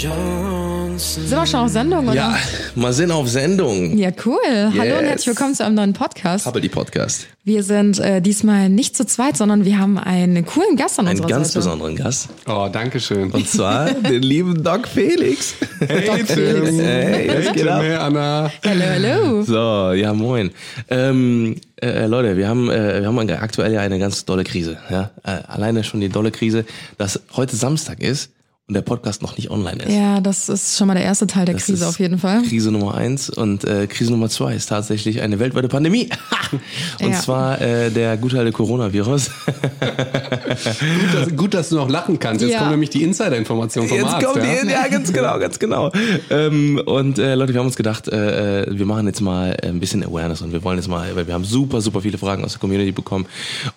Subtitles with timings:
[0.00, 2.14] Sind wir schon auf Sendung, oder?
[2.14, 2.38] Ja,
[2.76, 3.98] mal sind auf Sendung.
[3.98, 4.38] Ja, cool.
[4.46, 5.08] Hallo und Yes.
[5.08, 6.46] herzlich willkommen zu einem neuen Podcast.
[6.46, 7.26] Habe die Podcast.
[7.42, 11.16] Wir sind äh, diesmal nicht zu zweit, sondern wir haben einen coolen Gast an Einen
[11.18, 11.58] unserer ganz Seite.
[11.58, 12.28] besonderen Gast.
[12.46, 13.32] Oh, danke schön.
[13.32, 15.54] Und zwar den lieben Doc Felix.
[15.80, 16.78] Hey, Felix.
[16.78, 17.82] Hey, was Hey, geht Tim, ab?
[17.82, 18.52] hey, Anna.
[18.64, 19.42] Hallo, hallo.
[19.42, 20.52] So, ja, moin.
[20.90, 24.78] Ähm, äh, Leute, wir haben, äh, wir haben aktuell ja eine ganz dolle Krise.
[24.90, 25.10] Ja?
[25.24, 26.64] Äh, alleine schon die dolle Krise,
[26.98, 28.30] dass heute Samstag ist
[28.68, 29.94] und der Podcast noch nicht online ist.
[29.94, 32.42] Ja, das ist schon mal der erste Teil der Das Krise ist auf jeden Fall.
[32.42, 36.10] Krise Nummer eins und äh, Krise Nummer zwei ist tatsächlich eine weltweite Pandemie.
[37.00, 37.18] und Ja.
[37.18, 39.30] zwar äh, der gute alte Coronavirus.
[39.46, 42.42] Gut dass, gut, dass du noch lachen kannst.
[42.42, 42.58] Jetzt Ja.
[42.58, 44.26] kommt nämlich die Insider-Information vom Jetzt Arzt.
[44.26, 44.62] kommt ja?
[44.62, 45.90] die, ja, ganz genau, ganz genau.
[46.28, 49.80] Ähm, und äh, Leute, wir haben uns gedacht, äh, äh, wir machen jetzt mal ein
[49.80, 52.52] bisschen Awareness und wir wollen jetzt mal, weil wir haben super, super viele Fragen aus
[52.52, 53.24] der Community bekommen.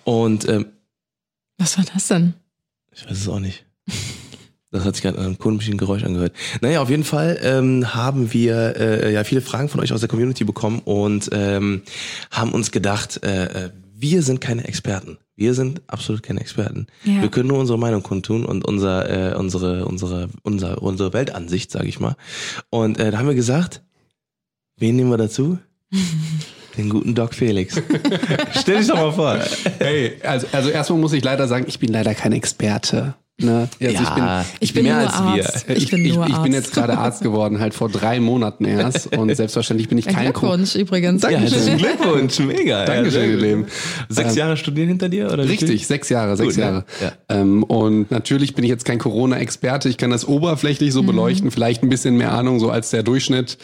[0.04, 0.66] Und ähm,
[1.56, 2.34] Was war das denn?
[2.94, 3.64] ich weiß es auch nicht.
[4.72, 6.32] Das hat sich gerade einem komischen Geräusch angehört.
[6.62, 10.08] Naja, auf jeden Fall ähm, haben wir äh, ja viele Fragen von euch aus der
[10.08, 11.82] Community bekommen und ähm,
[12.30, 15.18] haben uns gedacht, äh, äh, wir sind keine Experten.
[15.36, 16.86] Wir sind absolut keine Experten.
[17.04, 17.20] Ja.
[17.20, 21.88] Wir können nur unsere Meinung kundtun und unser, äh, unsere, unsere, unser, unsere Weltansicht, sage
[21.88, 22.16] ich mal.
[22.70, 23.82] Und äh, da haben wir gesagt,
[24.76, 25.58] wen nehmen wir dazu?
[26.78, 27.74] Den guten Doc Felix.
[28.58, 29.38] Stell dich doch mal vor.
[29.78, 33.14] Hey, also, also erstmal muss ich leider sagen, ich bin leider kein Experte.
[33.42, 33.68] Ne?
[33.80, 34.24] Also ich bin,
[34.60, 35.68] Ich bin mehr nur als Arzt.
[35.68, 35.76] wir.
[35.76, 36.42] Ich bin nur ich, Arzt.
[36.44, 39.16] bin jetzt gerade Arzt geworden, halt vor drei Monaten erst.
[39.16, 41.22] Und selbstverständlich bin ich Ja, kein Co- Glückwunsch übrigens.
[41.22, 42.84] Ja, herzlichen Glückwunsch, mega.
[42.84, 43.42] Dankeschön, ja, ihr gut.
[43.42, 43.66] Lieben.
[44.08, 45.32] Sechs Ähm, Jahre studieren hinter dir?
[45.32, 46.62] Oder Richtig, sechs Jahre, sechs Gut, ne?
[46.62, 46.84] Jahre.
[47.00, 47.12] Ja.
[47.28, 49.88] Ähm, und natürlich bin ich jetzt kein Corona-Experte.
[49.88, 50.94] Ich kann das oberflächlich Mhm.
[50.94, 53.58] so beleuchten, vielleicht ein bisschen mehr Ahnung so als der Durchschnitt.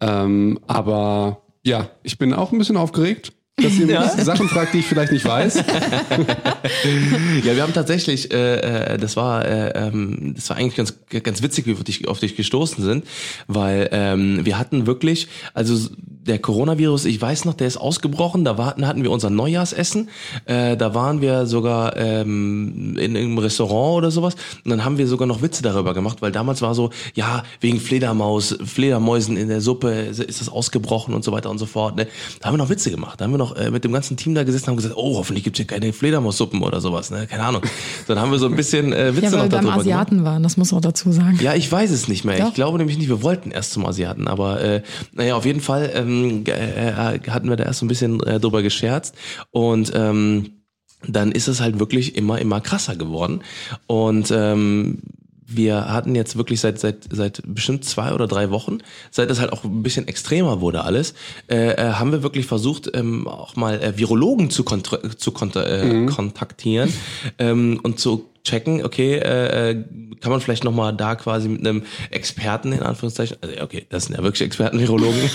[0.00, 3.32] Ähm, aber ja, ich bin auch ein bisschen aufgeregt,
[3.62, 5.64] dass ihr mich Sachen fragt, die ich vielleicht nicht weiß.
[7.44, 11.42] Ja, wir haben tatsächlich, äh, äh, das war, äh, ähm, das war eigentlich ganz, ganz
[11.42, 13.04] witzig, wie wir auf dich, auf dich gestoßen sind,
[13.46, 15.88] weil ähm, wir hatten wirklich, also
[16.28, 20.10] der Coronavirus, ich weiß noch, der ist ausgebrochen, da war, hatten wir unser Neujahrsessen,
[20.44, 25.06] äh, da waren wir sogar ähm, in einem Restaurant oder sowas und dann haben wir
[25.06, 29.60] sogar noch Witze darüber gemacht, weil damals war so, ja, wegen Fledermaus, Fledermäusen in der
[29.60, 31.96] Suppe ist das ausgebrochen und so weiter und so fort.
[31.96, 32.06] Ne?
[32.40, 34.34] Da haben wir noch Witze gemacht, da haben wir noch äh, mit dem ganzen Team
[34.34, 37.26] da gesessen und haben gesagt, oh, hoffentlich gibt's hier keine Fledermaussuppen oder sowas, ne?
[37.26, 37.62] keine Ahnung.
[38.06, 39.80] Dann haben wir so ein bisschen äh, Witze Ja, weil noch wir beim darüber gemacht.
[39.80, 41.38] Asiaten waren, das muss man auch dazu sagen.
[41.40, 42.38] Ja, ich weiß es nicht mehr.
[42.38, 42.48] Doch.
[42.48, 44.82] Ich glaube nämlich nicht, wir wollten erst zum Asiaten, aber äh,
[45.12, 48.62] naja, auf jeden Fall ähm, äh, hatten wir da erst so ein bisschen äh, drüber
[48.62, 49.14] gescherzt
[49.50, 50.50] und ähm,
[51.06, 53.40] dann ist es halt wirklich immer, immer krasser geworden
[53.86, 54.98] und ähm,
[55.48, 58.78] wir hatten jetzt wirklich seit seit seit bestimmt zwei oder drei Wochen,
[59.10, 61.14] seit das halt auch ein bisschen extremer wurde alles,
[61.50, 66.92] äh, äh, haben wir wirklich versucht ähm, auch mal äh, Virologen zu, zu äh, kontaktieren
[67.38, 69.84] ähm, und zu checken, okay, äh, äh,
[70.20, 73.86] kann man vielleicht noch mal da quasi mit einem Experten in Anführungszeichen, also ja, okay,
[73.88, 75.20] das sind ja wirklich Experten Virologen,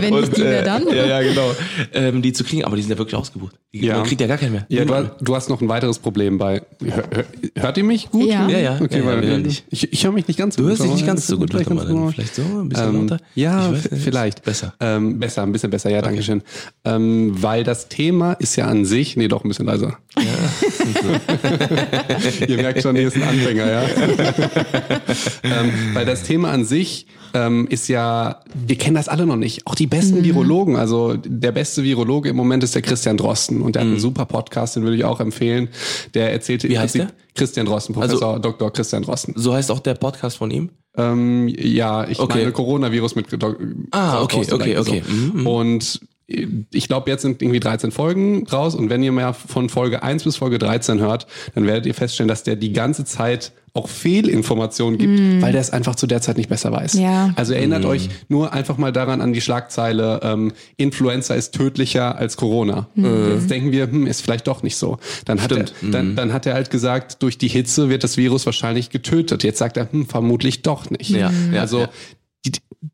[0.00, 0.86] Wenn nicht die, wer dann?
[0.88, 1.50] ja, ja, genau,
[1.94, 3.54] ähm, die zu kriegen, aber die sind ja wirklich ausgebucht.
[3.72, 3.96] Die, Ja.
[3.98, 4.66] Man kriegt ja gar keinen mehr.
[4.68, 6.62] Ja, du, du hast noch ein weiteres Problem bei.
[6.84, 7.24] Hör, hör,
[7.56, 8.26] hört ihr mich gut?
[8.28, 8.48] Ja.
[8.48, 9.64] Ja, ja, Okay, ja, ja, weil hören dich.
[9.70, 10.88] ich, ich höre mich nicht ganz so Du hörst gut.
[10.88, 13.22] dich nicht ganz so gut, vielleicht mal, vielleicht so, ein bisschen Ähm, lauter.
[13.34, 14.42] ja, Ich weiß vielleicht.
[14.44, 14.74] Besser.
[14.80, 16.42] Ähm, besser, ein bisschen besser, ja, danke schön.
[16.84, 19.98] Ähm, weil das Thema ist ja an sich, nee, doch ein bisschen leiser.
[22.48, 23.82] Ihr merkt schon, hier ist ein Anfänger, ja.
[25.42, 29.66] ähm, weil das Thema an sich ähm, ist ja, wir kennen das alle noch nicht.
[29.66, 33.74] Auch die besten Virologen, also der beste Virologe im Moment ist der Christian Drosten und
[33.76, 35.68] der hat einen super Podcast, den würde ich auch empfehlen.
[36.14, 37.08] Der erzählte Wie heißt der?
[37.34, 38.72] Christian Drosten, Professor Dr.
[38.72, 39.34] Christian Drosten.
[39.36, 40.70] So heißt auch der Podcast von ihm?
[40.96, 42.38] Ähm, ja, ich Okay.
[42.38, 43.58] meine Coronavirus mit Dok-
[43.90, 45.02] Ah, okay, okay, okay.
[45.06, 45.12] so.
[45.12, 49.68] Mhm, Und ich glaube, jetzt sind irgendwie 13 Folgen raus und wenn ihr mehr von
[49.68, 53.52] Folge 1 bis Folge 13 hört, dann werdet ihr feststellen, dass der die ganze Zeit
[53.74, 56.94] auch Fehlinformationen gibt, weil der es einfach zu der Zeit nicht besser weiß.
[56.94, 57.32] Ja.
[57.36, 62.38] Also erinnert euch nur einfach mal daran an die Schlagzeile, ähm, Influenza ist tödlicher als
[62.38, 62.88] Corona.
[62.94, 64.96] Jetzt denken wir, hm, ist vielleicht doch nicht so.
[65.26, 68.46] Dann hat, er, dann, dann hat er halt gesagt, durch die Hitze wird das Virus
[68.46, 69.44] wahrscheinlich getötet.
[69.44, 71.10] Jetzt sagt er, hm, vermutlich doch nicht.
[71.10, 71.88] Ja, ja, also ja.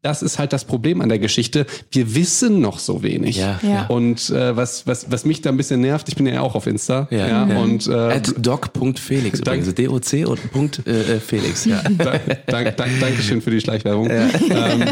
[0.03, 1.67] Das ist halt das Problem an der Geschichte.
[1.91, 3.37] Wir wissen noch so wenig.
[3.37, 3.87] Ja, Ja.
[3.87, 6.67] Und äh, was, was, was mich da ein bisschen nervt, ich bin ja auch auf
[6.67, 7.09] Insta.
[7.11, 7.59] Ja, Ja, ja.
[7.59, 9.75] Und äh, At doc.felix übrigens.
[9.75, 11.65] D-O-C und Punkt äh, äh, Felix.
[11.65, 11.83] Ja.
[11.99, 14.09] Da- dank, dank, Dankeschön für die Schleichwerbung.
[14.11, 14.85] Ähm,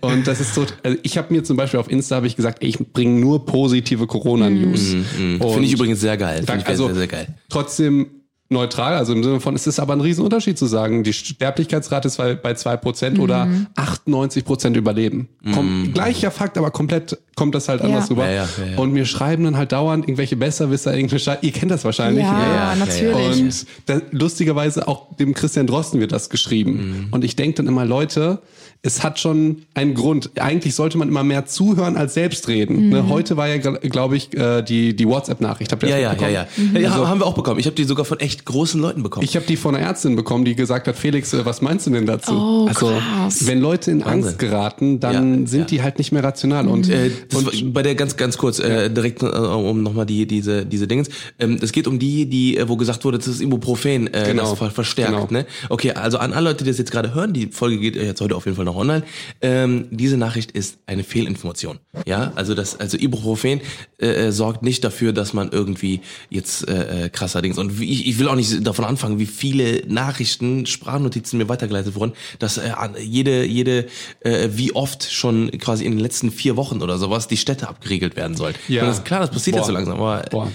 [0.00, 2.62] und das ist so, also ich habe mir zum Beispiel auf Insta habe ich gesagt,
[2.62, 4.94] ey, ich bringe nur positive Corona-News.
[4.94, 6.36] Und Finde ich übrigens sehr geil.
[6.36, 7.26] Finde Dank, ich also sehr, sehr geil.
[7.48, 8.06] trotzdem
[8.50, 12.16] neutral, also im Sinne von, es ist aber ein Riesenunterschied zu sagen, die Sterblichkeitsrate ist
[12.16, 15.28] bei bei zwei Prozent oder 98 Prozent überleben.
[15.54, 18.26] Kom gleicher Fakt, aber komplett kommt das halt anders rüber.
[18.26, 18.78] Ja, ja, ja, ja.
[18.78, 22.24] Und mir schreiben dann halt dauernd irgendwelche Besserwisser, irgendwelche Ihr kennt das wahrscheinlich.
[22.24, 23.40] Ja, ja, ja, natürlich.
[23.40, 27.08] Und da, lustigerweise auch dem Christian Drosten wird das geschrieben.
[27.12, 28.40] Und ich denke dann immer, Leute,
[28.82, 30.30] es hat schon einen Grund.
[30.40, 32.88] Eigentlich sollte man immer mehr zuhören als selbst reden.
[32.88, 33.08] Ne?
[33.10, 35.70] Heute war ja, glaube ich, äh, die, die WhatsApp-Nachricht.
[35.82, 36.46] Ja, ja, ja, ja.
[36.80, 37.60] ja Also- haben wir auch bekommen.
[37.60, 39.24] Ich habe die sogar von echt großen Leuten bekommen.
[39.24, 41.90] Ich habe die von einer Ärztin bekommen, die gesagt hat, Felix, äh, was meinst du
[41.90, 42.32] denn dazu?
[42.32, 43.46] Oh, also, krass.
[43.46, 44.02] wenn Leute in.
[44.02, 45.66] Angst geraten, dann Ja, sind ja.
[45.66, 46.66] die halt nicht mehr rational.
[46.66, 50.64] Und, Äh, und bei der ganz ganz kurz äh, direkt äh, um nochmal die diese
[50.64, 51.08] diese Dingens.
[51.38, 54.42] Ähm, es geht um die die äh, wo gesagt wurde, das ist Ibuprofen äh, Genau.
[54.50, 55.12] das ver verstärkt.
[55.12, 55.28] Genau.
[55.30, 55.44] Ne?
[55.68, 58.34] Okay, also an alle Leute, die das jetzt gerade hören, die Folge geht jetzt heute
[58.36, 59.02] auf jeden Fall noch online.
[59.40, 61.78] Ähm, diese Nachricht ist eine Fehlinformation.
[62.06, 63.60] Ja, also das also Ibuprofen
[63.98, 67.90] äh, äh, sorgt nicht dafür, dass man irgendwie jetzt äh, äh, krasser Dings und wie,
[67.90, 72.58] ich, ich will auch nicht davon anfangen, wie viele Nachrichten, Sprachnotizen mir weitergeleitet wurden, dass
[72.58, 73.86] äh, jede jede
[74.20, 78.16] äh, wie oft schon quasi in den letzten vier Wochen oder sowas die Städte abgeriegelt
[78.16, 78.54] werden sollen.
[78.68, 78.82] Ja.
[78.82, 79.60] Und das ist klar, das passiert Boah.
[79.60, 80.50] jetzt so langsam, aber Boah.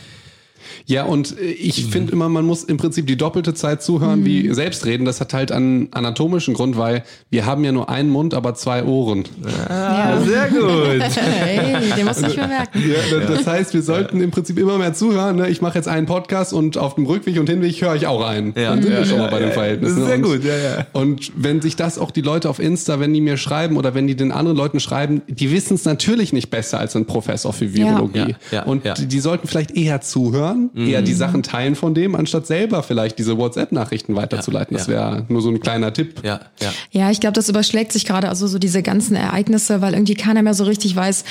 [0.86, 1.56] Ja, und äh, Mhm.
[1.60, 5.06] ich finde immer, man muss im Prinzip die doppelte Zeit zuhören wie selbst reden.
[5.06, 8.84] Das hat halt einen anatomischen Grund, weil wir haben ja nur einen Mund, aber zwei
[8.84, 9.24] Ohren.
[9.70, 10.22] Ja.
[10.22, 11.02] sehr gut.
[11.16, 12.84] Hey, den musst du nicht mehr merken.
[12.88, 15.38] Ja, das, heißt, wir sollten im Prinzip immer mehr zuhören.
[15.38, 15.50] Ne?
[15.50, 18.54] Ich mache jetzt einen Podcast und auf dem Rückweg und Hinweg höre ich auch einen.
[18.56, 18.70] Ja.
[18.72, 19.52] Dann sind wir Ja, schon ja, mal bei den.
[19.52, 19.96] Verhältnissen.
[19.96, 20.86] Das ist sehr und, gut, ja, ja.
[20.94, 24.08] Und wenn sich das auch die Leute auf Insta, wenn die mir schreiben oder wenn
[24.08, 27.74] die den anderen Leuten schreiben, die wissen es natürlich nicht besser als ein Professor für
[27.74, 28.36] Virologie.
[28.52, 28.94] Ja, ja, und ja.
[28.96, 33.20] Die, die sollten vielleicht eher zuhören, eher die Sachen teilen von dem, anstatt selber vielleicht
[33.20, 34.76] diese WhatsApp-Nachrichten weiterzuleiten.
[34.76, 34.94] Das ja.
[34.94, 36.22] wäre nur so ein kleiner Tipp.
[36.24, 36.72] Ja, ja.
[36.92, 40.42] Ja, ich glaube, das überschlägt sich gerade, also so diese ganzen Ereignisse, weil irgendwie keiner
[40.42, 41.24] mehr so richtig weiß,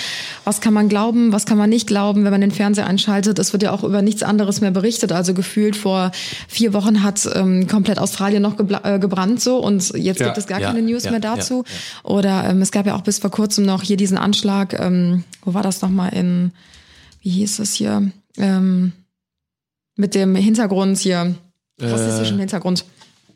[0.45, 3.39] was kann man glauben, was kann man nicht glauben, wenn man den Fernseher einschaltet.
[3.39, 5.13] Es wird ja auch über nichts anderes mehr berichtet.
[5.13, 6.13] Also gefühlt vor
[6.49, 10.39] vier Wochen hat ähm, komplett Australien noch gebla- äh, gebrannt so und jetzt Ja, gibt
[10.39, 11.65] es gar ja, keine News ja, mehr dazu.
[12.03, 15.55] Oder ähm, es gab ja auch bis vor kurzem noch hier diesen Anschlag, ähm, wo
[15.55, 16.53] war das nochmal in,
[17.21, 18.93] wie hieß es hier, ähm,
[19.97, 21.35] mit dem Hintergrund hier,
[21.81, 22.85] rassistischen Hintergrund.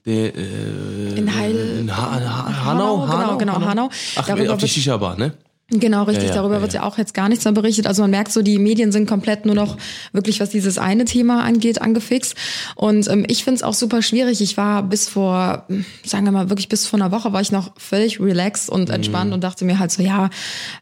[0.07, 3.91] Der, äh, In Heil- in ha ha Hanau, Genau, genau, Hanau.
[4.17, 5.33] Ach, Darüber auf die Shisha-Bar, ne?
[5.71, 6.29] Genau, richtig.
[6.29, 6.83] Ja, ja, Darüber ja, wird ja.
[6.83, 7.87] auch jetzt gar nichts mehr berichtet.
[7.87, 9.77] Also man merkt so, die Medien sind komplett nur noch
[10.13, 12.35] wirklich, was dieses eine Thema angeht, angefixt.
[12.75, 14.41] Und ähm, ich finde es auch super schwierig.
[14.41, 15.67] Ich war bis vor,
[16.07, 18.95] sagen wir mal, wirklich bis vor einer Woche war ich noch völlig relaxed und Mhm.
[18.95, 20.31] entspannt und dachte mir halt so, ja,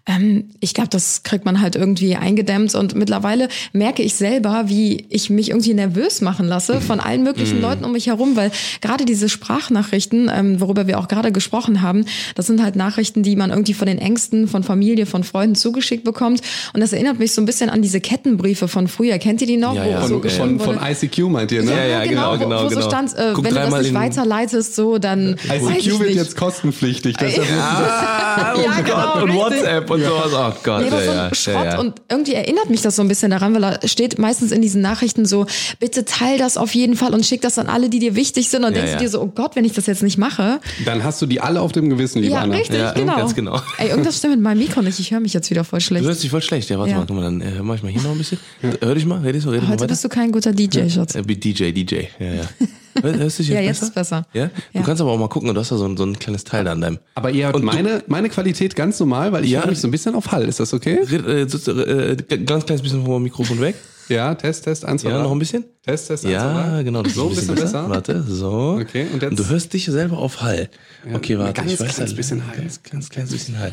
[0.07, 2.77] ähm, ich glaube, das kriegt man halt irgendwie eingedämmt.
[2.77, 7.61] Und mittlerweile merke ich selber, wie ich mich irgendwie nervös machen lasse von allen möglichen
[7.61, 12.05] Leuten um mich herum, weil gerade diese Sprachnachrichten, ähm, worüber wir auch gerade gesprochen haben,
[12.37, 16.05] das sind halt Nachrichten, die man irgendwie von den Ängsten, von Familie, von Freunden zugeschickt
[16.05, 16.41] bekommt.
[16.75, 19.17] Und das erinnert mich so ein bisschen an diese Kettenbriefe von früher.
[19.19, 19.75] Kennt ihr die noch?
[19.75, 20.03] Ja, ja.
[20.03, 20.87] Wo so Von, von, von?
[20.87, 21.71] ICQ meint ihr, ne?
[21.73, 22.89] Ja, ja, genau, wo, genau, wo so genau.
[22.89, 26.17] stand, äh, wenn du das nicht weiterleitest, so dann weiß ich ICQ wird nicht.
[26.19, 27.17] jetzt kostenpflichtig.
[27.17, 29.61] Deshalb Ah, oh Ja, Gott, genau, und richtig.
[29.63, 30.33] WhatsApp und sowas.
[30.35, 31.79] Oh Gott, Nee, so ja, ein ja, Schrott ja, ja.
[31.81, 34.83] und irgendwie erinnert mich das so ein bisschen daran, weil da steht meistens in diesen
[34.83, 35.47] Nachrichten so,
[35.81, 38.65] bitte teil das auf jeden Fall und schick das an alle, die dir wichtig sind
[38.65, 38.99] und Ja, denkst ja.
[38.99, 40.61] du dir so, oh Gott, wenn ich das jetzt nicht mache.
[40.85, 42.57] Dann hast du die alle auf dem Gewissen, liebe Ja, Anna.
[42.57, 43.17] richtig, Ja, genau.
[43.17, 43.61] ganz genau.
[43.79, 46.05] Ey, irgendwas stimmt mit meinem Mikro nicht, ich höre mich jetzt wieder voll Du schlecht.
[46.07, 46.69] hörst dich voll schlecht.
[46.71, 46.99] Ja, warte Ja.
[46.99, 48.39] mal, guck mal, dann äh, mach ich mal hier noch ein bisschen.
[48.81, 49.89] Hör dich mal, red ich so, red ich mal Heute weiter.
[49.89, 51.15] bist du kein guter DJ, Schatz.
[51.15, 52.43] Äh, wie DJ, DJ, ja, ja.
[53.03, 53.87] Hör- Hörst du dich jetzt Ja, jetzt besser?
[53.89, 54.27] ist besser.
[54.33, 54.47] Ja?
[54.47, 54.83] Du Ja.
[54.83, 56.73] kannst aber auch mal gucken, du hast da so ein, so ein kleines Teil da
[56.73, 56.99] an deinem.
[57.15, 59.61] Aber ihr habt Und du- meine, meine Qualität ganz normal, weil ich Ja.
[59.63, 60.45] höre mich so ein bisschen auf Hall.
[60.49, 61.01] Ist das okay?
[61.11, 63.77] Red, äh, sitzt, äh, ganz kleines bisschen vom Mikrofon weg.
[64.09, 65.25] Ja, Test, Test, eins, zwei, Ja, drei.
[65.25, 65.65] noch ein bisschen.
[65.83, 66.83] Test, Test, eins, zwei, Ja, drei.
[66.83, 67.03] genau.
[67.03, 67.89] Das So ein bisschen besser.
[67.91, 68.79] Warte, so.
[68.81, 70.69] Okay, und jetzt- du hörst dich selber auf Hall.
[71.13, 71.53] okay, warte.
[71.55, 72.57] ganz ich weiß kleines halt- bisschen Hall.
[72.57, 73.73] Ganz, ganz kleines bisschen Hall.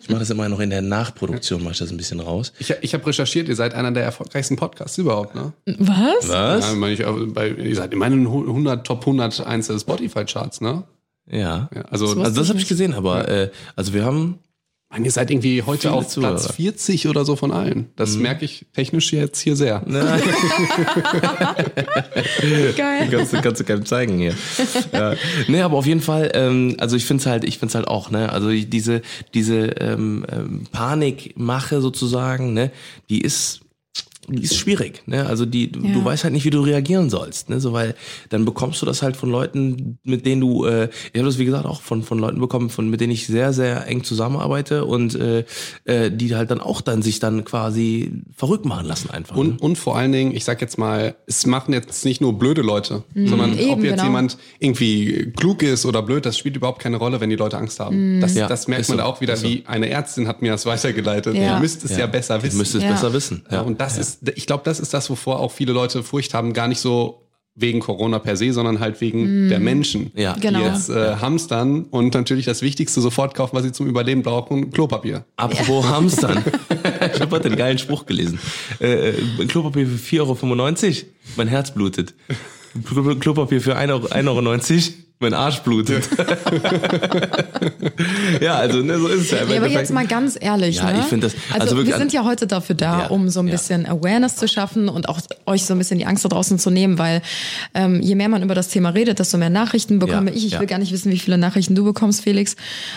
[0.00, 2.52] Ich mache das immer noch in der Nachproduktion, mache ich das ein bisschen raus.
[2.58, 5.52] Ich, ich habe recherchiert, ihr seid einer der erfolgreichsten Podcasts überhaupt, ne?
[5.78, 6.28] Was?
[6.28, 6.66] Was?
[6.68, 10.84] Ja, meine ich, äh, bei, ihr seid in meinen 100 Top 100 einzelnen Spotify-Charts, ne?
[11.30, 11.70] Ja.
[11.74, 14.38] Ja, also, wusste Also das habe ich gesehen, aber äh, also wir haben
[14.92, 16.34] meine, ihr seid irgendwie heute Viele auf Zuhörer.
[16.34, 17.86] Platz 40 oder so von allen.
[17.96, 19.80] Das merke ich technisch jetzt hier sehr.
[22.76, 23.08] Geil.
[23.10, 24.34] kannst, du- kannst du keinem zeigen hier.
[24.92, 25.14] ja.
[25.48, 28.30] Nee, aber auf jeden Fall, ähm, also ich find's halt, ich find's halt auch, ne,
[28.30, 29.02] also ich- diese,
[29.34, 32.70] diese ähm, ähm, Panikmache sozusagen, ne,
[33.10, 33.61] die ist
[34.32, 35.26] die ist schwierig, ne?
[35.26, 35.92] Also die, du, Ja.
[35.92, 37.60] du weißt halt nicht, wie du reagieren sollst, ne?
[37.60, 37.94] So weil
[38.30, 41.44] dann bekommst du das halt von Leuten, mit denen du, äh, ich habe das wie
[41.44, 45.14] gesagt auch von von Leuten bekommen, von mit denen ich sehr sehr eng zusammenarbeite und
[45.14, 45.44] äh,
[45.84, 49.34] äh, die halt dann auch dann sich dann quasi verrückt machen lassen einfach.
[49.34, 49.40] ne?
[49.40, 52.62] Und, und vor allen Dingen, ich sag jetzt mal, es machen jetzt nicht nur blöde
[52.62, 54.04] Leute, sondern Eben, ob jetzt genau.
[54.04, 57.80] jemand irgendwie klug ist oder blöd, das spielt überhaupt keine Rolle, wenn die Leute Angst
[57.80, 58.20] haben.
[58.20, 59.46] Das, Ja, das merkt man so, auch wieder, so.
[59.48, 61.34] wie eine Ärztin hat mir das weitergeleitet.
[61.34, 61.54] Ja.
[61.56, 62.58] Ihr müsst es ja, besser Ihr wissen.
[62.58, 62.90] müsst es Ja.
[62.92, 63.42] besser wissen.
[63.50, 66.52] Ja, und das ist, ich glaube, das ist das, wovor auch viele Leute Furcht haben,
[66.52, 67.18] gar nicht so
[67.54, 70.34] wegen Corona per se, sondern halt wegen der Menschen, Ja.
[70.40, 70.60] Genau.
[70.60, 74.70] die jetzt äh, hamstern und natürlich das Wichtigste sofort kaufen, was sie zum Überleben brauchen,
[74.70, 75.26] Klopapier.
[75.36, 76.42] Apropos Hamstern.
[77.14, 78.38] ich habe heute einen geilen Spruch gelesen.
[78.80, 79.14] Äh, äh,
[79.48, 81.06] Klopapier für 4,95 Euro.
[81.36, 82.14] Mein Herz blutet.
[82.86, 84.94] Klo- Klopapier für 1,90 Euro, 1,90 Euro.
[85.22, 86.08] Mein Arsch blutet.
[88.40, 89.44] ja, also ne, so ist es ja.
[89.46, 91.00] Nee, aber jetzt mal ganz ehrlich, Ja, ne?
[91.00, 93.40] ich find das- Also, also wirklich wir sind ja heute dafür da, Ja, um so
[93.40, 93.52] ein ja.
[93.52, 96.70] bisschen Awareness zu schaffen und auch euch so ein bisschen die Angst da draußen zu
[96.70, 97.22] nehmen, weil
[97.74, 100.46] ähm, je mehr man über das Thema redet, desto mehr Nachrichten bekomme Ja, ich.
[100.46, 102.56] Ich will gar nicht wissen, wie viele Nachrichten du bekommst, Felix,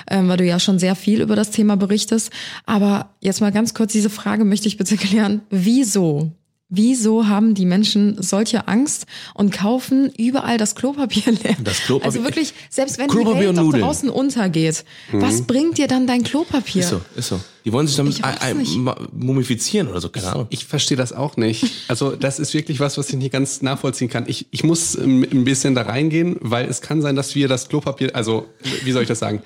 [0.10, 2.32] ähm, weil du ja schon sehr viel über das Thema berichtest.
[2.65, 5.41] Aber jetzt mal ganz kurz diese Frage möchte ich bitte klären.
[5.50, 6.32] Wieso?
[6.69, 9.05] Wieso haben die Menschen solche Angst
[9.36, 11.55] und kaufen überall das Klopapier leer?
[11.63, 16.07] Das Klopapier- Also wirklich, selbst wenn Klopapier die Welt draußen untergeht, was bringt dir dann
[16.07, 16.81] dein Klopapier?
[16.81, 17.39] Ist so, ist so.
[17.65, 18.22] Die wollen sich damit
[18.62, 18.77] Ich
[19.12, 20.48] mumifizieren oder so, keine Ahnung.
[20.51, 21.65] Ich verstehe das auch nicht.
[21.88, 24.25] Also das ist wirklich was, was ich nicht ganz nachvollziehen kann.
[24.27, 27.67] Ich, ich muss ähm, ein bisschen da reingehen, weil es kann sein, dass wir das
[27.67, 28.45] Klopapier, also
[28.84, 29.41] wie soll ich das sagen?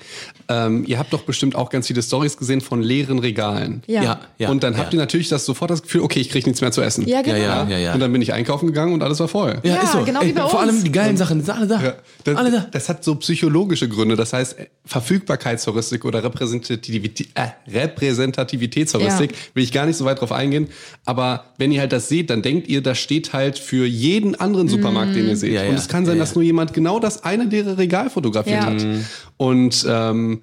[0.48, 3.82] Ähm, ihr habt doch bestimmt auch ganz viele Stories gesehen von leeren Regalen.
[3.86, 4.02] Ja.
[4.02, 4.50] Ja, ja.
[4.50, 4.80] und dann ja.
[4.80, 7.06] habt ihr natürlich das sofort das Gefühl, okay, ich kriege nichts mehr zu essen.
[7.08, 7.38] Ja, genau.
[7.38, 7.94] Ja, ja, ja, ja.
[7.94, 9.60] Und dann bin ich einkaufen gegangen und alles war voll.
[9.62, 10.04] Ja, Ja, ist so.
[10.04, 10.68] genau wie bei Vor uns.
[10.68, 11.82] allem die geilen Sachen, alle da.
[11.82, 12.66] Ja, das, alle da.
[12.70, 14.16] das hat so psychologische Gründe.
[14.16, 17.48] Das heißt, Verfügbarkeitsheuristik oder Repräsentativität, äh,
[18.10, 19.38] Repräsentativitätsheuristik Ja.
[19.54, 20.68] will ich gar nicht so weit drauf eingehen.
[21.04, 24.68] Aber wenn ihr halt das seht, dann denkt ihr, das steht halt für jeden anderen
[24.68, 25.52] Supermarkt, den ihr seht.
[25.52, 25.70] Ja, ja.
[25.70, 28.66] Und es kann sein, Ja, dass nur jemand genau das eine leere Regal fotografiert Ja.
[28.66, 28.86] hat.
[29.36, 30.42] Und ähm,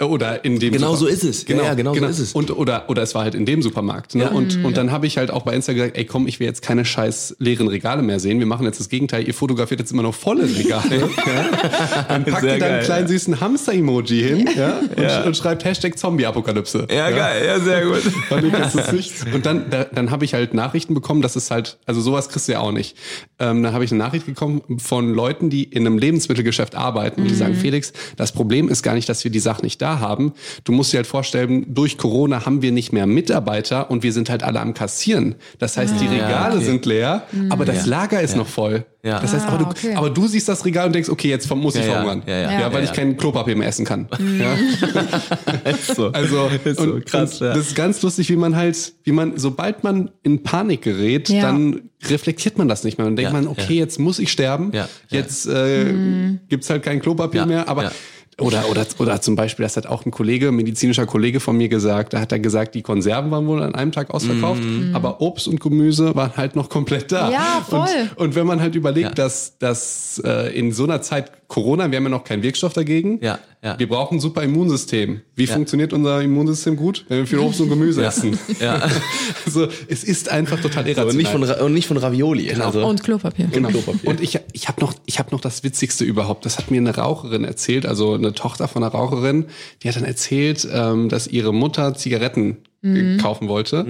[0.00, 1.42] oder in dem Genau Super- so ist es.
[1.42, 2.32] Ja, Genau, ja, genau so ist es.
[2.32, 4.14] Und oder oder es war halt in dem Supermarkt.
[4.14, 4.24] Ne?
[4.24, 4.30] Ja.
[4.30, 4.64] Und Mhm.
[4.64, 6.84] und dann habe ich halt auch bei Insta gesagt, ey komm, ich will jetzt keine
[6.84, 8.38] scheiß leeren Regale mehr sehen.
[8.40, 9.26] Wir machen jetzt das Gegenteil.
[9.26, 10.96] Ihr fotografiert jetzt immer noch volle Regale.
[11.26, 12.04] ja?
[12.08, 13.08] Dann packt Sehr ihr da einen kleinen ja.
[13.12, 14.80] süßen Hamster-Emoji hin ja?
[15.20, 16.86] Und, und schreibt Hashtag Zombie-Apokalypse.
[16.90, 18.02] Ja, geil, ja, sehr gut.
[19.34, 22.48] Und dann, da, dann habe ich halt Nachrichten bekommen, das ist halt, also sowas kriegst
[22.48, 22.96] du ja auch nicht.
[23.38, 27.28] Ähm, da habe ich eine Nachricht bekommen von Leuten, die in einem Lebensmittelgeschäft arbeiten und
[27.30, 30.32] die sagen, Felix, das Problem ist gar nicht, dass wir die Sachen nicht da haben.
[30.64, 34.30] Du musst dir halt vorstellen, durch Corona haben wir nicht mehr Mitarbeiter und wir sind
[34.30, 35.34] halt alle am Kassieren.
[35.58, 36.64] Das heißt, die Regale okay.
[36.64, 37.90] sind leer, aber das Ja.
[37.90, 38.84] Lager ist noch voll.
[39.02, 39.20] Ja.
[39.20, 39.94] Das heißt, Ah, aber, du, okay.
[39.94, 41.92] aber du siehst das Regal und denkst, okay, jetzt muss ich Ja, ja.
[41.92, 42.22] verhungern.
[42.26, 42.52] Ja, ja.
[42.60, 42.94] ja, weil Ja, ich ja.
[43.02, 44.08] kein Klopapier mehr essen kann.
[44.40, 44.54] Ja.
[45.70, 46.08] Ist so.
[46.08, 47.38] Also ist so krass.
[47.38, 51.42] das ist ganz lustig, wie man halt, wie man, sobald man in Panik gerät, Ja.
[51.42, 53.06] dann reflektiert man das nicht mehr.
[53.06, 53.80] Und denkt Ja, man, okay, ja.
[53.80, 54.70] jetzt muss ich sterben.
[54.72, 55.18] Ja, ja.
[55.18, 56.40] Jetzt äh, Mhm.
[56.48, 57.68] gibt's halt kein Klopapier Ja, mehr.
[57.68, 57.92] Aber ja.
[58.40, 61.68] Oder, oder, oder zum Beispiel, das hat auch ein Kollege, ein medizinischer Kollege von mir
[61.68, 64.62] gesagt, da hat er gesagt, die Konserven waren wohl an einem Tag ausverkauft,
[64.92, 67.30] aber Obst und Gemüse waren halt noch komplett da.
[67.30, 67.86] Ja, voll.
[68.16, 69.14] Und, und wenn man halt überlegt, Ja.
[69.14, 73.20] dass, dass äh, in so einer Zeit Corona, wir haben ja noch keinen Wirkstoff dagegen,
[73.22, 73.78] Ja, ja.
[73.78, 75.20] wir brauchen ein super Immunsystem.
[75.36, 77.04] Wie funktioniert unser Immunsystem gut?
[77.08, 78.36] Wenn wir viel Obst und Gemüse essen.
[78.60, 78.82] Ja.
[79.46, 81.10] Also es ist einfach total irrational.
[81.10, 82.50] Und nicht von, und nicht von Ravioli.
[82.52, 83.46] Also, Und Klopapier.
[83.52, 83.68] Genau.
[83.68, 84.10] Klopapier.
[84.10, 86.44] Und ich, ich habe noch, ich hab noch das Witzigste überhaupt.
[86.44, 89.44] Das hat mir eine Raucherin erzählt, also eine Tochter von einer Raucherin.
[89.82, 93.16] Die hat dann erzählt, ähm, dass ihre Mutter Zigaretten Mhm.
[93.18, 93.84] kaufen wollte.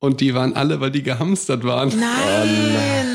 [0.00, 1.88] Und die waren alle, weil die gehamstert waren.
[1.98, 3.13] Nein.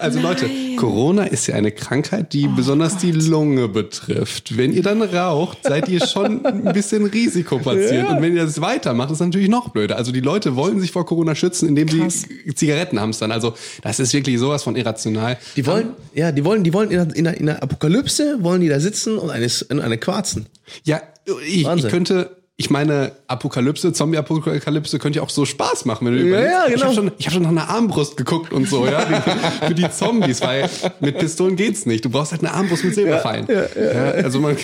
[0.00, 4.56] Also Leute, Corona ist ja eine Krankheit, die besonders die Lunge betrifft.
[4.56, 8.08] Wenn ihr dann raucht, seid ihr schon ein bisschen Risikopatient.
[8.08, 9.96] Und wenn ihr das weitermacht, ist natürlich noch blöder.
[9.96, 12.26] Also die Leute wollen sich vor Corona schützen, indem Krass.
[12.44, 13.32] sie Zigaretten hamstern.
[13.32, 15.38] Also das ist wirklich sowas von irrational.
[15.56, 19.30] die wollen, ja, die wollen, die wollen in der Apokalypse wollen die da sitzen und
[19.30, 19.48] eine,
[19.82, 20.46] eine quarzen.
[20.84, 21.02] Ja,
[21.46, 26.20] ich, ich könnte, ich meine, Apokalypse, Zombie-Apokalypse könnte ja auch so Spaß machen, wenn du
[26.22, 26.50] überlegst.
[26.52, 26.86] ja, Ich genau.
[26.86, 29.88] habe schon, ich hab schon nach einer Armbrust geguckt und so, ja, die, für die
[29.88, 32.04] Zombies, weil mit Pistolen geht's nicht.
[32.04, 33.46] Du brauchst halt eine Armbrust mit Silberpfeilen.
[33.48, 34.56] Ja, also man,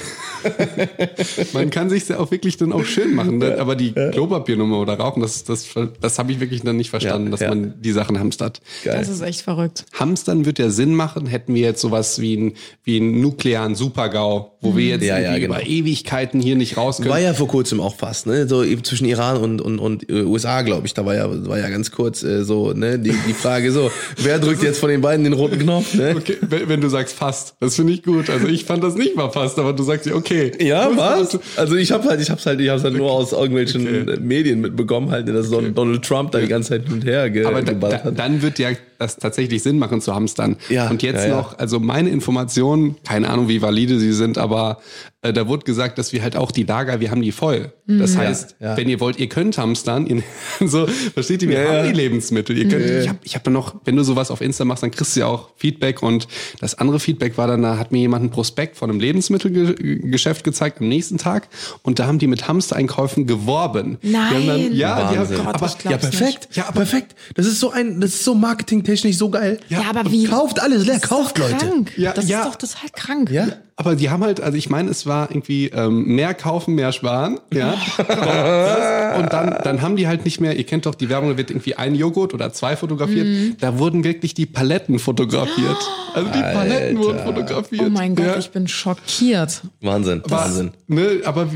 [1.52, 3.38] man kann sich ja auch wirklich dann auch schön machen.
[3.38, 3.58] ne?
[3.58, 5.66] Aber die Klopapiernummer oder Rauchen, das, das,
[6.00, 7.48] das habe ich wirklich dann nicht verstanden, Ja, dass ja.
[7.50, 8.60] man die Sachen hamstert.
[8.84, 9.86] Das ist echt verrückt.
[9.92, 14.53] Hamstern wird ja Sinn machen, hätten wir jetzt sowas wie einen wie einen nuklearen Supergau,
[14.64, 15.54] wo wir jetzt Ja, ja, genau.
[15.56, 17.10] über Ewigkeiten hier nicht raus können.
[17.10, 18.48] War ja vor kurzem auch fast, ne?
[18.48, 20.94] So eben zwischen Iran und, und, und äh, USA, glaube ich.
[20.94, 24.38] Da war ja, war ja ganz kurz äh, so, ne, die, die Frage so, wer
[24.38, 26.14] drückt jetzt von den beiden den roten Knopf, ne?
[26.16, 28.30] Okay, wenn, du sagst fast, das finde ich gut.
[28.30, 30.52] Also ich fand das nicht mal fast, aber du sagst ja okay.
[30.60, 31.30] Ja, was?
[31.30, 34.18] du- Also ich habe halt, ich hab's halt, ich hab's halt nur aus irgendwelchen Okay.
[34.20, 37.28] Medien mitbekommen, halt, dass so ein Donald Trump da die ganze Zeit hin und her
[37.30, 38.18] ge Aber da, da, hat.
[38.18, 38.68] dann wird ja
[38.98, 40.56] das tatsächlich Sinn machen zu hamstern.
[40.68, 41.36] Ja, Und jetzt ja, ja.
[41.36, 44.78] noch, also meine Informationen, keine Ahnung, wie valide sie sind, aber
[45.24, 47.72] äh, da wurde gesagt, dass wir halt auch die Lager, wir haben die voll.
[47.86, 48.76] Das heißt, Ja, ja.
[48.76, 50.22] wenn ihr wollt, ihr könnt hamstern, ihr,
[50.66, 52.56] so, versteht ihr, wir Ja, haben die Lebensmittel.
[52.56, 55.16] Ihr könnt, ich habe ich hab noch, wenn du sowas auf Insta machst, dann kriegst
[55.16, 56.28] du ja auch Feedback und
[56.60, 60.80] das andere Feedback war dann, da hat mir jemand einen Prospekt von einem Lebensmittelgeschäft gezeigt
[60.80, 61.48] am nächsten Tag
[61.82, 63.98] und da haben die mit Hamstereinkäufen geworben.
[64.02, 64.72] Nein.
[64.74, 65.36] ja, die haben, Wahnsinn.
[65.44, 66.48] Gott, aber, ja, perfekt.
[66.52, 67.14] Ja, perfekt.
[67.34, 69.58] Das ist so ein, das ist so marketingtechnisch so geil.
[69.68, 70.24] Ja, aber wie?
[70.24, 71.66] Kauft alles leer, Das ist kauft doch Leute.
[71.66, 71.92] Krank.
[71.96, 73.30] Ja, das ist doch total krank.
[73.30, 73.48] Ja?
[73.76, 77.40] Aber die haben halt, also ich meine, es war irgendwie ähm, mehr kaufen, mehr sparen,
[77.52, 77.72] ja.
[79.18, 81.50] und dann, dann haben die halt nicht mehr, ihr kennt doch die Werbung, da wird
[81.50, 83.26] irgendwie ein Joghurt oder zwei fotografiert.
[83.26, 83.56] Mhm.
[83.58, 85.76] Da wurden wirklich die Paletten fotografiert.
[86.14, 87.82] Also die Paletten wurden fotografiert.
[87.84, 88.38] Oh mein Gott, ja.
[88.38, 89.62] ich bin schockiert.
[89.80, 90.70] Wahnsinn, Aber, Wahnsinn.
[90.86, 91.48] Ne, aber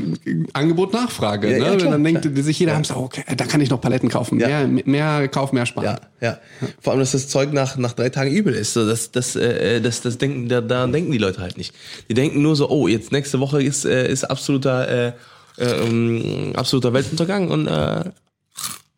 [0.51, 1.49] Angebot Nachfrage.
[1.49, 1.65] Ja, ne?
[1.65, 2.95] ja, Wenn dann denkt sich jeder, ja.
[2.97, 4.39] okay, da kann ich noch Paletten kaufen.
[4.39, 4.67] Ja.
[4.67, 5.85] Mehr, mehr Kauf, mehr sparen.
[5.85, 6.39] Ja, ja.
[6.81, 8.73] Vor allem, dass das Zeug nach, nach drei Tagen übel ist.
[8.73, 11.73] So, das, das, äh, das, das denken, da, da denken die Leute halt nicht.
[12.09, 15.13] Die denken nur so, oh, jetzt nächste Woche ist, äh, ist absoluter, äh,
[15.57, 18.03] äh, ähm, absoluter Weltuntergang und äh,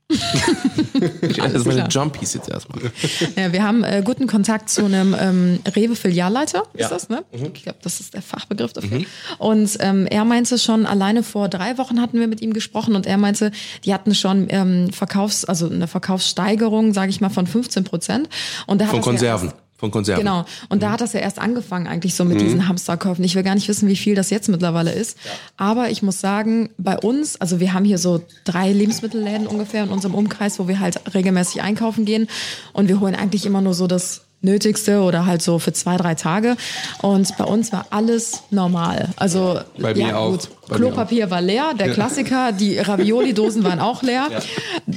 [1.22, 1.88] ich esse meine.
[1.90, 2.82] Jumpies jetzt erstmal.
[3.38, 6.90] Ja, wir haben äh, guten Kontakt zu einem ähm, Rewe-Filialleiter, ist Ja.
[6.90, 7.24] das, ne?
[7.32, 9.02] Ich glaube, das ist der Fachbegriff dafür.
[9.38, 13.06] Und ähm, er meinte schon, alleine vor drei Wochen hatten wir mit ihm gesprochen und
[13.06, 13.52] er meinte,
[13.86, 18.30] die hatten schon ähm, Verkaufs-, also eine Verkaufssteigerung, sage ich mal, von 15 Prozent.
[18.68, 19.48] Und da hat Von ja Konserven.
[19.50, 20.24] erst- Von Konserven.
[20.24, 20.46] Genau.
[20.70, 23.26] Und da hat das ja erst angefangen eigentlich so mit diesen Hamsterkäufen.
[23.26, 25.18] Ich will gar nicht wissen, wie viel das jetzt mittlerweile ist.
[25.58, 29.90] Aber ich muss sagen, bei uns, also wir haben hier so drei Lebensmittelläden ungefähr in
[29.90, 32.28] unserem Umkreis, wo wir halt regelmäßig einkaufen gehen.
[32.74, 36.16] Und wir holen eigentlich immer nur so das Nötigste oder halt so für zwei, drei
[36.16, 36.56] Tage.
[37.02, 39.10] Und bei uns war alles normal.
[39.16, 40.32] Also Bei mir ja, auch.
[40.32, 40.50] gut.
[40.68, 44.30] Bei mir Klopapier war leer, der Klassiker, die Ravioli-Dosen waren auch leer.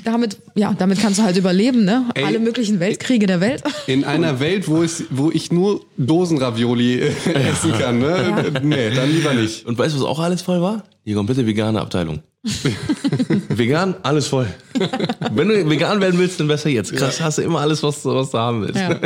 [0.04, 2.06] Damit, ja, damit kannst du halt überleben, ne?
[2.14, 3.62] Ey, Alle möglichen Weltkriege der Welt.
[3.86, 7.12] In einer Welt, wo, es, wo ich nur Dosenravioli äh,
[7.50, 8.52] essen kann, ne?
[8.62, 9.66] Nee, dann lieber nicht.
[9.66, 10.84] Und weißt du, was auch alles voll war?
[11.04, 12.22] Die komplette vegane Abteilung.
[13.48, 14.46] vegan, alles voll.
[15.32, 16.94] Wenn du vegan werden willst, dann besser jetzt.
[16.94, 18.76] Krass, hast du immer alles, was, du- was du haben willst.
[18.80, 18.98] Ja.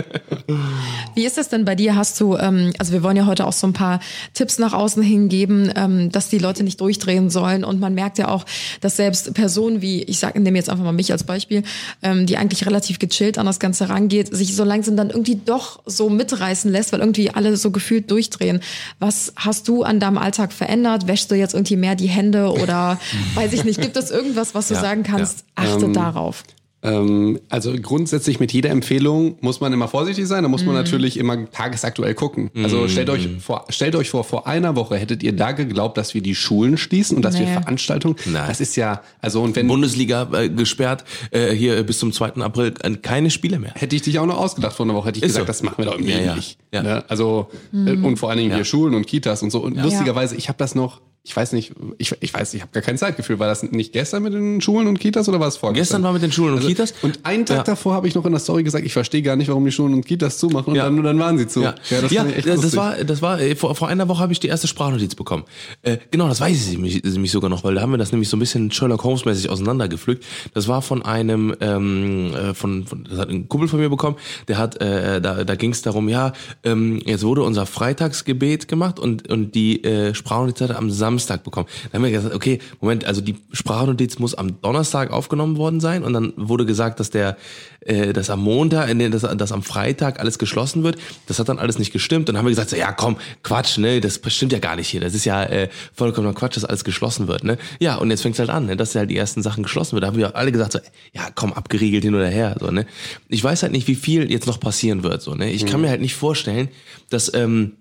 [1.14, 1.94] Wie ist das denn bei dir?
[1.94, 4.00] Hast du, ähm, also wir wollen ja heute auch so ein paar
[4.34, 7.64] Tipps nach außen hingeben, ähm, dass die Leute nicht durchdrehen sollen.
[7.64, 8.44] Und man merkt ja auch,
[8.80, 11.62] dass selbst Personen wie, ich sage, nehme jetzt einfach mal mich als Beispiel,
[12.02, 15.80] ähm, die eigentlich relativ gechillt an das Ganze rangeht, sich so langsam dann irgendwie doch
[15.86, 18.60] so mitreißen lässt, weil irgendwie alle so gefühlt durchdrehen.
[18.98, 21.06] Was hast du an deinem Alltag verändert?
[21.08, 22.98] Wäschst du jetzt irgendwie mehr die Hände oder
[23.34, 25.44] weiß ich nicht, gibt es irgendwas, was du Ja, sagen kannst?
[25.54, 26.42] Achte darauf.
[26.80, 30.44] Ähm, also grundsätzlich mit jeder Empfehlung muss man immer vorsichtig sein.
[30.44, 32.52] Da muss man natürlich immer tagesaktuell gucken.
[32.62, 36.14] Also stellt euch vor, stellt euch vor, vor einer Woche hättet ihr da geglaubt, dass
[36.14, 37.52] wir die Schulen schließen und dass wir Nee.
[37.54, 38.14] Veranstaltungen.
[38.26, 38.44] Nein.
[38.46, 42.34] Das ist ja, also und wenn Bundesliga äh, gesperrt, äh, hier bis zum 2.
[42.42, 43.72] April äh, keine Spiele mehr.
[43.74, 45.50] hätte ich dich auch noch ausgedacht vor einer Woche, hätte ich Ist gesagt, so.
[45.50, 46.36] das machen wir doch im Ja, ja.
[46.36, 46.58] nicht.
[46.72, 46.82] Ja.
[46.84, 47.04] Ne?
[47.08, 48.56] Also äh, und vor allen Dingen Ja.
[48.58, 49.58] hier Schulen und Kitas und so.
[49.64, 52.82] Und lustigerweise, ich habe das noch, ich weiß nicht, ich, ich weiß, ich habe gar
[52.82, 53.38] kein Zeitgefühl.
[53.38, 55.82] War das nicht gestern mit den Schulen und Kitas oder war es vorgestern?
[55.82, 56.94] Gestern war mit den Schulen und Kitas.
[57.02, 57.62] Und einen Tag Ja.
[57.64, 59.92] davor habe ich noch in der Story gesagt, ich verstehe gar nicht, warum die Schulen
[59.92, 60.70] und Kitas zumachen.
[60.70, 60.84] Und Ja.
[60.84, 61.60] dann, dann waren sie zu.
[61.62, 62.76] Ja, das, ja, das lustig.
[62.76, 65.44] war, das war äh, vor, vor einer Woche habe ich die erste Sprachnotiz bekommen.
[65.82, 68.36] Äh, genau, das weiß ich nämlich sogar noch, weil da haben wir das nämlich so
[68.36, 70.24] ein bisschen Sherlock Holmes mäßig auseinandergepflückt.
[70.54, 74.16] Das war von einem, ähm, äh, von, von, das hat ein Kumpel von mir bekommen.
[74.48, 76.32] Der hat, äh, da, da ging es darum, ja,
[76.64, 81.07] ähm, jetzt wurde unser Freitagsgebet gemacht und und die äh, Sprachnotiz hat er am Samstag
[81.16, 81.66] bekommen.
[81.90, 86.04] Dann haben wir gesagt, okay, Moment, also die Sprachnotiz muss am Donnerstag aufgenommen worden sein
[86.04, 87.36] und dann wurde gesagt, dass der,
[87.80, 90.98] äh, dass am Montag, äh, dass, dass am Freitag alles geschlossen wird.
[91.26, 92.28] Das hat dann alles nicht gestimmt.
[92.28, 95.00] Dann haben wir gesagt, so, ja komm, Quatsch, ne, das stimmt ja gar nicht hier.
[95.00, 97.58] Das ist ja äh, vollkommener Quatsch, dass alles geschlossen wird, ne.
[97.80, 100.02] Ja, und jetzt fängt's halt an, ne, dass halt die ersten Sachen geschlossen wird.
[100.02, 100.78] Da haben wir alle gesagt, so,
[101.12, 102.86] ja komm, abgeriegelt hin oder her, so, ne.
[103.28, 105.50] Ich weiß halt nicht, wie viel jetzt noch passieren wird, so, ne.
[105.50, 106.68] Ich kann mir halt nicht vorstellen,
[107.10, 107.77] dass ähm,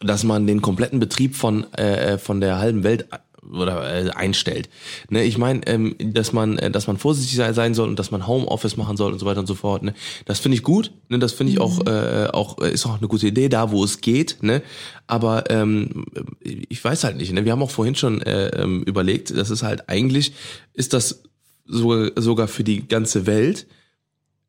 [0.00, 3.06] dass man den kompletten Betrieb von äh, von der halben Welt
[3.52, 4.68] oder äh, einstellt.
[5.08, 8.10] Ne, ich meine, ähm, dass man äh, dass man vorsichtig sei- sein soll und dass
[8.10, 9.82] man Homeoffice machen soll und so weiter und so fort.
[9.82, 10.92] Ne, das finde ich gut.
[11.08, 13.84] Ne, das finde ich auch äh, auch äh, ist auch eine gute Idee da, wo
[13.84, 14.38] es geht.
[14.42, 14.62] Ne,
[15.06, 16.06] aber ähm,
[16.40, 17.32] ich weiß halt nicht.
[17.32, 20.32] Ne, wir haben auch vorhin schon äh, ähm, überlegt, das ist halt eigentlich
[20.74, 21.22] ist das
[21.66, 23.66] sogar sogar für die ganze Welt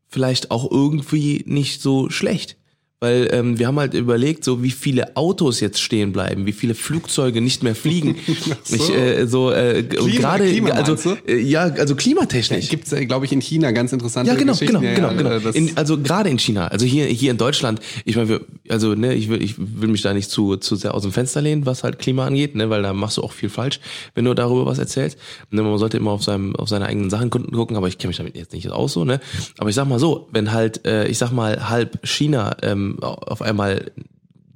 [0.07, 2.57] vielleicht auch irgendwie nicht so schlecht.
[2.99, 6.73] Weil ähm, wir haben halt überlegt, so wie viele Autos jetzt stehen bleiben, wie viele
[6.73, 8.15] Flugzeuge nicht mehr fliegen.
[8.63, 8.75] so.
[8.75, 12.69] Ich, äh, so äh, gerade also äh, ja also klimatechnisch.
[12.69, 14.81] Gibt's ja, glaube ich, in China ganz interessante Ja, genau, Geschichten.
[14.81, 15.39] genau, Ja, genau, ja, genau.
[15.39, 18.95] das- In, also gerade in China, also hier hier in Deutschland, ich meine, wir, also
[18.95, 21.67] ne, ich will ich will mich da nicht zu zu sehr aus dem Fenster lehnen,
[21.67, 23.79] was halt Klima angeht, ne, weil da machst du auch viel falsch,
[24.15, 25.19] wenn du darüber was erzählst.
[25.51, 28.17] Ne, man sollte immer auf seinem auf seine eigenen Sachen gucken, aber ich kenne mich
[28.17, 29.19] damit jetzt nicht aus so, ne.
[29.60, 33.41] Aber ich sag mal so, wenn halt, äh, ich sag mal halb China ähm, auf
[33.41, 33.91] einmal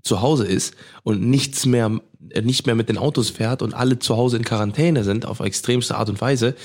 [0.04, 4.00] zu Hause ist und nichts mehr äh, nicht mehr mit den Autos fährt und alle
[4.00, 6.56] zu Hause in Quarantäne sind auf extremste Art und Weise,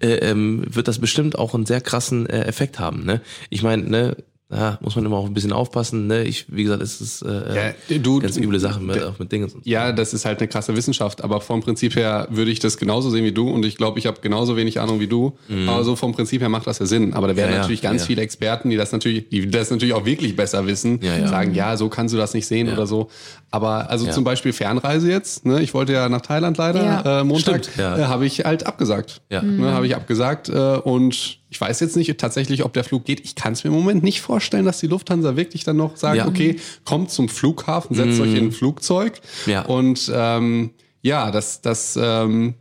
[0.00, 3.04] äh, ähm, wird das bestimmt auch einen sehr krassen äh, Effekt haben.
[3.04, 3.20] Ne?
[3.50, 4.16] Ich meine, ne,
[4.48, 6.06] ja, muss man immer auch ein bisschen aufpassen.
[6.06, 6.22] Ne?
[6.22, 9.44] Ich, wie gesagt, es ist äh, Ja, du- ganz üble Sachen mit, auch mit Dingen.
[9.44, 9.58] und so.
[9.64, 13.10] Ja, das ist halt eine krasse Wissenschaft, aber vom Prinzip her würde ich das genauso
[13.10, 15.36] sehen wie du und ich glaube, ich habe genauso wenig Ahnung wie du.
[15.66, 17.12] Aber so vom Prinzip her macht das ja Sinn.
[17.14, 17.50] Aber da werden Mhm.
[17.50, 18.06] Ja, ja, natürlich ganz ja.
[18.06, 21.26] viele Experten, die das natürlich, die das natürlich auch wirklich besser wissen, Ja, ja.
[21.28, 23.08] sagen, ja, so kannst du das nicht sehen oder so.
[23.50, 25.60] Aber also zum Beispiel Fernreise jetzt, ne?
[25.60, 27.20] ich wollte ja nach Thailand leider Ja.
[27.20, 27.96] äh, Montag, Stimmt, ja.
[27.98, 29.22] äh, habe ich halt abgesagt.
[29.30, 29.42] Ja.
[29.42, 33.20] Ne, habe ich abgesagt äh, und ich weiß jetzt nicht tatsächlich, ob der Flug geht.
[33.24, 36.16] Ich kann es mir im Moment nicht vorstellen, dass die Lufthansa wirklich dann noch sagt,
[36.16, 36.26] Ja.
[36.26, 39.62] okay, kommt zum Flughafen, setzt euch in ein Flugzeug Ja.
[39.62, 40.70] und ähm,
[41.02, 42.54] ja, das, das ähm,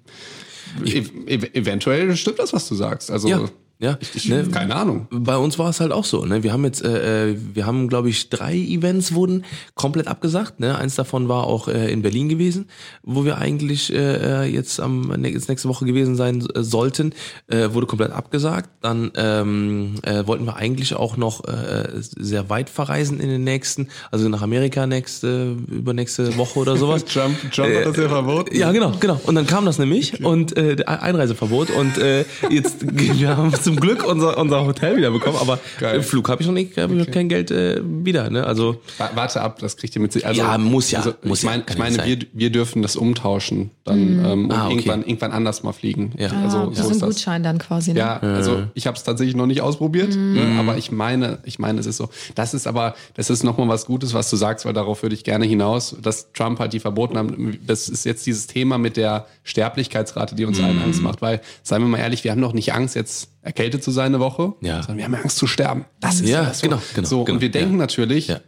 [0.86, 1.10] ev
[1.54, 3.10] eventuell stimmt das, was du sagst.
[3.10, 3.98] Also Ja, ja.
[4.00, 4.44] ich, ich, Ne?
[4.52, 5.08] keine Ahnung.
[5.12, 6.26] Bei uns war es halt auch so.
[6.26, 6.44] Ne?
[6.44, 10.60] Wir haben jetzt, äh, äh, wir haben, glaube ich, drei Events wurden komplett abgesagt.
[10.60, 10.78] Ne?
[10.78, 12.68] Eins davon war auch äh, in Berlin gewesen,
[13.04, 17.14] wo wir eigentlich äh, äh, jetzt am ne, jetzt nächste Woche gewesen sein äh, sollten,
[17.48, 18.70] äh, wurde komplett abgesagt.
[18.82, 23.90] Dann ähm, äh, wollten wir eigentlich auch noch äh, sehr weit verreisen in den nächsten,
[24.12, 27.04] also nach Amerika nächste übernächste Woche oder sowas.
[27.16, 28.56] Trump, Trump hat das ja verboten.
[28.56, 29.20] Ja, genau, genau.
[29.26, 32.78] Und dann kam das nämlich und äh, Einreiseverbot und äh, jetzt
[33.20, 35.98] wir haben zum Glück unser unser Hotel wieder bekommen, aber Geil.
[35.98, 38.30] im Flug habe ich noch nicht, hab ich noch kein Geld äh, wieder.
[38.30, 38.46] Ne?
[38.46, 40.26] Also Wa- Warte ab, das kriegt ihr mit sich.
[40.26, 42.82] Also, Ja, muss ja, Also, muss ich ja, meine, kann ich meine wir, wir dürfen
[42.82, 44.74] das umtauschen dann ähm, und Ah, okay.
[44.76, 46.14] irgendwann, irgendwann anders mal fliegen.
[46.18, 46.30] Ja.
[46.44, 47.10] Also Ah, so das ist ist ein das.
[47.10, 47.94] Gutschein dann quasi.
[47.94, 48.00] Ne?
[48.00, 51.80] Ja, also ich habe es tatsächlich noch nicht ausprobiert, ne, aber ich meine, ich meine,
[51.80, 52.10] es ist so.
[52.36, 55.24] Das ist aber, das ist nochmal was Gutes, was du sagst, weil darauf würde ich
[55.24, 57.58] gerne hinaus, dass Trump halt die verboten haben.
[57.66, 61.82] Das ist jetzt dieses Thema mit der Sterblichkeitsrate, die uns allen Angst macht, weil, seien
[61.82, 64.82] wir mal ehrlich, wir haben doch nicht Angst, jetzt erkältet zu sein eine Woche, Ja.
[64.82, 65.86] sondern wir haben Angst zu sterben.
[66.02, 67.78] Das ist Ja, das genau, genau, So, genau, und wir denken ja.
[67.78, 68.42] natürlich, Ja.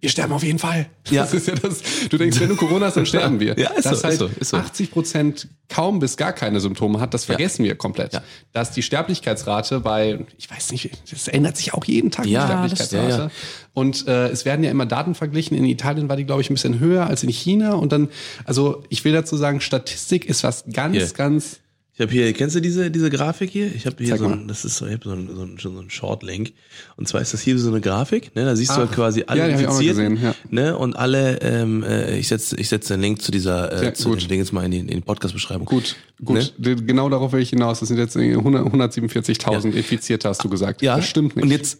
[0.00, 0.86] wir sterben auf jeden Fall.
[1.10, 1.22] Ja.
[1.22, 1.80] Das ist ja das.
[2.10, 3.56] Du denkst, wenn du Corona hast, dann sterben wir.
[3.58, 4.56] Ja, ist Dass so, halt ist so, ist so.
[4.56, 8.12] 80 Prozent kaum bis gar keine Symptome hat, das vergessen wir komplett.
[8.12, 8.22] Ja.
[8.52, 13.08] Dass die Sterblichkeitsrate bei, ich weiß nicht, das ändert sich auch jeden Tag, die Sterblichkeitsrate.
[13.08, 13.30] Ja,
[13.74, 15.56] Und äh, es werden ja immer Daten verglichen.
[15.56, 17.74] In Italien war die, glaube ich, ein bisschen höher als in China.
[17.74, 18.08] Und dann,
[18.44, 21.06] also ich will dazu sagen, Statistik ist was ganz, Hier.
[21.14, 21.60] ganz.
[21.94, 23.66] Ich habe hier, kennst du diese diese Grafik hier?
[23.74, 24.38] Ich habe hier Zeig so mal.
[24.38, 26.52] ein, das ist so, ich hab so ein, so ein, so ein Short-Link.
[26.96, 28.44] Und zwar ist das hier so eine Grafik, ne?
[28.46, 28.78] Da siehst du Ah.
[28.78, 30.76] halt quasi alle Ja, Infizierten, gesehen, ne?
[30.78, 34.08] Und alle, ähm, äh, ich setze ich setz den Link zu dieser, Sehr äh, zu
[34.10, 34.22] gut.
[34.22, 35.66] dem Ding jetzt mal in die, in die Podcast-Beschreibung.
[35.66, 36.54] Gut, gut.
[36.58, 36.76] Ne?
[36.76, 37.80] Genau darauf will ich hinaus.
[37.80, 40.82] Das sind jetzt 100 147.000 Infizierte, hast du gesagt.
[40.82, 41.44] Ja, Das stimmt nicht.
[41.44, 41.78] Und jetzt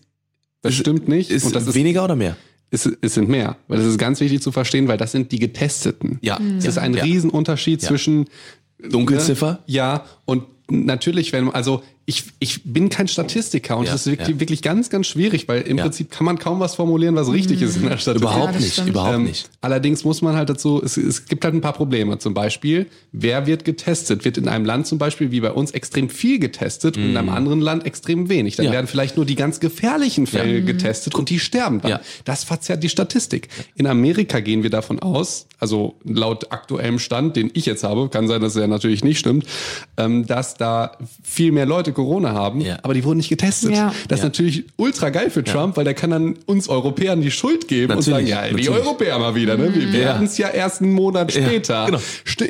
[0.61, 1.31] das stimmt nicht.
[1.31, 2.37] ist, und das ist weniger oder mehr?
[2.71, 5.39] Es, es sind mehr, weil das ist ganz wichtig zu verstehen, weil das sind die
[5.39, 6.19] Getesteten.
[6.23, 6.39] Ja.
[6.57, 6.71] Es Ja.
[6.71, 7.03] ist ein Ja.
[7.03, 7.89] Riesenunterschied Ja.
[7.89, 8.27] zwischen
[8.91, 9.61] Dunkelziffer?
[9.67, 14.29] Ja, und natürlich, wenn also ich, ich bin kein Statistiker und Ja, das ist wirklich,
[14.35, 14.41] ja.
[14.41, 15.85] wirklich ganz, ganz schwierig, weil im Ja.
[15.85, 18.29] Prinzip kann man kaum was formulieren, was richtig ist in der Statistik.
[18.29, 18.89] Überhaupt nicht, stimmt.
[18.89, 19.49] überhaupt Ähm, nicht.
[19.61, 22.19] Allerdings muss man halt dazu, es, es gibt halt ein paar Probleme.
[22.19, 24.25] Zum Beispiel, wer wird getestet?
[24.25, 27.17] Wird in einem Land zum Beispiel wie bei uns extrem viel getestet und in Mhm.
[27.19, 28.57] einem anderen Land extrem wenig.
[28.57, 28.73] Dann Ja.
[28.73, 30.67] werden vielleicht nur die ganz gefährlichen Fälle Mhm.
[30.67, 31.91] getestet und die sterben dann.
[31.93, 32.01] Ja.
[32.25, 33.49] Das verzerrt die Statistik.
[33.77, 38.27] In Amerika gehen wir davon aus, also laut aktuellem Stand, den ich jetzt habe, kann
[38.27, 39.47] sein, dass er natürlich nicht stimmt,
[39.97, 42.79] ähm, dass da viel mehr Leute Corona haben, Ja.
[42.83, 43.73] aber die wurden nicht getestet.
[43.73, 43.93] Ja.
[44.09, 44.29] Das ist Ja.
[44.29, 48.03] natürlich ultra geil für Trump, weil der kann dann uns Europäern die Schuld geben und
[48.03, 48.71] sagen, Natürlich, ja, die natürlich.
[48.87, 49.73] Europäer mal wieder, ne?
[49.75, 49.93] Wir Ja.
[50.07, 51.87] werden es ja erst einen Monat Ja, später.
[51.87, 51.99] genau.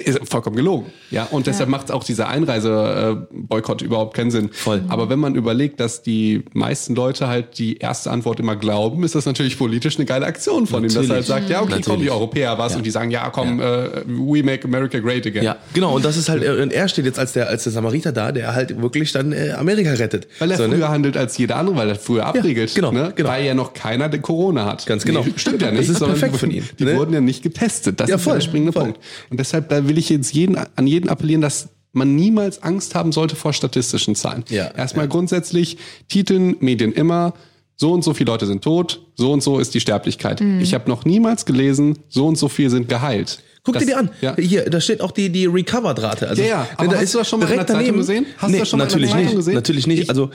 [0.05, 0.87] Ist vollkommen gelogen.
[1.11, 4.51] Ja, und deshalb macht auch dieser Einreise-Boykott überhaupt keinen Sinn.
[4.53, 4.83] Voll.
[4.89, 9.15] Aber wenn man überlegt, dass die meisten Leute halt die erste Antwort immer glauben, ist
[9.15, 11.27] das natürlich politisch eine geile Aktion von ihm, dass er halt Natürlich.
[11.27, 12.03] sagt, ja, okay, komm, Natürlich.
[12.03, 12.79] die Europäer was Ja.
[12.79, 15.43] und die sagen, ja, komm, Äh, we make America great again.
[15.45, 15.95] Ja, genau.
[15.95, 18.55] Und das ist halt, und er steht jetzt als der, als der Samariter da, der
[18.55, 20.29] halt wirklich dann äh, Amerika rettet.
[20.39, 20.77] Weil er So, ne?
[20.77, 22.75] früher handelt als jeder andere, weil er früher abriegelt.
[22.75, 23.13] genau, ne?
[23.15, 23.29] genau.
[23.29, 24.85] Weil ja noch keiner der Corona hat.
[24.87, 25.23] Ganz genau.
[25.25, 25.91] Nee, stimmt ja Das nicht.
[25.91, 26.97] ist sondern perfekt von ihm, Die ne?
[26.97, 28.01] wurden ja nicht getestet.
[28.01, 28.83] Das Ja, ist voll, der springende voll.
[28.85, 28.99] Punkt.
[29.31, 33.13] Und deshalb, da will ich jetzt jeden, an jeden appellieren, dass man niemals Angst haben
[33.13, 34.45] sollte vor statistischen Zahlen.
[34.49, 35.11] Ja, Erstmal ja.
[35.11, 35.77] grundsätzlich
[36.09, 37.35] Titeln, Medien immer,
[37.77, 40.41] so und so viele Leute sind tot, so und so ist die Sterblichkeit.
[40.61, 43.41] Ich habe noch niemals gelesen, so und so viel sind geheilt.
[43.65, 44.11] Guck Das- dir die an.
[44.21, 44.35] Ja.
[44.37, 46.29] Hier, da steht auch die, die Recovered-Rate.
[46.29, 46.69] Also, Ja, ja.
[46.77, 48.27] Aber da hast du das schon mal in direkt der Zeitung daneben- gesehen?
[48.37, 49.37] Hast du nee, das schon mal in der natürlich Zeitung nicht.
[49.37, 49.55] gesehen?
[49.55, 50.03] Natürlich nicht.
[50.03, 50.31] Ich- also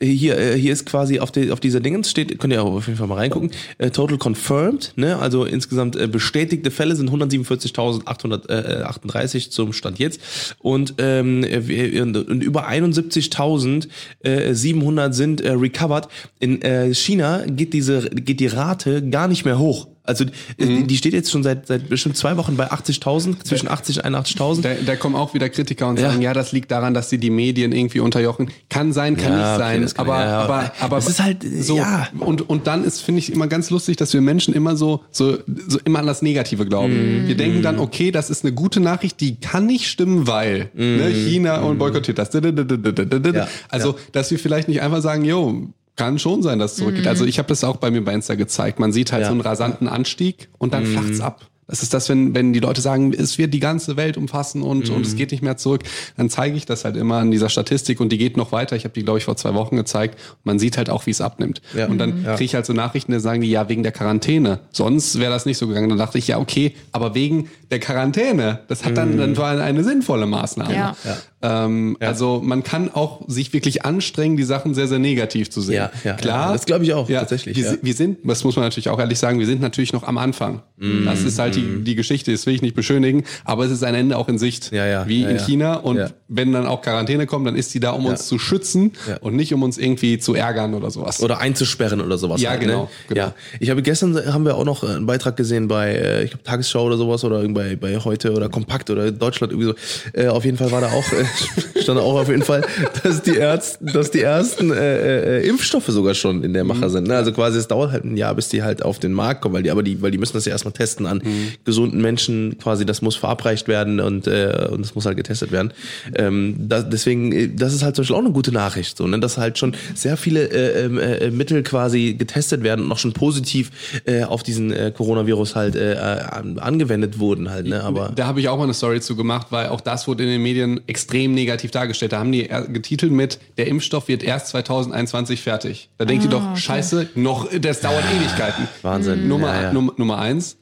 [0.00, 2.96] hier, äh, hier ist quasi auf, die, auf dieser Dingens steht, könnt ihr auf jeden
[2.98, 5.18] Fall mal reingucken, äh, total confirmed, ne?
[5.18, 10.20] also insgesamt äh, bestätigte Fälle sind 147.838 zum Stand jetzt
[10.60, 16.08] und, ähm, und über 71.700 sind äh, recovered.
[16.38, 19.88] In äh, China geht diese geht die Rate gar nicht mehr hoch.
[20.08, 20.24] Also
[20.56, 24.14] äh, die steht jetzt schon seit, seit bestimmt zwei Wochen bei 80.000, zwischen 80 und
[24.16, 24.62] 81.000.
[24.62, 27.30] Da, da kommen auch wieder Kritiker und sagen, ja, das liegt daran, dass sie die
[27.30, 28.50] Medien irgendwie unterjochen.
[28.70, 29.82] Kann sein, kann Ja, nicht okay, sein.
[29.82, 31.76] das kann- aber, ja, aber, aber das ist halt, so.
[31.76, 32.08] ja.
[32.18, 35.36] Und, und dann ist, finde ich, immer ganz lustig, dass wir Menschen immer so, so,
[35.68, 37.24] so immer an das Negative glauben.
[37.24, 37.28] Mhm.
[37.28, 41.08] Wir denken dann, okay, das ist eine gute Nachricht, die kann nicht stimmen, weil ne,
[41.10, 42.32] China und boykottiert das.
[42.32, 43.32] Mhm.
[43.34, 45.68] Ja, Also, dass wir vielleicht nicht einfach sagen, jo,
[45.98, 47.06] kann schon sein, dass es zurückgeht.
[47.06, 48.78] Also ich habe das auch bei mir bei Insta gezeigt.
[48.80, 49.26] Man sieht halt Ja.
[49.28, 51.46] so einen rasanten Anstieg und dann flacht's ab.
[51.70, 54.88] Das ist das, wenn, wenn die Leute sagen, es wird die ganze Welt umfassen und,
[54.88, 55.82] und es geht nicht mehr zurück,
[56.16, 58.74] dann zeige ich das halt immer an dieser Statistik und die geht noch weiter.
[58.74, 60.18] Ich habe die, glaube ich, vor zwei Wochen gezeigt.
[60.44, 61.60] Man sieht halt auch, wie es abnimmt.
[61.76, 61.86] Ja.
[61.88, 64.60] Und dann kriege ich halt so Nachrichten, da sagen die, ja, wegen der Quarantäne.
[64.72, 65.90] Sonst wäre das nicht so gegangen.
[65.90, 68.60] Dann dachte ich, ja, okay, aber wegen der Quarantäne.
[68.68, 70.72] Das hat dann, dann war eine sinnvolle Maßnahme.
[70.74, 70.96] Ja.
[71.40, 75.76] Ähm, Also man kann auch sich wirklich anstrengen, die Sachen sehr, sehr negativ zu sehen.
[75.76, 76.46] Ja, ja, Klar.
[76.48, 77.76] ja, das glaube ich auch, Ja, tatsächlich, Wir, ja.
[77.80, 80.62] wir sind, das muss man natürlich auch ehrlich sagen, wir sind natürlich noch am Anfang.
[80.78, 81.04] Mm.
[81.04, 83.94] Das ist halt die, die Geschichte, das will ich nicht beschönigen, aber es ist ein
[83.94, 84.72] Ende auch in Sicht.
[84.72, 85.42] Ja, ja, Wie ja, in ja.
[85.44, 85.74] China.
[85.74, 86.08] Und Ja.
[86.26, 89.18] wenn dann auch Quarantäne kommt, dann ist die da, um uns zu schützen Ja.
[89.18, 91.22] und nicht um uns irgendwie zu ärgern oder sowas.
[91.22, 92.40] Oder einzusperren oder sowas.
[92.40, 92.88] Ja, halt, genau, Ne?
[93.08, 93.20] genau.
[93.20, 96.42] Ja, ich habe gestern haben wir auch noch einen Beitrag gesehen bei, äh, ich glaube
[96.44, 99.68] Tagesschau oder sowas oder bei, bei heute oder Kompakt oder Deutschland irgendwie
[100.12, 100.18] so.
[100.20, 101.24] Äh, auf jeden Fall war da auch äh,
[101.82, 102.62] stand auch auf jeden Fall,
[103.02, 106.68] dass die Ärzte, dass die ersten äh, äh, Impfstoffe sogar schon in der Mhm.
[106.68, 107.06] Macher sind.
[107.08, 107.16] Ne?
[107.16, 109.62] Also quasi es dauert halt ein Jahr, bis die halt auf den Markt kommen, weil
[109.62, 111.48] die aber die, weil die müssen das ja erstmal testen an Mhm.
[111.64, 112.56] gesunden Menschen.
[112.58, 115.72] Quasi das muss verabreicht werden und äh, und das muss halt getestet werden.
[116.14, 119.18] Ähm, da, deswegen, äh, das ist halt zum Beispiel auch eine gute Nachricht, so, ne?
[119.20, 123.12] dass halt schon sehr viele äh, ähm, äh, Mittel quasi getestet werden und auch schon
[123.12, 123.70] positiv
[124.04, 125.96] äh, auf diesen äh, Coronavirus halt äh,
[126.30, 127.66] an, angewendet wurden halt.
[127.66, 127.82] Ne?
[127.82, 130.30] Aber Da habe ich auch mal eine Story zu gemacht, weil auch das wurde in
[130.30, 132.12] den Medien extrem negativ dargestellt.
[132.12, 135.90] Da haben die getitelt mit, der Impfstoff wird erst 2021 fertig.
[135.98, 138.68] Da denkt ihr doch, scheiße, noch, das dauert Ewigkeiten.
[138.82, 139.26] Wahnsinn.
[139.26, 139.72] Nummer, Ja, ja.
[139.72, 140.56] Nummer, Nummer eins,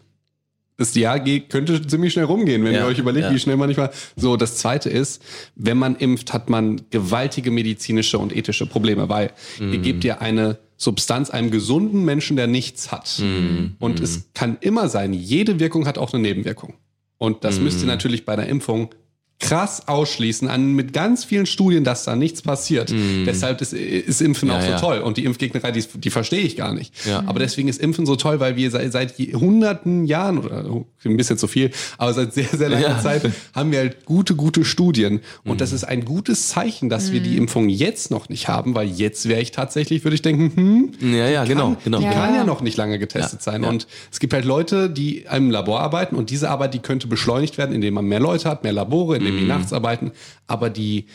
[0.79, 3.35] das Jahr geht, könnte ziemlich schnell rumgehen, wenn Ja, ihr euch überlegt, ja.
[3.35, 3.91] wie schnell man nicht mal.
[4.15, 5.23] So, das zweite ist,
[5.55, 9.73] wenn man impft, hat man gewaltige medizinische und ethische Probleme, weil Mhm.
[9.73, 13.19] ihr gebt ja eine Substanz einem gesunden Menschen, der nichts hat.
[13.21, 13.77] Mhm.
[13.79, 16.75] Und es kann immer sein, jede Wirkung hat auch eine Nebenwirkung.
[17.17, 17.85] Und das müsst Mhm.
[17.85, 18.91] ihr natürlich bei der Impfung
[19.39, 22.93] krass ausschließen an mit ganz vielen Studien, dass da nichts passiert.
[23.27, 24.53] Deshalb ist, ist Impfen Mhm.
[24.55, 24.79] Ja, auch so ja.
[24.81, 24.99] toll.
[25.01, 26.93] Und die Impfgegnerei, die, die verstehe ich gar nicht.
[27.07, 27.23] Ja.
[27.27, 30.65] Aber deswegen ist Impfen so toll, weil wir seit, seit hunderten Jahren oder
[31.05, 33.01] ein bisschen zu viel, aber seit sehr, sehr langer Ja.
[33.01, 35.21] Zeit haben wir halt gute, gute Studien.
[35.45, 38.89] Und das ist ein gutes Zeichen, dass wir die Impfung jetzt noch nicht haben, weil
[38.89, 40.53] jetzt wäre ich tatsächlich, würde ich denken,
[41.01, 41.99] hm, ja, ja, genau, kann, genau.
[41.99, 42.13] Die Ja.
[42.13, 43.63] kann ja noch nicht lange getestet Ja, sein.
[43.65, 43.69] ja.
[43.69, 47.59] Und es gibt halt Leute, die im Labor arbeiten und diese Arbeit, die könnte beschleunigt
[47.59, 49.39] werden, indem man mehr Leute hat, mehr Labore, indem Mhm.
[49.41, 50.13] die nachts arbeiten.
[50.47, 51.07] Aber die,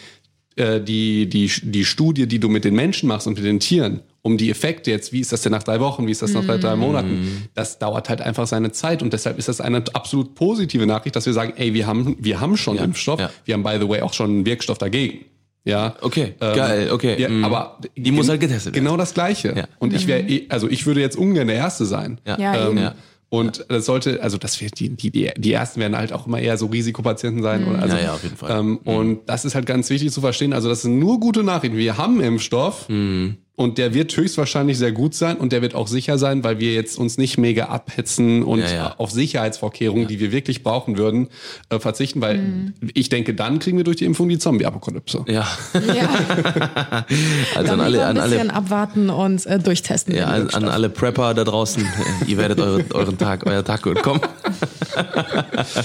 [0.56, 4.02] äh, die, die, die Studie, die du mit den Menschen machst und mit den Tieren,
[4.21, 6.45] um die Effekte jetzt, wie ist das denn nach drei Wochen, wie ist das nach
[6.45, 9.02] drei, drei Monaten, das dauert halt einfach seine Zeit.
[9.02, 12.39] Und deshalb ist das eine absolut positive Nachricht, dass wir sagen, ey, wir haben, wir
[12.39, 13.32] haben schon Ja, Impfstoff, ja.
[13.45, 15.26] wir haben by the way auch schon einen Wirkstoff dagegen.
[15.63, 15.95] Ja.
[16.02, 17.43] Okay, geil, okay, Ja, mm.
[17.45, 18.84] aber Die muss halt getestet werden.
[18.84, 19.54] Genau das Gleiche.
[19.56, 19.67] Ja.
[19.78, 22.19] Und ich wäre, eh- also ich würde jetzt ungern der Erste sein.
[22.26, 22.67] Ja.
[22.69, 22.78] Ähm.
[22.78, 22.95] Ja.
[23.34, 26.58] Und das sollte, also das wird die, die, die, ersten werden halt auch immer eher
[26.58, 27.65] so Risikopatienten sein.
[27.65, 28.60] Oder also, Ja, ja, auf jeden Fall.
[28.60, 30.52] Ähm, Und das ist halt ganz wichtig zu verstehen.
[30.52, 31.78] Also das sind nur gute Nachrichten.
[31.78, 33.38] Wir haben Impfstoff Mhm.
[33.58, 36.74] Und der wird höchstwahrscheinlich sehr gut sein und der wird auch sicher sein, weil wir
[36.74, 38.96] jetzt uns nicht mega abhetzen und Ja, ja.
[38.98, 41.28] auf Sicherheitsvorkehrungen, die wir wirklich brauchen würden,
[41.70, 42.74] äh, verzichten, weil Mhm.
[42.94, 45.26] ich denke, dann kriegen wir durch die Impfung die Zombie-Apokalypse.
[45.28, 46.10] Ja, Ja,
[47.56, 50.16] also an alle, lieber ein an bisschen alle, abwarten und äh, durchtesten.
[50.16, 51.86] ja, an, an alle Prepper da draußen,
[52.28, 54.22] ihr werdet eure, euren Tag, euer Tag gut kommen.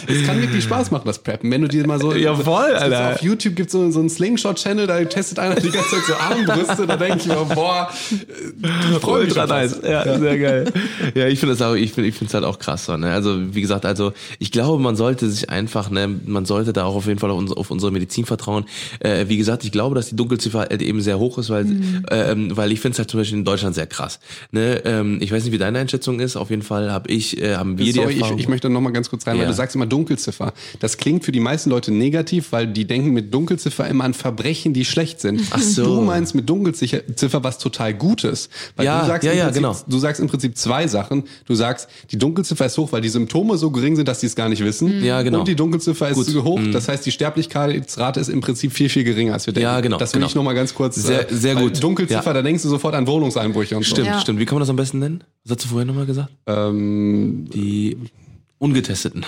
[0.06, 1.50] Es kann wirklich Spaß machen, das Preppen.
[1.50, 2.14] Wenn du dir mal so.
[2.14, 3.14] Ja, gibt's Alter.
[3.14, 6.14] Auf YouTube gibt es so, so einen Slingshot-Channel, da testet einer die ganze Zeit so
[6.14, 6.86] Armbrüste.
[6.86, 9.74] Da denke ich mir, boah, äh, mich Ultra nice.
[9.74, 9.84] fast.
[9.84, 10.72] Ja, sehr geil.
[11.14, 12.86] Ja, ich finde das auch, ich finde, ich finde es halt auch krass.
[12.86, 13.12] So, ne?
[13.12, 16.94] Also, wie gesagt, also, ich glaube, man sollte sich einfach, ne, man sollte da auch
[16.94, 18.64] auf jeden Fall auf, uns, auf unsere Medizin vertrauen.
[19.00, 21.66] Äh, wie gesagt, ich glaube, dass die Dunkelziffer halt eben sehr hoch ist, weil,
[22.10, 24.18] ähm, weil ich finde es halt zum Beispiel in Deutschland sehr krass.
[24.50, 24.82] Ne?
[24.84, 26.36] Ähm, ich weiß nicht, wie deine Einschätzung ist.
[26.36, 28.38] Auf jeden Fall habe ich, äh, haben wir Sorry, die ich, Erfahrung.
[28.38, 29.48] ich möchte noch mal ganz kurz rein, weil Ja.
[29.48, 30.52] du sagst immer Dunkelziffer.
[30.80, 34.72] Das klingt für die meisten Leute negativ, weil die denken mit Dunkelziffer immer an Verbrechen,
[34.72, 35.40] die schlecht sind.
[35.50, 35.84] Ach so.
[35.84, 38.48] Du meinst mit Dunkelziffer was total Gutes.
[38.74, 39.76] Weil Ja, du sagst ja, im ja, Prinzip, genau.
[39.86, 41.24] Du sagst im Prinzip zwei Sachen.
[41.46, 44.34] Du sagst, die Dunkelziffer ist hoch, weil die Symptome so gering sind, dass die es
[44.34, 45.04] gar nicht wissen.
[45.04, 45.38] Ja, genau.
[45.40, 46.26] Und die Dunkelziffer ist Gut.
[46.26, 46.60] so hoch.
[46.72, 49.64] Das heißt, die Sterblichkeitsrate ist im Prinzip viel, viel geringer, als wir denken.
[49.64, 50.28] Ja, genau, Das will genau.
[50.28, 50.96] ich noch mal ganz kurz.
[50.96, 51.82] Sehr- äh, sehr weil gut.
[51.82, 52.32] Dunkelziffer, Ja.
[52.32, 53.90] da denkst du sofort an Wohnungseinbrüche und so.
[53.90, 54.20] Stimmt, Ja.
[54.20, 54.38] stimmt.
[54.40, 55.24] Wie kann man das am besten nennen?
[55.44, 56.30] Was hast du vorher nochmal gesagt?
[56.46, 57.96] Ähm, Die
[58.58, 59.22] Ungetesteten.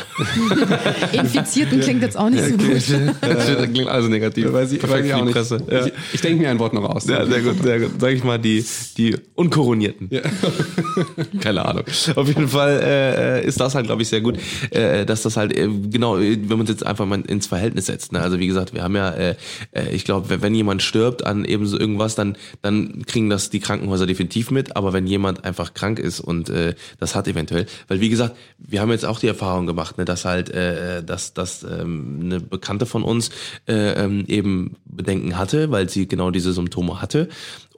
[1.13, 2.77] Infizierten klingt jetzt auch nicht so gut.
[3.21, 4.51] das klingt also negativ.
[4.51, 5.35] Weiß ich, weiß ich auch nicht.
[5.35, 5.63] Presse.
[5.71, 5.85] Ja.
[5.85, 7.07] Ich, ich denke mir ein Wort noch aus.
[7.07, 7.91] Ja, sehr gut, sehr gut.
[8.01, 8.65] Sag ich mal, die,
[8.97, 10.09] die Unkoronierten.
[11.41, 11.85] Keine Ahnung.
[12.17, 14.39] Auf jeden Fall äh, ist das halt, glaube ich, sehr gut,
[14.71, 18.13] äh, dass das halt, äh, genau, wenn man es jetzt einfach mal ins Verhältnis setzt.
[18.13, 18.23] Ne?
[18.23, 19.35] Also wie gesagt, wir haben ja, äh,
[19.73, 23.51] äh, ich glaube, wenn, wenn jemand stirbt an eben so irgendwas, dann, dann kriegen das
[23.51, 24.75] die Krankenhäuser definitiv mit.
[24.75, 28.81] Aber wenn jemand einfach krank ist und äh, das hat eventuell, weil wie gesagt, wir
[28.81, 32.87] haben jetzt auch die Erfahrung gemacht, ne, dass halt, äh, dass, dass ähm, eine Bekannte
[32.87, 33.31] von uns
[33.67, 37.29] äh, ähm, eben Bedenken hatte, weil sie genau diese Symptome hatte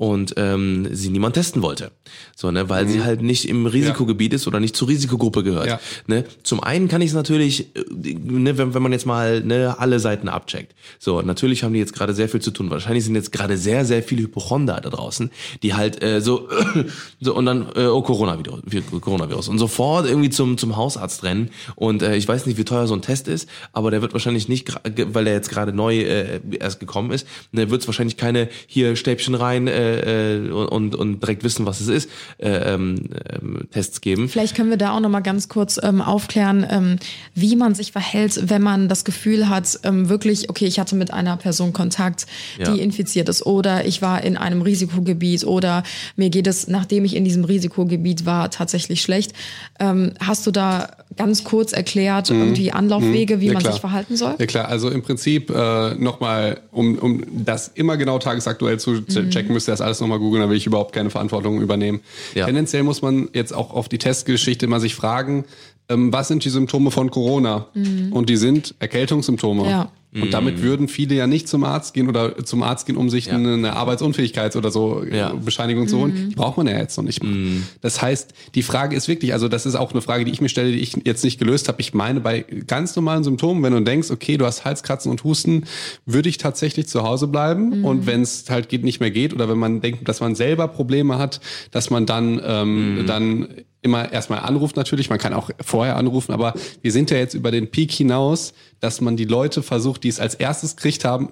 [0.00, 1.90] und ähm, sie niemand testen wollte.
[2.34, 5.66] So, ne, weil sie halt nicht im Risikogebiet ist oder nicht zur Risikogruppe gehört.
[5.66, 5.80] Ja.
[6.06, 6.24] Ne?
[6.42, 10.00] Zum einen kann ich es natürlich, äh, ne, wenn, wenn man jetzt mal ne, alle
[10.00, 10.74] Seiten abcheckt.
[10.98, 12.70] So, natürlich haben die jetzt gerade sehr viel zu tun.
[12.70, 15.30] Wahrscheinlich sind jetzt gerade sehr, sehr viele Hypochonder da draußen,
[15.62, 16.48] die halt äh, so,
[17.20, 18.60] so und dann, äh, oh, Coronavirus,
[19.02, 19.48] Coronavirus.
[19.48, 21.50] Und sofort irgendwie zum, zum Hausarzt rennen.
[21.76, 24.48] Und äh, ich weiß nicht, wie teuer so ein Test ist, aber der wird wahrscheinlich
[24.48, 24.72] nicht,
[25.12, 28.96] weil der jetzt gerade neu äh, erst gekommen ist, ne, wird es wahrscheinlich keine hier
[28.96, 34.00] Stäbchen rein äh, äh, und, und direkt wissen, was es ist, äh, ähm, ähm, Tests
[34.00, 34.28] geben.
[34.28, 36.96] Vielleicht können wir da auch noch mal ganz kurz ähm, aufklären, ähm,
[37.34, 41.12] wie man sich verhält, wenn man das Gefühl hat, ähm, wirklich, okay, ich hatte mit
[41.12, 42.26] einer Person Kontakt,
[42.58, 42.74] die Ja.
[42.74, 45.82] infiziert ist, oder ich war in einem Risikogebiet, oder
[46.16, 49.32] mir geht es, nachdem ich in diesem Risikogebiet war, tatsächlich schlecht.
[49.78, 53.48] Ähm, hast du da ganz kurz erklärt, irgendwie Anlaufwege, wie Mhm.
[53.48, 53.72] Ja, man klar.
[53.72, 54.36] sich verhalten soll?
[54.38, 59.28] Ja klar, also im Prinzip äh, nochmal, um, um das immer genau tagesaktuell zu che-
[59.30, 62.00] checken, müsst ihr das alles nochmal googeln, da will ich überhaupt keine Verantwortung übernehmen.
[62.34, 62.46] Ja.
[62.46, 65.44] Tendenziell muss man jetzt auch auf die Testgeschichte mal sich fragen,
[65.88, 67.66] ähm, was sind die Symptome von Corona?
[68.12, 69.68] Und die sind Erkältungssymptome.
[69.68, 69.92] Ja.
[70.12, 73.30] Und damit würden viele ja nicht zum Arzt gehen oder zum Arzt gehen, um sich
[73.30, 75.32] eine, eine Arbeitsunfähigkeits- oder so äh, Ja.
[75.34, 76.30] Bescheinigung zu holen.
[76.30, 77.32] Die braucht man ja jetzt noch nicht mal.
[77.80, 80.48] Das heißt, die Frage ist wirklich, also das ist auch eine Frage, die ich mir
[80.48, 81.80] stelle, die ich jetzt nicht gelöst habe.
[81.80, 85.64] Ich meine, bei ganz normalen Symptomen, wenn du denkst, okay, du hast Halskratzen und Husten,
[86.06, 87.84] würde ich tatsächlich zu Hause bleiben.
[87.84, 90.66] Und wenn es halt geht, nicht mehr geht oder wenn man denkt, dass man selber
[90.68, 93.48] Probleme hat, dass man dann, ähm, dann
[93.82, 97.50] immer erstmal anruft natürlich, man kann auch vorher anrufen, aber wir sind ja jetzt über
[97.50, 101.30] den Peak hinaus, dass man die Leute versucht, die es als erstes gekriegt haben,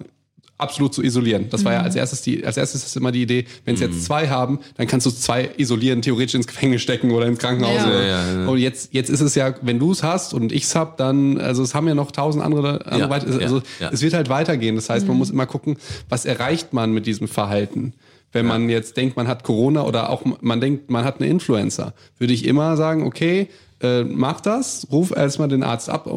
[0.59, 1.49] absolut zu isolieren.
[1.51, 4.05] Das war ja als erstes die, als erstes ist immer die Idee, wenn es jetzt
[4.05, 7.77] zwei haben, dann kannst du zwei isolieren, theoretisch ins Gefängnis stecken oder ins Krankenhaus.
[7.77, 7.87] Ja.
[7.87, 8.49] Oder- Ja, ja, ja.
[8.49, 11.63] Und jetzt, jetzt ist es ja, wenn du es hast und ich's hab, dann, also
[11.63, 13.91] es haben ja noch tausend andere, andere also ja.
[13.91, 14.75] es wird halt weitergehen.
[14.75, 15.77] Das heißt, man muss immer gucken,
[16.09, 17.93] was erreicht man mit diesem Verhalten.
[18.33, 21.95] Wenn man jetzt denkt, man hat Corona oder auch man denkt, man hat eine Influenza,
[22.19, 23.49] würde ich immer sagen, okay,
[23.81, 26.09] äh, mach das, ruf erstmal den Arzt ab,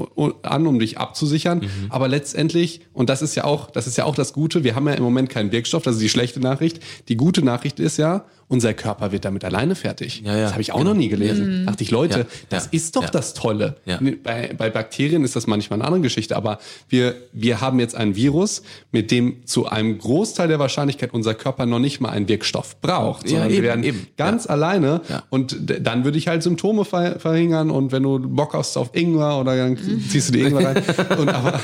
[0.42, 1.60] an, um dich abzusichern.
[1.60, 1.68] Mhm.
[1.90, 4.88] Aber letztendlich, und das ist ja auch, das ist ja auch das Gute, wir haben
[4.88, 6.80] ja im Moment keinen Wirkstoff, das ist die schlechte Nachricht.
[7.08, 10.24] Die gute Nachricht ist ja, unser Körper wird damit alleine fertig.
[10.26, 10.90] Ja, ja, das habe ich auch genau.
[10.90, 11.66] noch nie gelesen.
[11.66, 13.10] Dachte ich, Leute, Ja, das ja, ist doch ja.
[13.10, 13.78] das Tolle.
[13.86, 13.98] Ja.
[14.24, 16.60] Bei, bei Bakterien ist das manchmal eine andere Geschichte, aber
[16.90, 21.66] wir, wir haben jetzt ein Virus, mit dem zu einem Großteil der Wahrscheinlichkeit unser Körper
[21.66, 24.08] noch nicht mal einen Wirkstoff braucht, Ja, sondern wir eben, werden eben.
[24.18, 25.24] ganz alleine Ja.
[25.30, 29.40] und dann würde ich halt Symptome ver verhindern und wenn du Bock hast auf Ingwer
[29.40, 29.78] oder dann
[30.10, 30.84] ziehst du die Ingwer rein.
[31.18, 31.58] und aber,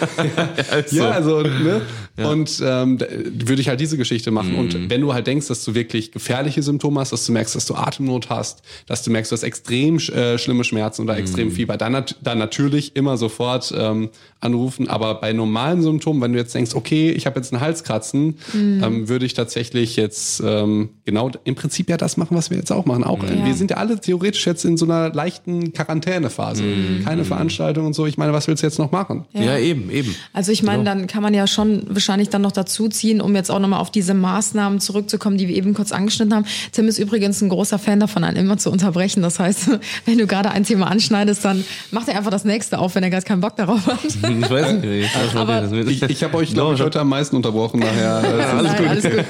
[0.91, 1.82] ja, also, ne?
[2.15, 4.56] Und ähm, würde ich halt diese Geschichte machen.
[4.56, 7.65] Und wenn du halt denkst, dass du wirklich gefährliche Symptome hast, dass du merkst, dass
[7.65, 11.77] du Atemnot hast, dass du merkst, du hast extrem äh, schlimme Schmerzen oder extrem Fieber,
[11.77, 14.09] dann, nat dann natürlich immer sofort ähm,
[14.39, 14.87] anrufen.
[14.87, 19.09] Aber bei normalen Symptomen, wenn du jetzt denkst, okay, ich habe jetzt einen Halskratzen, ähm,
[19.09, 22.85] würde ich tatsächlich jetzt ähm, genau im Prinzip ja das machen, was wir jetzt auch
[22.85, 23.03] machen.
[23.03, 26.63] Auch, äh, Wir sind ja alle theoretisch jetzt in so einer leichten Quarantänephase.
[27.03, 28.05] Keine Veranstaltung und so.
[28.05, 29.25] Ich meine, was willst du jetzt noch machen?
[29.33, 30.15] Ja, eben, eben.
[30.33, 30.91] Also ich meine, Genau.
[30.91, 33.89] dann kann man ja schon wahrscheinlich dann noch dazu ziehen, um jetzt auch nochmal auf
[33.91, 36.45] diese Maßnahmen zurückzukommen, die wir eben kurz angeschnitten haben.
[36.71, 39.21] Tim ist übrigens ein großer Fan davon, einen immer zu unterbrechen.
[39.21, 39.69] Das heißt,
[40.06, 43.10] wenn du gerade ein Thema anschneidest, dann macht er einfach das nächste auf, wenn er
[43.10, 43.99] gar keinen Bock darauf hat.
[44.06, 45.10] Ich weiß nicht.
[45.36, 47.82] Aber Ich, ich habe euch, glaube ich, heute am meisten unterbrochen.
[47.82, 49.25] Daher, äh, alles, Nein, alles gut.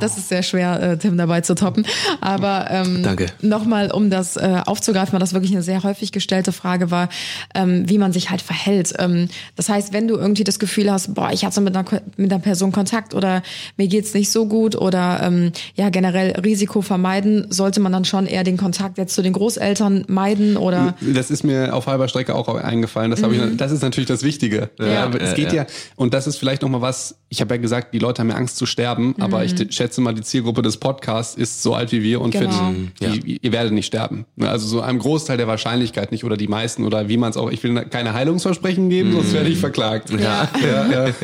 [0.00, 1.86] Das ist sehr schwer, äh, Tim dabei zu toppen.
[2.20, 3.26] Aber ähm, Danke.
[3.42, 7.08] nochmal, um das äh, aufzugreifen, weil das wirklich eine sehr häufig gestellte Frage war,
[7.54, 8.94] ähm, wie man sich halt verhält.
[8.98, 11.84] Ähm, das heißt, wenn du irgendwie das Gefühl hast, boah, ich hatte mit einer,
[12.16, 13.42] mit einer Person Kontakt oder
[13.76, 18.26] mir geht's nicht so gut oder ähm, ja generell Risiko vermeiden, sollte man dann schon
[18.26, 22.34] eher den Kontakt jetzt zu den Großeltern meiden oder Das ist mir auf halber Strecke
[22.34, 23.10] auch eingefallen.
[23.10, 24.70] Das, hab ich, das ist natürlich das Wichtige.
[24.78, 25.04] Ja.
[25.04, 25.62] Aber es geht ja.
[25.62, 28.36] ja, und das ist vielleicht nochmal was, ich habe ja gesagt, die Leute haben ja
[28.36, 32.02] Angst zu sterben, aber ich schätze mal, die Zielgruppe des Podcasts ist so alt wie
[32.02, 32.72] wir und Genau.
[33.00, 33.24] fit.
[33.24, 34.26] Die, Ihr werdet nicht sterben.
[34.40, 37.50] Also so einem Großteil der Wahrscheinlichkeit nicht oder die meisten oder wie man es auch,
[37.50, 40.10] ich will keine Heilungsversprechen geben, sonst werde ich verklagt.
[40.10, 40.48] Ja.
[40.62, 41.14] Ja, ja.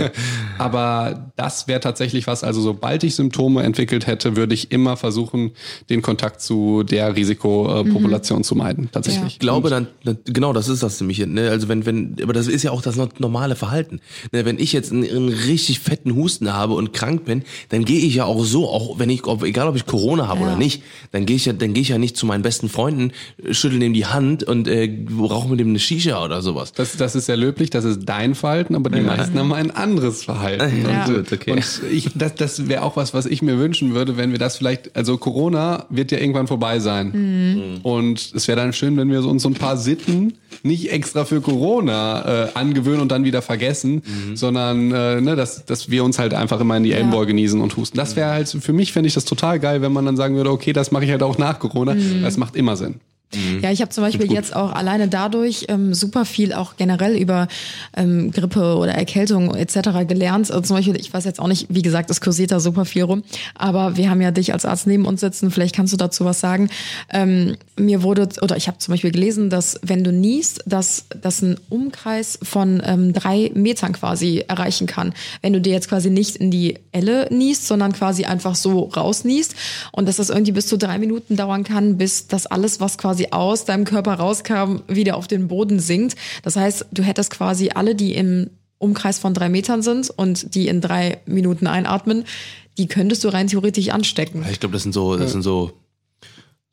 [0.59, 5.22] Aber das wäre tatsächlich was, also sobald ich Symptome entwickelt hätte, würde ich immer versuchen,
[5.23, 5.53] versuchen,
[5.91, 9.35] den Kontakt zu der Risikopopulation zu meiden, tatsächlich.
[9.35, 11.25] Ich glaube dann, dann- genau, das ist das nämlich.
[11.27, 11.49] Ne?
[11.51, 14.01] Also wenn, wenn, aber das ist ja auch das normale Verhalten.
[14.33, 14.45] Ne?
[14.45, 18.14] Wenn ich jetzt einen, einen richtig fetten Husten habe und krank bin, dann gehe ich
[18.14, 20.47] ja auch so, auch wenn ich, ob, egal ob ich Corona habe Ja.
[20.49, 23.12] oder nicht, dann gehe ich ja, dann gehe ich ja nicht zu meinen besten Freunden,
[23.51, 26.73] schüttel dem die Hand und äh, rauche mit dem eine Shisha oder sowas.
[26.73, 30.25] Das, das ist sehr löblich, das ist dein Verhalten, aber die meisten haben ein anderes
[30.25, 30.85] Verhalten.
[30.85, 31.07] Ja.
[31.07, 31.53] Und, okay.
[31.53, 34.57] und ich, das, das wäre auch was, was ich mir wünschen würde, wenn wir das
[34.57, 37.11] vielleicht, also Corona wird ja irgendwann vorbei sein.
[37.13, 37.81] Mhm.
[37.83, 41.41] Und es wäre dann schön, wenn wir uns so ein paar Sitten nicht extra für
[41.41, 44.37] Corona äh, angewöhnen und dann wieder vergessen, Mhm.
[44.37, 47.77] sondern äh, ne, dass, dass wir uns halt einfach immer in die Ellenboy genießen und
[47.77, 47.97] husten.
[47.97, 50.51] Das wäre halt, für mich fände ich das total geil, wenn man dann sagen würde,
[50.51, 51.95] okay, das mache ich halt auch nach Corona.
[51.95, 52.23] Mhm.
[52.23, 52.97] Das macht immer Sinn.
[53.62, 57.49] Ja, ich habe zum Beispiel jetzt auch alleine dadurch ähm, super viel auch generell über
[57.97, 60.07] ähm, Grippe oder Erkältung etc.
[60.07, 60.51] gelernt.
[60.51, 63.05] Also zum Beispiel, ich weiß jetzt auch nicht, wie gesagt, es kursiert da super viel
[63.05, 63.22] rum,
[63.55, 66.41] aber wir haben ja dich als Arzt neben uns sitzen, vielleicht kannst du dazu was
[66.41, 66.68] sagen.
[67.11, 71.43] Ähm, mir wurde, oder ich habe zum Beispiel gelesen, dass wenn du niest, dass das
[71.43, 75.14] ein Umkreis von ähm, drei Metern quasi erreichen kann.
[75.41, 79.55] Wenn du dir jetzt quasi nicht in die Elle niest, sondern quasi einfach so rausniest
[79.93, 83.22] und dass das irgendwie bis zu drei Minuten dauern kann, bis das alles, was quasi
[83.31, 86.16] aus deinem Körper rauskam, wieder auf den Boden sinkt.
[86.43, 88.49] Das heißt, du hättest quasi alle, die im
[88.79, 92.25] Umkreis von drei Metern sind und die in drei Minuten einatmen,
[92.79, 94.45] die könntest du rein theoretisch anstecken.
[94.51, 95.73] Ich glaube, das sind so, das sind so,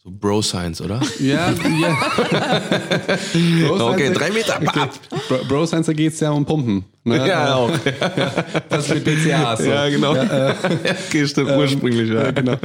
[0.03, 1.01] so Bro-Science, oder?
[1.19, 1.97] Ja, ja.
[3.67, 4.59] Bro Okay, Science- drei Meter.
[4.59, 4.91] Bap.
[5.27, 6.85] Bro, Bro Science, da geht's ja um Pumpen.
[7.09, 7.27] Ne?
[7.27, 7.71] Ja, auch.
[8.69, 9.59] Das ist mit BCAAs.
[9.63, 9.69] So.
[9.69, 10.11] Ja, genau.
[10.11, 12.31] okay, stimmt, ursprünglich, ja.
[12.31, 12.55] Genau.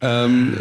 [0.00, 0.54] Ähm,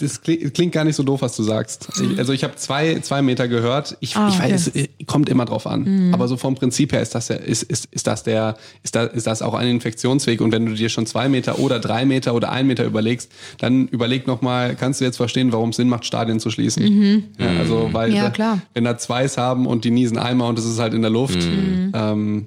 [0.00, 1.88] das klingt, gar nicht so doof, was du sagst.
[2.02, 3.96] Ich, also ich habe zwei, zwei Meter gehört.
[4.00, 4.52] Ich, Ah, ich okay.
[4.52, 6.10] weiß, es kommt immer drauf an.
[6.14, 9.12] Aber so vom Prinzip her ist das ja, ist, ist, ist das der, ist das,
[9.12, 10.40] ist das auch ein Infektionsweg.
[10.40, 13.86] Und wenn du dir schon zwei Meter oder drei Meter oder ein Meter überlegst, dann
[13.88, 17.24] überleg noch mal, kannst du jetzt verstehen, warum es Sinn macht, Stadien zu schließen?
[17.38, 18.58] Ja, also weil Ja, da- klar.
[18.72, 21.38] wenn da zweis haben und die niesen einmal und es ist halt in der Luft
[21.42, 22.46] ähm,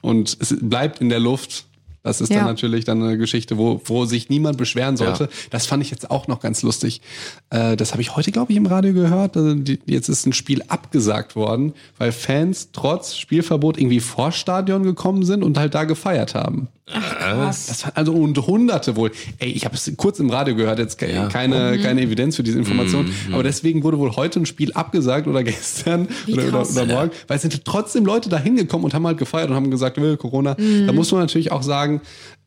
[0.00, 1.64] und es bleibt in der Luft.
[2.04, 2.38] Das ist Ja.
[2.38, 5.24] dann natürlich dann eine Geschichte, wo, wo sich niemand beschweren sollte.
[5.24, 5.30] Ja.
[5.50, 7.02] Das fand ich jetzt auch noch ganz lustig.
[7.50, 9.36] Äh, das habe ich heute, glaube ich, im Radio gehört.
[9.36, 14.84] Also die, jetzt ist ein Spiel abgesagt worden, weil Fans trotz Spielverbot irgendwie vor Stadion
[14.84, 16.68] gekommen sind und halt da gefeiert haben.
[16.90, 17.66] Krass.
[17.66, 19.10] Das also und Hunderte wohl.
[19.38, 21.28] Ey, ich habe es kurz im Radio gehört, jetzt ke- Ja.
[21.28, 23.10] keine, keine Evidenz für diese Information.
[23.32, 27.36] Aber deswegen wurde wohl heute ein Spiel abgesagt oder gestern oder, oder, oder morgen, weil
[27.36, 30.54] es sind trotzdem Leute da hingekommen und haben halt gefeiert und haben gesagt, will Corona.
[30.54, 32.00] Da muss man natürlich auch sagen,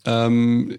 [0.06, 0.78] ähm,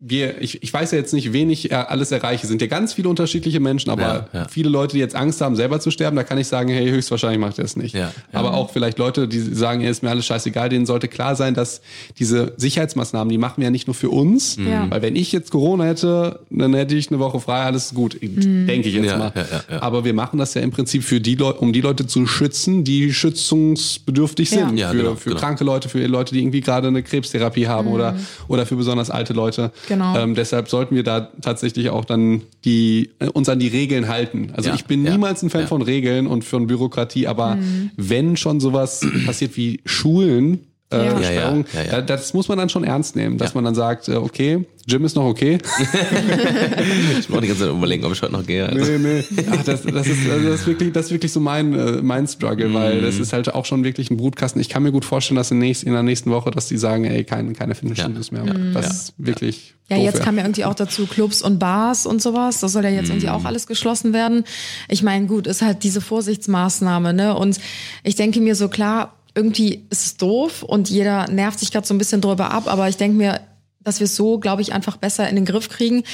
[0.00, 2.42] wir, ich, ich weiß ja jetzt nicht, wen ich äh, alles erreiche.
[2.42, 4.48] Es sind ja ganz viele unterschiedliche Menschen, aber Ja, ja.
[4.48, 7.38] viele Leute, die jetzt Angst haben, selber zu sterben, da kann ich sagen, hey, höchstwahrscheinlich
[7.40, 7.94] macht er es nicht.
[7.94, 8.12] Ja, ja.
[8.32, 11.54] Aber auch vielleicht Leute, die sagen, ja, ist mir alles scheißegal, denen sollte klar sein,
[11.54, 11.80] dass
[12.18, 14.90] diese Sicherheitsmaßnahmen, die machen wir ja nicht nur für uns, Ja.
[14.90, 18.88] weil wenn ich jetzt Corona hätte, dann hätte ich eine Woche frei, alles gut, denke
[18.88, 19.32] ich jetzt Ja, mal.
[19.34, 19.82] ja, ja, ja.
[19.82, 22.84] Aber wir machen das ja im Prinzip für die Leute, um die Leute zu schützen,
[22.84, 24.76] die schützungsbedürftig sind.
[24.76, 25.40] Ja, für genau, für genau.
[25.40, 28.16] kranke Leute, für Leute, die irgendwie gerade eine Krebstherapie haben oder,
[28.48, 29.72] oder für besonders alte Leute.
[29.88, 30.16] Genau.
[30.16, 34.52] Ähm, deshalb sollten wir da tatsächlich auch dann die, äh, uns an die Regeln halten.
[34.54, 35.66] Also Ja, ich bin ja, niemals ein Fan ja.
[35.66, 37.58] von Regeln und von Bürokratie, aber
[37.96, 41.20] wenn schon sowas passiert wie Schulen, äh, Ja.
[41.20, 41.90] Ja, ja, ja, ja.
[41.92, 43.54] Da, das muss man dann schon ernst nehmen, dass Ja.
[43.56, 45.58] man dann sagt, äh, okay, Gym ist noch okay.
[47.18, 48.66] Ich muss auch die ganze Zeit überlegen, ob ich heute noch gehe.
[48.68, 48.92] Also.
[48.92, 48.98] Nee,
[49.30, 49.44] nee.
[49.50, 52.26] Ach, das, das, ist, also das, ist wirklich, das ist wirklich so mein, äh, mein
[52.26, 54.60] Struggle, weil das ist halt auch schon wirklich ein Brutkasten.
[54.60, 57.04] Ich kann mir gut vorstellen, dass in, nächst, in der nächsten Woche, dass die sagen,
[57.04, 58.44] ey, kein, keine Fitnessstudios mehr.
[58.74, 62.60] Das ist wirklich Ja, jetzt kam ja irgendwie auch dazu Clubs und Bars und sowas.
[62.60, 64.44] Das soll ja jetzt irgendwie auch alles geschlossen werden.
[64.88, 67.34] Ich meine, gut, ist halt diese Vorsichtsmaßnahme, ne?
[67.36, 67.58] Und
[68.02, 71.94] ich denke mir so, klar, irgendwie ist es doof und jeder nervt sich gerade so
[71.94, 73.40] ein bisschen drüber ab, aber ich denke mir,
[73.82, 76.04] dass wir es so, glaube ich, einfach besser in den Griff kriegen,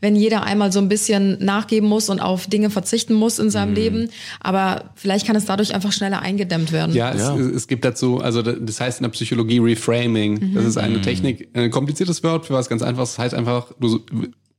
[0.00, 3.74] wenn jeder einmal so ein bisschen nachgeben muss und auf Dinge verzichten muss in seinem
[3.74, 4.08] Leben.
[4.40, 6.94] Aber vielleicht kann es dadurch einfach schneller eingedämmt werden.
[6.94, 7.36] Ja, es, Ja.
[7.36, 10.54] es gibt dazu, also das heißt in der Psychologie Reframing.
[10.54, 10.82] Das ist Mhm.
[10.84, 13.16] eine Technik, ein kompliziertes Wort für was ganz einfaches.
[13.16, 14.00] Das heißt einfach, du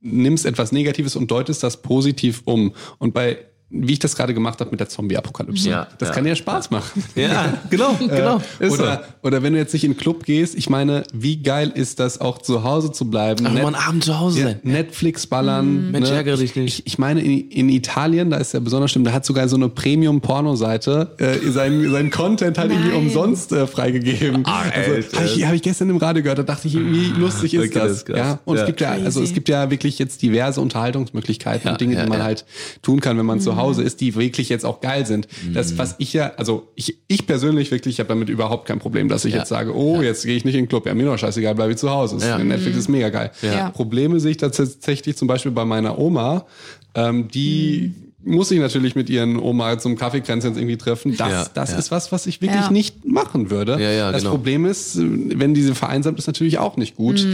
[0.00, 2.72] nimmst etwas Negatives und deutest das positiv um.
[2.98, 3.38] Und bei
[3.72, 5.68] wie ich das gerade gemacht habe mit der Zombie-Apokalypse.
[5.70, 7.04] Ja, das ja, kann ja Spaß machen.
[7.14, 8.40] Ja, genau, genau.
[8.58, 11.70] Ist Oder, oder wenn du jetzt nicht in den Club gehst, ich meine, wie geil
[11.74, 13.46] ist das auch zu Hause zu bleiben?
[13.46, 14.60] Einfach Net- einen Abend zu Hause ja, sein.
[14.64, 15.90] Netflix ballern.
[15.92, 16.80] Mensch, ärgere dich nicht.
[16.80, 19.56] Ich, ich meine, in, in Italien, da ist ja besonders schlimm, da hat sogar so
[19.56, 22.98] eine Premium-Porno-Seite äh, seinen, seinen Content halt irgendwie Nein.
[22.98, 24.44] umsonst äh, freigegeben.
[24.50, 27.12] Ah, also, echt, habe ich, hab ich gestern im Radio gehört, da dachte ich, wie
[27.16, 28.16] lustig ist Okay, das das?
[28.16, 28.62] ja, und Ja.
[28.62, 32.02] es gibt ja, also es gibt ja wirklich jetzt diverse Unterhaltungsmöglichkeiten Ja, und Dinge, ja,
[32.02, 32.24] die man ja.
[32.24, 32.44] halt
[32.82, 35.28] tun kann, wenn man zu Hause ist, die wirklich jetzt auch geil sind.
[35.52, 39.08] Das, was ich ja, also ich, ich persönlich wirklich, ich habe damit überhaupt kein Problem,
[39.08, 39.40] dass ich Ja.
[39.40, 41.72] jetzt sage, oh, jetzt gehe ich nicht in den Club, ja, mir doch scheißegal, bleibe
[41.72, 42.16] ich zu Hause.
[42.16, 42.38] Das- Ja.
[42.38, 43.30] Netflix ist mega geil.
[43.42, 43.70] Ja.
[43.70, 46.46] Probleme sehe ich tatsächlich zum Beispiel bei meiner Oma,
[46.94, 47.92] ähm, die
[48.22, 51.16] muss ich natürlich mit ihren Oma zum Kaffeekränzchen irgendwie treffen.
[51.16, 51.78] Das, Ja, das ja.
[51.78, 52.70] ist was, was ich wirklich Ja.
[52.70, 53.72] nicht machen würde.
[53.80, 54.32] Ja, ja, das genau.
[54.32, 57.26] Problem ist, wenn diese vereinsamt ist, natürlich auch nicht gut.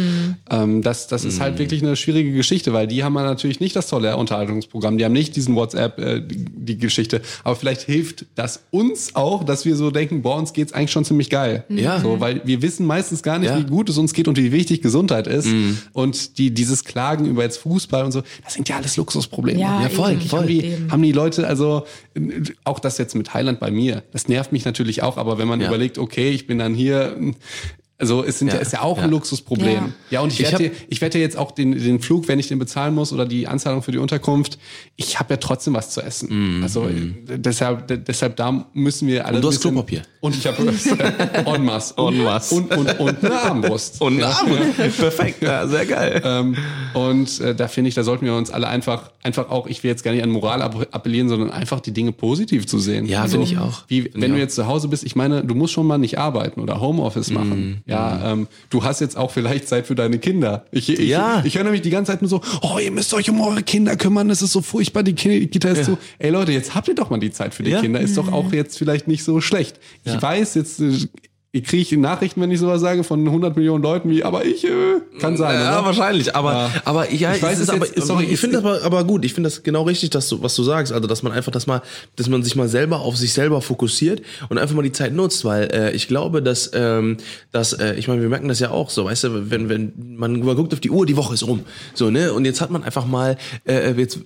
[0.50, 1.42] Ähm, das das ist Mhm.
[1.42, 5.12] halt wirklich eine schwierige Geschichte, weil die haben natürlich nicht das tolle Unterhaltungsprogramm, die haben
[5.12, 7.20] nicht diesen WhatsApp, äh, die, Geschichte.
[7.42, 11.04] Aber vielleicht hilft das uns auch, dass wir so denken, boah, uns geht's eigentlich schon
[11.04, 11.64] ziemlich geil.
[11.68, 12.00] Ja.
[12.00, 13.58] So, weil wir wissen meistens gar nicht, Ja.
[13.58, 15.48] wie gut es uns geht und wie wichtig Gesundheit ist.
[15.92, 19.58] Und die, dieses Klagen über jetzt Fußball und so, das sind ja alles Luxusprobleme.
[19.60, 20.46] Ja, Ja, voll, voll.
[20.76, 20.92] Haben die, Eben.
[20.92, 21.84] haben die Leute, also
[22.64, 25.60] auch das jetzt mit Thailand bei mir, das nervt mich natürlich auch, aber wenn man
[25.60, 25.68] Ja.
[25.68, 27.16] überlegt, okay, ich bin dann hier,
[27.98, 29.04] also es sind ja, Ja, ist ja auch ja.
[29.04, 29.74] ein Luxusproblem.
[29.74, 30.20] Ja, Ja.
[30.20, 32.94] und ich, Ich werde ich werde jetzt auch den, den Flug, wenn ich den bezahlen
[32.94, 34.58] muss oder die Anzahlung für die Unterkunft,
[34.96, 36.60] ich habe ja trotzdem was zu essen.
[36.62, 40.02] Also äh, deshalb, de- deshalb da müssen wir alle Und du hast Klopapier.
[40.20, 40.58] Und ich habe
[41.46, 41.94] en masse.
[41.96, 42.54] En masse.
[42.54, 44.00] Und, und, und eine Armbrust.
[44.00, 44.30] Und ja.
[44.30, 44.56] Arme.
[44.96, 46.20] Perfekt, ja, sehr geil.
[46.24, 46.56] Ähm,
[46.94, 49.90] und äh, da finde ich, da sollten wir uns alle einfach, einfach auch, ich will
[49.90, 53.06] jetzt gar nicht an Moral app- appellieren, sondern einfach die Dinge positiv zu sehen.
[53.06, 53.84] Ja, finde ich auch.
[53.88, 56.60] Wie, wenn du jetzt zu Hause bist, ich meine, du musst schon mal nicht arbeiten
[56.60, 57.34] oder Homeoffice Mhm.
[57.34, 57.82] machen.
[57.88, 60.66] Ja, ähm, du hast jetzt auch vielleicht Zeit für deine Kinder.
[60.72, 61.40] Ich, ich, Ja.
[61.44, 63.94] ich höre nämlich die ganze Zeit nur so, oh, ihr müsst euch um eure Kinder
[63.96, 65.96] kümmern, das ist so furchtbar, die Ki- Kita ist so.
[66.18, 67.80] Ey Leute, jetzt habt ihr doch mal die Zeit für die Ja.
[67.80, 69.78] Kinder, ist doch auch jetzt vielleicht nicht so schlecht.
[70.04, 70.92] Ich weiß, jetzt äh,
[71.56, 74.68] ich kriege Nachrichten, wenn ich sowas sage, von 100 Millionen Leuten wie, aber ich, äh,
[75.20, 75.86] kann sein, Ja, oder?
[75.86, 76.34] wahrscheinlich.
[76.36, 76.70] Aber, Ja.
[76.84, 79.24] aber ja, Ich weiß, es aber, jetzt- sorry, ich finde das aber, aber gut.
[79.24, 80.92] Ich finde das genau richtig, dass du, was du sagst.
[80.92, 81.82] Also, dass man einfach das mal,
[82.16, 85.44] dass man sich mal selber auf sich selber fokussiert und einfach mal die Zeit nutzt,
[85.44, 87.16] weil äh, ich glaube, dass, ähm,
[87.52, 90.40] dass, äh, ich meine, wir merken das ja auch so, weißt du, wenn, wenn man,
[90.40, 91.60] man guckt auf die Uhr, die Woche ist rum,
[91.94, 93.36] so ne, und jetzt hat man einfach mal,
[93.66, 94.18] äh, jetzt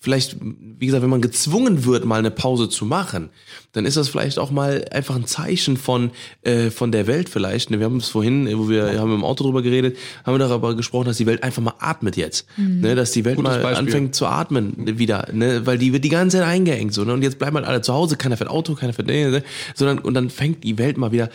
[0.00, 3.30] vielleicht, wie gesagt, wenn man gezwungen wird, mal eine Pause zu machen,
[3.76, 6.10] dann ist das vielleicht auch mal einfach ein Zeichen von
[6.42, 7.70] äh, von der Welt vielleicht.
[7.70, 7.78] Ne?
[7.78, 11.04] Wir haben es vorhin, wo wir haben im Auto drüber geredet, haben wir darüber gesprochen,
[11.04, 12.94] dass die Welt einfach mal atmet jetzt, ne?
[12.94, 13.86] dass die Welt Gutes mal Beispiel.
[13.86, 15.66] anfängt zu atmen wieder, ne?
[15.66, 17.12] weil die wird die ganze Zeit eingeengt so ne?
[17.12, 19.42] und jetzt bleiben halt alle zu Hause, keiner fährt Auto, keiner fährt, ne?
[19.74, 21.28] sondern und dann fängt die Welt mal wieder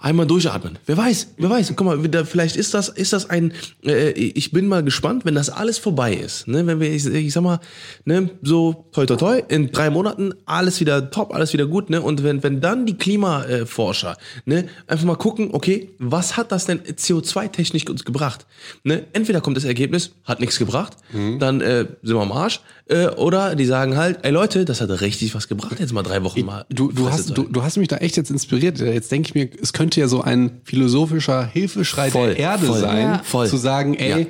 [0.00, 0.78] Einmal durchatmen.
[0.86, 1.72] Wer weiß, wer weiß.
[1.76, 3.52] Guck mal, da, vielleicht ist das, ist das ein.
[3.84, 6.48] Äh, ich bin mal gespannt, wenn das alles vorbei ist.
[6.48, 6.66] Ne?
[6.66, 7.60] Wenn wir, ich, ich sag mal,
[8.04, 11.90] ne, so toi toi toi, in drei Monaten alles wieder top, alles wieder gut.
[11.90, 12.00] Ne?
[12.00, 16.80] Und wenn, wenn dann die Klimaforscher ne, einfach mal gucken, okay, was hat das denn
[16.80, 18.46] CO2-technisch uns gebracht?
[18.84, 19.04] Ne?
[19.12, 20.96] Entweder kommt das Ergebnis, hat nichts gebracht,
[21.38, 22.60] dann äh, sind wir am Arsch.
[22.88, 26.22] Äh, oder die sagen halt, ey Leute, das hat richtig was gebracht, jetzt mal drei
[26.22, 26.64] Wochen mal.
[26.68, 28.78] Du, du, hast, du, du hast mich da echt jetzt inspiriert.
[28.78, 32.80] Jetzt denke ich mir, es könnte ja so ein philosophischer Hilfeschrei Voll, der Erde voll,
[32.80, 33.44] sein, Ja.
[33.44, 34.28] zu sagen, ey,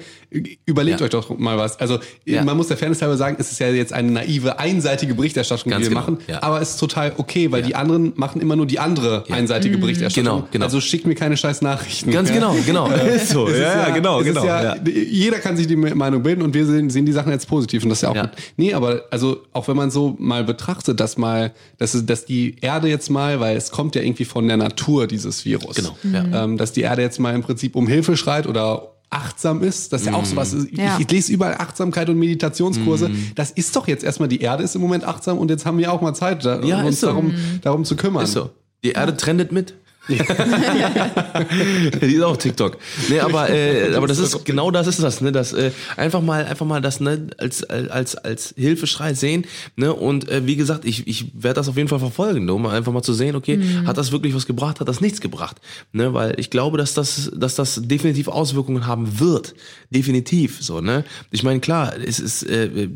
[0.65, 1.05] überlegt Ja.
[1.07, 1.79] euch doch mal was.
[1.81, 2.43] Also Ja.
[2.45, 5.85] man muss der Fairness halber sagen, es ist ja jetzt eine naive, einseitige Berichterstattung, Ganz
[5.85, 6.43] die wir genau, machen, ja.
[6.43, 10.25] aber es ist total okay, weil die anderen machen immer nur die andere einseitige Berichterstattung.
[10.39, 10.65] Genau, genau.
[10.65, 12.11] Also schickt mir keine scheiß Nachrichten.
[12.11, 12.35] Ganz ja.
[12.37, 12.89] genau, genau.
[12.91, 13.47] Ist so.
[13.47, 14.45] Ist Ja, ja, genau, genau.
[14.45, 14.77] Ja, ja.
[14.85, 17.91] Jeder kann sich die Meinung bilden und wir sehen, sehen die Sachen jetzt positiv und
[17.91, 18.23] das ist ja auch Ja.
[18.27, 18.33] gut.
[18.57, 22.57] Nee, aber also auch wenn man so mal betrachtet, dass mal, dass, es- dass die
[22.61, 25.77] Erde jetzt mal, weil es kommt ja irgendwie von der Natur, dieses Virus.
[25.77, 26.45] Genau, ja.
[26.45, 30.03] Ähm, dass die Erde jetzt mal im Prinzip um Hilfe schreit oder achtsam ist, das
[30.03, 30.53] ist ja auch sowas.
[30.53, 30.99] Ich, Ja.
[30.99, 33.09] ich lese überall Achtsamkeit und Meditationskurse.
[33.09, 33.33] Mhm.
[33.35, 35.93] Das ist doch jetzt erstmal, die Erde ist im Moment achtsam und jetzt haben wir
[35.93, 37.07] auch mal Zeit, da, Ja, uns so.
[37.09, 37.33] darum,
[37.63, 38.25] darum zu kümmern.
[38.25, 38.51] Ist so.
[38.85, 39.75] Die Erde trendet mit.
[42.01, 42.79] die ist auch TikTok.
[43.09, 45.33] Nee, aber, äh, aber das ist genau das ist das, ne?
[45.33, 49.93] Das äh, einfach mal, einfach mal das, ne, als, als, als Hilfeschrei sehen, ne?
[49.93, 52.55] Und äh, wie gesagt, ich, ich werde das auf jeden Fall verfolgen, ne?
[52.55, 55.57] um einfach mal zu sehen, okay, hat das wirklich was gebracht, hat das nichts gebracht.
[55.93, 56.15] Ne?
[56.15, 59.55] Weil ich glaube, dass das, dass das definitiv Auswirkungen haben wird.
[59.91, 60.59] Definitiv.
[60.61, 61.05] So, ne?
[61.31, 62.43] Ich meine, klar, es ist.
[62.45, 62.89] Äh,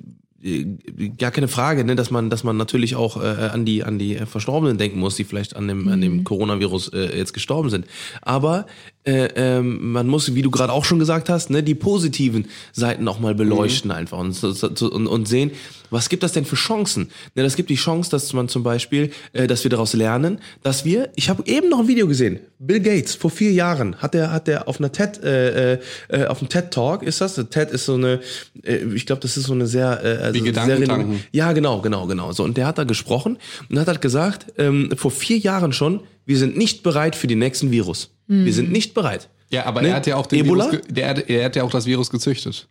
[1.19, 4.17] gar keine Frage, ne, dass man, dass man natürlich auch äh, an die an die
[4.17, 7.87] äh, Verstorbenen denken muss, die vielleicht an dem an dem Coronavirus äh, jetzt gestorben sind.
[8.23, 8.67] Aber
[9.05, 13.09] äh, ähm, man muss, wie du gerade auch schon gesagt hast, ne, die positiven Seiten
[13.09, 15.53] auch mal beleuchten einfach und, und, und sehen,
[15.91, 17.11] was gibt das denn für Chancen?
[17.35, 20.85] Ne, das gibt die Chance, dass man zum Beispiel, äh, dass wir daraus lernen, dass
[20.85, 24.33] wir, ich habe eben noch ein Video gesehen, Bill Gates vor vier Jahren hat er
[24.33, 27.87] hat er auf einer TED äh, äh, auf dem TED Talk ist das, TED ist
[27.87, 28.21] so eine,
[28.63, 32.07] äh, ich glaube, das ist so eine sehr äh, also Wie sehr ja, genau, genau,
[32.07, 32.33] genau.
[32.33, 33.39] So und der hat da gesprochen
[33.71, 37.39] und hat halt gesagt, ähm, vor vier Jahren schon, wir sind nicht bereit für den
[37.39, 38.11] nächsten Virus.
[38.31, 39.29] Wir sind nicht bereit.
[39.53, 39.89] Ja, aber Ne?
[39.89, 40.71] er hat ja auch den Ebola?
[40.71, 42.69] Virus, der, hat- er hat ja auch das Virus gezüchtet.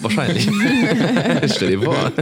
[0.00, 0.48] Wahrscheinlich.
[1.54, 2.12] Stell dir vor.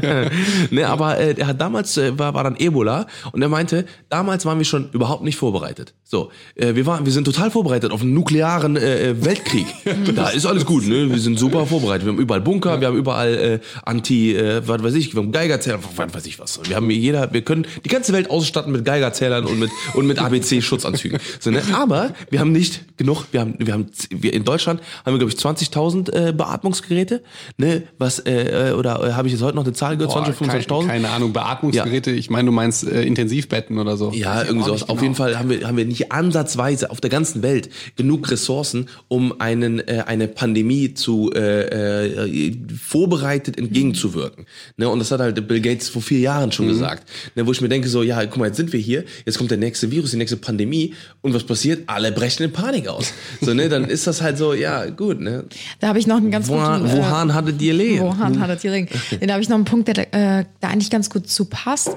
[0.70, 4.44] ne, aber äh, er hat damals äh, war, war dann Ebola und er meinte, damals
[4.44, 5.94] waren wir schon überhaupt nicht vorbereitet.
[6.04, 9.66] So, äh, wir waren, wir sind total vorbereitet auf einen nuklearen äh, äh, Weltkrieg.
[10.16, 11.08] da ist alles gut, ne?
[11.10, 12.04] Wir sind super vorbereitet.
[12.06, 15.30] Wir haben überall Bunker, wir haben überall äh, Anti, äh, was weiß ich, wir haben
[15.32, 16.60] Geigerzähler, was weiß ich was.
[16.68, 20.18] Wir haben jeder, wir können die ganze Welt ausstatten mit Geigerzählern und mit und mit
[20.18, 21.20] ABC Schutzanzügen.
[21.38, 21.62] So, ne?
[21.74, 23.26] Aber wir haben nicht genug.
[23.30, 27.22] Wir haben, wir haben, wir in Deutschland haben wir glaube ich 20.000 äh, Beatmungsgeräte,
[27.56, 27.82] ne?
[27.98, 30.12] Was äh, äh, oder äh, habe ich jetzt heute noch eine Zahl gehört?
[30.12, 30.86] 20, Boah, kein, 25.000?
[30.86, 32.10] keine Ahnung, Beatmungsgeräte.
[32.10, 34.12] Ich meine, du meinst äh, Intensivbetten oder so.
[34.12, 34.80] Ja, irgendwie sowas.
[34.80, 35.02] nicht Auf genau.
[35.02, 39.40] jeden Fall haben wir, haben wir nicht ansatzweise auf der ganzen Welt genug Ressourcen, um
[39.40, 44.46] einen, äh, eine Pandemie zu äh, äh, vorbereitet entgegenzuwirken.
[44.76, 44.88] Ne?
[44.88, 47.08] Und das hat halt Bill Gates vor vier Jahren schon gesagt.
[47.34, 47.46] Ne?
[47.46, 49.58] Wo ich mir denke, so, ja, guck mal, jetzt sind wir hier, jetzt kommt der
[49.58, 51.84] nächste Virus, die nächste Pandemie und was passiert?
[51.86, 53.12] Alle brechen in Panik aus.
[53.40, 53.68] So, ne?
[53.68, 55.44] Dann ist das halt so, ja, gut, ne?
[55.80, 56.86] Da habe ich noch einen ganz Wo, guten...
[56.86, 58.02] äh, wohan hattet ihr Lehen?
[58.02, 58.88] Wohan hattet ihr Ring?
[59.20, 61.90] Da habe ich noch einen Punkt, der äh, da eigentlich ganz gut zu passt.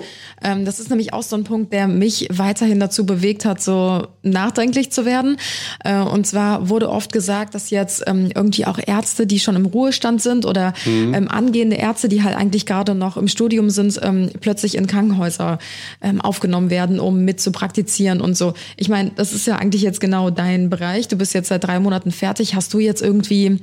[0.43, 4.07] Ähm, das ist nämlich auch so ein Punkt, der mich weiterhin dazu bewegt hat, so
[4.21, 5.37] nachdenklich zu werden.
[5.83, 9.65] Äh, und zwar wurde oft gesagt, dass jetzt ähm, irgendwie auch Ärzte, die schon im
[9.65, 14.29] Ruhestand sind oder ähm, angehende Ärzte, die halt eigentlich gerade noch im Studium sind, ähm,
[14.41, 15.59] plötzlich in Krankenhäuser
[16.01, 18.53] ähm, aufgenommen werden, um mit zu praktizieren und so.
[18.77, 21.07] Ich meine, das ist ja eigentlich jetzt genau dein Bereich.
[21.07, 22.55] Du bist jetzt seit drei Monaten fertig.
[22.55, 23.59] Hast du jetzt irgendwie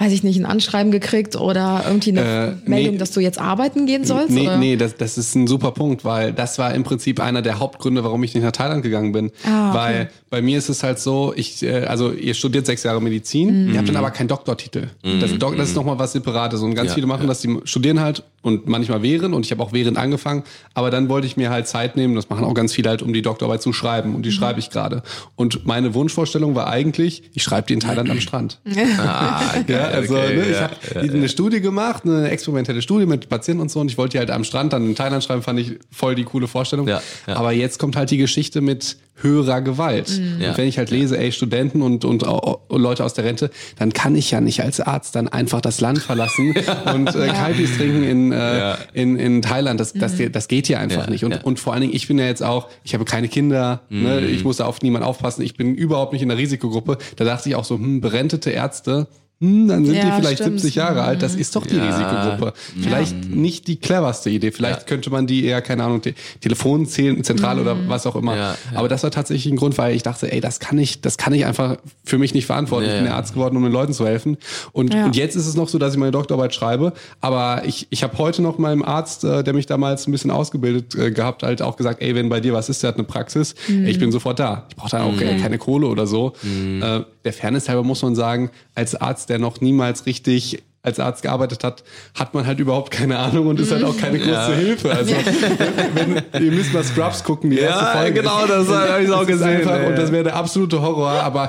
[0.00, 2.20] weiß ich nicht, ein Anschreiben gekriegt oder irgendwie eine
[2.64, 2.98] Äh, Meldung, nee.
[2.98, 4.30] dass du jetzt arbeiten gehen sollst?
[4.30, 4.56] Nee, oder?
[4.56, 8.02] nee das, das ist ein super Punkt, weil das war im Prinzip einer der Hauptgründe,
[8.02, 9.30] warum ich nicht nach Thailand gegangen bin.
[9.46, 9.78] Ah, okay.
[9.78, 13.70] Weil bei mir ist es halt so, ich, äh, also ihr studiert sechs Jahre Medizin,
[13.72, 14.88] ihr habt dann aber keinen Doktortitel.
[15.20, 16.60] Das, Dok das ist nochmal was Separates.
[16.62, 19.62] Und ganz Ja, viele machen das, die studieren halt und manchmal während und ich habe
[19.62, 22.72] auch während angefangen, aber dann wollte ich mir halt Zeit nehmen, das machen auch ganz
[22.72, 25.02] viele halt, um die Doktorarbeit zu schreiben und die schreibe ich gerade.
[25.36, 28.60] Und meine Wunschvorstellung war eigentlich, ich schreibe die in Thailand am Strand.
[28.98, 33.28] Ah, Ja, also okay, ne, ich habe ja, eine Studie gemacht, eine experimentelle Studie mit
[33.28, 35.58] Patienten und so und ich wollte die halt am Strand dann in Thailand schreiben, fand
[35.60, 36.86] ich voll die coole Vorstellung.
[36.88, 37.36] Ja, ja.
[37.36, 40.08] Aber jetzt kommt halt die Geschichte mit höherer Gewalt.
[40.18, 40.40] Mhm.
[40.40, 40.50] Ja.
[40.50, 43.92] Und wenn ich halt lese, ey, Studenten und, und, au- Leute aus der Rente, dann
[43.92, 46.54] kann ich ja nicht als Arzt dann einfach das Land verlassen
[46.94, 48.78] und äh, Kalbis trinken in, äh, Ja.
[48.94, 49.78] in, in Thailand.
[49.78, 50.32] Das, das, Mhm.
[50.32, 51.24] das geht hier einfach Ja, nicht.
[51.24, 51.40] Und, ja.
[51.42, 54.28] und vor allen Dingen, ich bin ja jetzt auch, ich habe keine Kinder, ne, Mhm.
[54.34, 56.96] ich muss da auf niemanden aufpassen, ich bin überhaupt nicht in der Risikogruppe.
[57.16, 59.06] Da dachte ich auch so, hm, berentete Ärzte,
[59.40, 60.60] hm, dann sind Ja, die vielleicht stimmt.
[60.60, 61.22] 70 Jahre alt.
[61.22, 61.84] Das ist doch die Ja.
[61.86, 62.52] Risikogruppe.
[62.80, 64.52] Vielleicht nicht die cleverste Idee.
[64.52, 68.36] Vielleicht könnte man die eher, keine Ahnung, te Telefonzentrale oder was auch immer.
[68.36, 68.78] Ja, ja.
[68.78, 71.32] Aber das war tatsächlich ein Grund, weil ich dachte, ey, das kann ich, das kann
[71.32, 72.84] ich einfach für mich nicht verantworten.
[72.86, 73.10] Ja, ich bin ja.
[73.12, 74.36] der Arzt geworden, um den Leuten zu helfen.
[74.72, 75.06] Und, Ja.
[75.06, 76.92] und jetzt ist es noch so, dass ich meine Doktorarbeit schreibe.
[77.20, 80.94] Aber ich, ich habe heute noch meinem Arzt, äh, der mich damals ein bisschen ausgebildet
[80.94, 83.54] äh, gehabt, halt auch gesagt, ey, wenn bei dir was ist, der hat eine Praxis,
[83.68, 84.66] ey, ich bin sofort da.
[84.68, 86.34] Ich brauche da auch äh, keine Kohle oder so.
[86.44, 91.20] Äh, der Fairness halber muss man sagen, als Arzt, der noch niemals richtig als Arzt
[91.20, 91.84] gearbeitet hat,
[92.18, 94.90] hat man halt überhaupt keine Ahnung und ist halt auch keine große Hilfe.
[94.90, 95.14] Also
[95.94, 98.20] wenn, ihr müsst mal Scrubs gucken, die erste Ja, Folge.
[98.22, 99.86] genau, das hab ich auch gesehen, Einfach, ey.
[99.88, 101.48] und das wäre der absolute Horror, aber,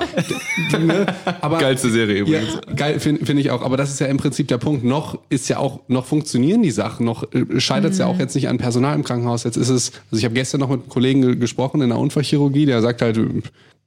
[0.78, 1.06] ne,
[1.40, 2.58] aber Geilste Serie ja, übrigens.
[2.76, 3.62] geil finde find ich auch.
[3.62, 4.84] Aber das ist ja im Prinzip der Punkt.
[4.84, 7.06] Noch ist ja auch, noch funktionieren die Sachen.
[7.06, 9.44] Noch äh, scheitert es ja auch jetzt nicht an Personal im Krankenhaus.
[9.44, 11.98] Jetzt ist es, also ich habe gestern noch mit einem Kollegen ge- gesprochen in der
[11.98, 13.18] Unfallchirurgie, der sagt halt,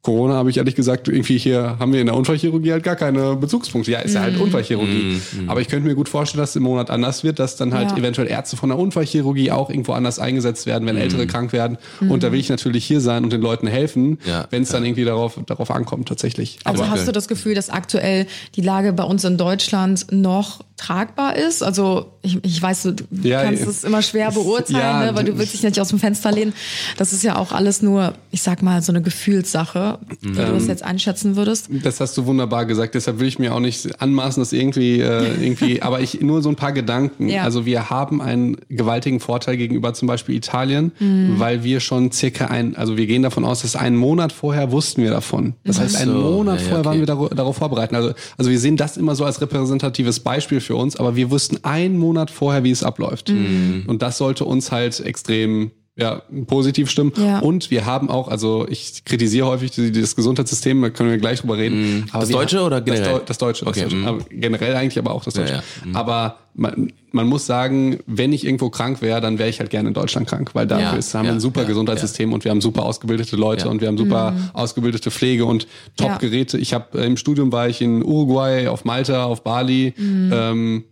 [0.05, 3.35] Corona habe ich ehrlich gesagt, irgendwie hier haben wir in der Unfallchirurgie halt gar keine
[3.35, 3.89] Bezugspunkte.
[3.91, 5.19] Ja, ist ja halt Unfallchirurgie.
[5.47, 7.89] Aber ich könnte mir gut vorstellen, dass es im Monat anders wird, dass dann halt
[7.89, 7.97] Ja.
[7.97, 11.79] eventuell Ärzte von der Unfallchirurgie auch irgendwo anders eingesetzt werden, wenn Ältere krank werden.
[12.07, 14.85] Und da will ich natürlich hier sein und den Leuten helfen, Ja, wenn es dann
[14.85, 16.59] irgendwie darauf, darauf ankommt tatsächlich.
[16.65, 20.61] Also Aber- hast du das Gefühl, dass aktuell die Lage bei uns in Deutschland noch
[20.77, 21.63] tragbar ist?
[21.63, 23.69] Also ich, ich weiß, du du Ja, kannst ja.
[23.69, 26.53] es immer schwer beurteilen, Ja, ne, weil du willst dich nicht aus dem Fenster lehnen.
[26.97, 30.53] Das ist ja auch alles nur, ich sag mal, so eine Gefühlssache, wie du Ähm,
[30.53, 31.69] das jetzt einschätzen würdest.
[31.83, 32.95] Das hast du wunderbar gesagt.
[32.95, 36.49] Deshalb will ich mir auch nicht anmaßen, das irgendwie, äh, irgendwie, aber ich nur so
[36.49, 37.29] ein paar Gedanken.
[37.29, 37.43] Ja.
[37.43, 41.39] Also wir haben einen gewaltigen Vorteil gegenüber zum Beispiel Italien, Mhm.
[41.39, 45.01] weil wir schon circa ein, also wir gehen davon aus, dass einen Monat vorher wussten
[45.03, 45.53] wir davon.
[45.63, 46.99] Das heißt, einen so, Monat ja, ja, vorher waren okay.
[47.01, 47.95] wir darauf, darauf vorbereitet.
[47.95, 51.63] Also, also wir sehen das immer so als repräsentatives Beispiel für uns, aber wir wussten
[51.63, 53.29] einen Monat vorher, wie es abläuft.
[53.29, 53.83] Mhm.
[53.87, 57.13] Und das sollte uns halt extrem ja, positiv stimmen.
[57.17, 57.39] Ja.
[57.39, 61.57] Und wir haben auch, also ich kritisiere häufig das Gesundheitssystem, da können wir gleich drüber
[61.57, 62.07] reden.
[62.11, 63.03] Aber Das Deutsche oder generell?
[63.05, 63.65] Das, Deu- das Deutsche.
[63.65, 63.95] Das Okay, Deutsche.
[63.95, 64.05] mhm.
[64.07, 65.53] Aber generell eigentlich, aber auch das Deutsche.
[65.53, 65.97] Ja, ja.
[65.97, 69.87] Aber man, man muss sagen, wenn ich irgendwo krank wäre, dann wäre ich halt gerne
[69.87, 72.43] in Deutschland krank, weil dafür Ja, ist, haben wir ja, ein super ja, Gesundheitssystem und
[72.43, 73.71] wir haben super ausgebildete Leute Ja.
[73.71, 74.49] und wir haben super Mhm.
[74.51, 75.63] ausgebildete Pflege und
[75.99, 76.07] Ja.
[76.09, 76.57] Top-Geräte.
[76.57, 79.93] Ich habe äh, im Studium war ich in Uruguay, auf Malta, auf Bali.
[79.97, 80.31] Mhm.
[80.33, 80.83] Ähm,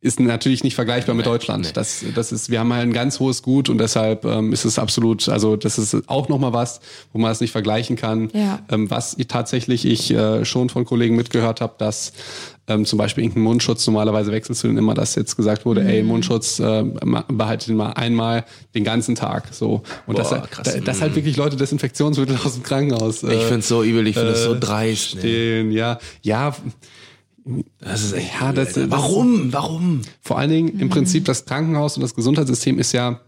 [0.00, 1.64] ist natürlich nicht vergleichbar mit Deutschland.
[1.66, 1.70] nee.
[1.74, 4.78] Das, das ist, wir haben halt ein ganz hohes Gut und deshalb ähm, ist es
[4.78, 6.80] absolut, also das ist auch nochmal was,
[7.12, 8.30] wo man es nicht vergleichen kann.
[8.32, 8.60] Ja.
[8.70, 12.12] Ähm, was ich tatsächlich ich äh, schon von Kollegen mitgehört habe, dass
[12.68, 16.02] ähm, zum Beispiel irgendein Mundschutz, normalerweise wechselst du den immer, dass jetzt gesagt wurde, ey,
[16.02, 16.08] Mhm.
[16.08, 18.44] Mundschutz, äh, ma- behalte den mal einmal
[18.76, 19.48] den ganzen Tag.
[19.52, 19.82] So.
[20.06, 20.74] Und Boah, das, halt- krass.
[20.74, 23.24] da- dass halt wirklich Leute Desinfektionsmittel aus dem Krankenhaus.
[23.24, 25.16] Ich finde es so übel, ich finde es so dreist.
[25.24, 25.62] Ne?
[25.70, 25.98] ja.
[26.22, 26.54] Ja,
[27.80, 29.52] Das ist echt Ja, das- das- Warum?
[29.52, 30.02] Warum?
[30.20, 33.20] vor allen Dingen im Prinzip das Krankenhaus und das Gesundheitssystem ist ja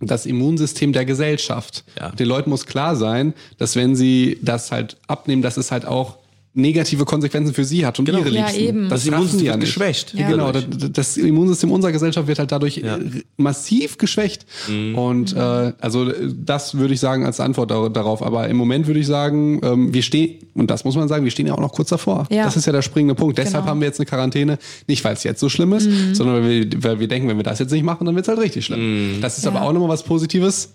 [0.00, 1.84] das Immunsystem der Gesellschaft.
[1.98, 2.10] Ja.
[2.10, 6.18] Den Leuten muss klar sein, dass wenn sie das halt abnehmen, dass es halt auch
[6.54, 8.60] negative Konsequenzen für sie hat und ihre Ja, Liebsten.
[8.60, 8.88] eben.
[8.90, 9.60] Das raffen Immunsystem nicht.
[9.60, 10.12] geschwächt.
[10.14, 10.28] Ja.
[10.28, 12.96] Genau, das, das Immunsystem unserer Gesellschaft wird halt dadurch Ja.
[12.98, 13.00] äh,
[13.38, 14.44] massiv geschwächt.
[14.68, 14.94] Mhm.
[14.98, 15.38] Und äh,
[15.80, 18.22] also äh, das würde ich sagen als Antwort dar- darauf.
[18.22, 21.30] Aber im Moment würde ich sagen, ähm, wir stehen, und das muss man sagen, wir
[21.30, 22.26] stehen ja auch noch kurz davor.
[22.30, 22.44] Ja.
[22.44, 23.38] Das ist ja der springende Punkt.
[23.38, 23.70] Deshalb Genau.
[23.70, 26.14] haben wir jetzt eine Quarantäne, nicht weil es jetzt so schlimm ist, Mhm.
[26.14, 28.28] sondern weil wir, weil wir denken, wenn wir das jetzt nicht machen, dann wird es
[28.28, 29.18] halt richtig schlimm.
[29.22, 29.62] Das ist aber Ja.
[29.62, 30.74] auch nochmal was Positives,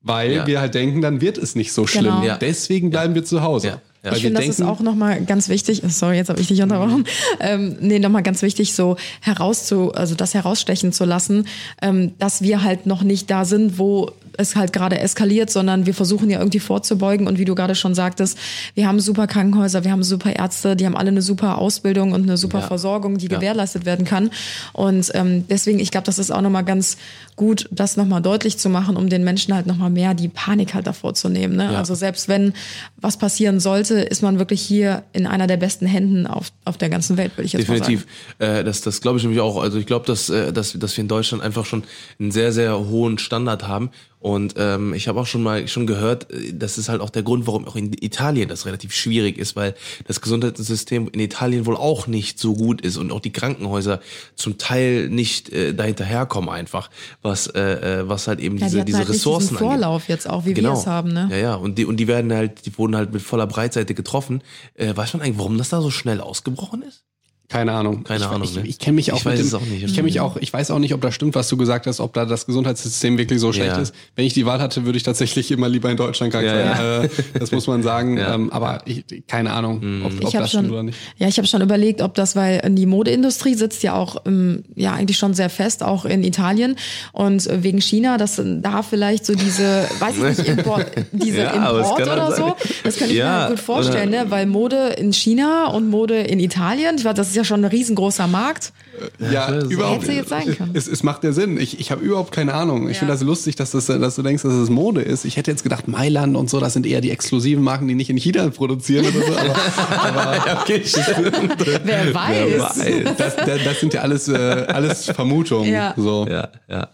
[0.00, 0.46] weil Ja.
[0.48, 2.06] wir halt denken, dann wird es nicht so schlimm.
[2.06, 2.24] Genau.
[2.24, 2.36] Ja.
[2.38, 3.80] Deswegen bleiben wir zu Hause.
[4.04, 4.12] Ja.
[4.14, 5.82] Ich finde, das ist auch nochmal ganz wichtig.
[5.86, 7.04] Sorry, jetzt habe ich dich unterbrochen.
[7.38, 11.46] Ähm, nee, nochmal ganz wichtig, so herauszu, also das herausstechen zu lassen,
[11.80, 15.94] ähm, dass wir halt noch nicht da sind, wo es halt gerade eskaliert, sondern wir
[15.94, 17.26] versuchen ja irgendwie vorzubeugen.
[17.26, 18.38] Und wie du gerade schon sagtest,
[18.74, 22.22] wir haben super Krankenhäuser, wir haben super Ärzte, die haben alle eine super Ausbildung und
[22.22, 22.66] eine super Ja.
[22.66, 23.36] Versorgung, die Ja.
[23.38, 24.30] gewährleistet werden kann.
[24.72, 26.96] Und ähm, deswegen, ich glaube, das ist auch nochmal ganz
[27.36, 30.86] gut, das nochmal deutlich zu machen, um den Menschen halt nochmal mehr die Panik halt
[30.86, 31.56] davor zu nehmen.
[31.56, 31.72] Ne?
[31.72, 31.78] Ja.
[31.78, 32.52] Also selbst wenn
[33.00, 36.88] was passieren sollte, ist man wirklich hier in einer der besten Händen auf, auf der
[36.90, 38.06] ganzen Welt, würde ich jetzt Definitiv.
[38.38, 39.60] Äh, das das glaube ich nämlich auch.
[39.62, 41.84] Also ich glaube, dass, äh, dass, dass wir in Deutschland einfach schon
[42.20, 43.90] einen sehr, sehr hohen Standard haben.
[44.22, 47.24] Und ähm, ich habe auch schon mal schon gehört, äh, das ist halt auch der
[47.24, 49.74] Grund, warum auch in Italien das relativ schwierig ist, weil
[50.06, 54.00] das Gesundheitssystem in Italien wohl auch nicht so gut ist und auch die Krankenhäuser
[54.36, 56.88] zum Teil nicht äh, dahinterherkommen einfach,
[57.20, 59.68] was äh, äh, was halt eben Ja, die diese hatten diese halt Ressourcen angeht.
[59.68, 61.26] Vorlauf jetzt auch, wie wir es haben, ne?
[61.28, 64.42] Ja, ja, und die und die werden halt, die wurden halt mit voller Breitseite getroffen.
[64.74, 67.04] Äh, weiß man eigentlich, warum das da so schnell ausgebrochen ist?
[67.52, 68.02] Keine Ahnung.
[68.04, 68.62] Keine ich, Ahnung, Ich, ne?
[68.66, 69.82] ich kenne mich auch Ich mit weiß dem, es auch nicht.
[69.84, 72.00] Ich kenne mich auch, ich weiß auch nicht, ob das stimmt, was du gesagt hast,
[72.00, 73.78] ob da das Gesundheitssystem wirklich so schlecht Ja.
[73.82, 73.94] ist.
[74.16, 77.04] Wenn ich die Wahl hatte, würde ich tatsächlich immer lieber in Deutschland krank Ja, sein.
[77.04, 78.16] Äh, das muss man sagen.
[78.22, 78.34] Ja.
[78.34, 80.98] Ähm, aber ich, keine Ahnung, ob, ob Ich habe das stimmt oder schon, nicht.
[81.18, 84.92] ja, ich habe schon überlegt, ob das, weil die Modeindustrie sitzt ja auch, ähm, ja
[84.92, 86.76] eigentlich schon sehr fest, auch in Italien
[87.12, 91.98] und wegen China, dass da vielleicht so diese, weiß ich nicht, Import, diese Ja, Import
[91.98, 94.30] kann oder halt so, das kann ich mir Ja, halt gut vorstellen, oder- ne?
[94.30, 97.70] weil Mode in China und Mode in Italien, ich weiß, das ist ja schon ein
[97.70, 98.72] riesengroßer Markt.
[99.18, 100.02] Ja, das ist überhaupt.
[100.02, 100.70] Hätte jetzt sein können.
[100.74, 101.58] Es, es macht ja Sinn.
[101.58, 102.88] Ich, ich habe überhaupt keine Ahnung.
[102.88, 102.98] Ich Ja.
[103.00, 105.24] finde das lustig, dass, das, dass du denkst, dass es Mode ist.
[105.24, 108.10] Ich hätte jetzt gedacht, Mailand und so, das sind eher die exklusiven Marken, die nicht
[108.10, 109.32] in China produzieren oder so.
[109.36, 111.56] Aber, Ja, okay, stimmt.
[111.84, 113.14] Wer weiß.
[113.16, 115.72] das, das, das sind ja alles, äh, alles Vermutungen.
[115.72, 115.94] Ja.
[115.96, 116.26] So.
[116.28, 116.88] Ja, ja.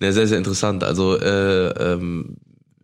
[0.00, 0.84] Ne, sehr, sehr interessant.
[0.84, 2.36] Also, äh, ähm,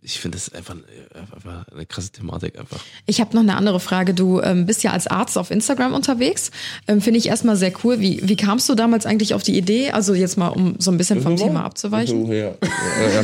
[0.05, 0.75] ich finde das einfach,
[1.15, 2.81] einfach eine krasse Thematik einfach.
[3.07, 4.15] Ich habe noch eine andere Frage.
[4.15, 6.51] Du ähm, bist ja als Arzt auf Instagram unterwegs.
[6.89, 8.01] Ähm, Finde ich erstmal sehr cool.
[8.01, 9.93] Wie, wie kamst du damals eigentlich auf die Idee?
[9.93, 12.27] Also jetzt mal, um so ein bisschen vom Thema abzuweichen.
[12.27, 12.53] Ja, ja,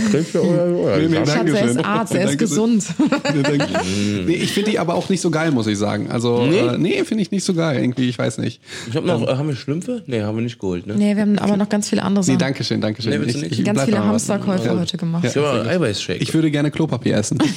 [0.09, 0.89] Krebs oder so.
[0.97, 1.85] Nee, nee, Schatz, er ist.
[1.85, 2.85] Arzt, er ist gesund.
[3.35, 3.67] Nee, danke.
[4.27, 6.11] nee, ich finde die aber auch nicht so geil, muss ich sagen.
[6.11, 7.81] Also, nee, äh, nee finde ich nicht so geil.
[7.81, 8.61] Irgendwie, ich weiß nicht.
[8.89, 10.03] Ich habe noch, äh, haben wir Schlümpfe?
[10.07, 10.95] Nee, haben wir nicht geholt, ne?
[10.95, 12.39] Nee, wir haben aber noch ganz viele andere Nee, Sachen.
[12.39, 13.21] danke schön, danke schön.
[13.21, 13.65] Nee, du nicht?
[13.65, 13.99] ganz viele.
[13.99, 14.79] Hamsterkäufe Ja.
[14.79, 15.25] heute gemacht.
[15.25, 16.09] Ich.
[16.21, 17.39] Ich würde gerne Klopapier essen.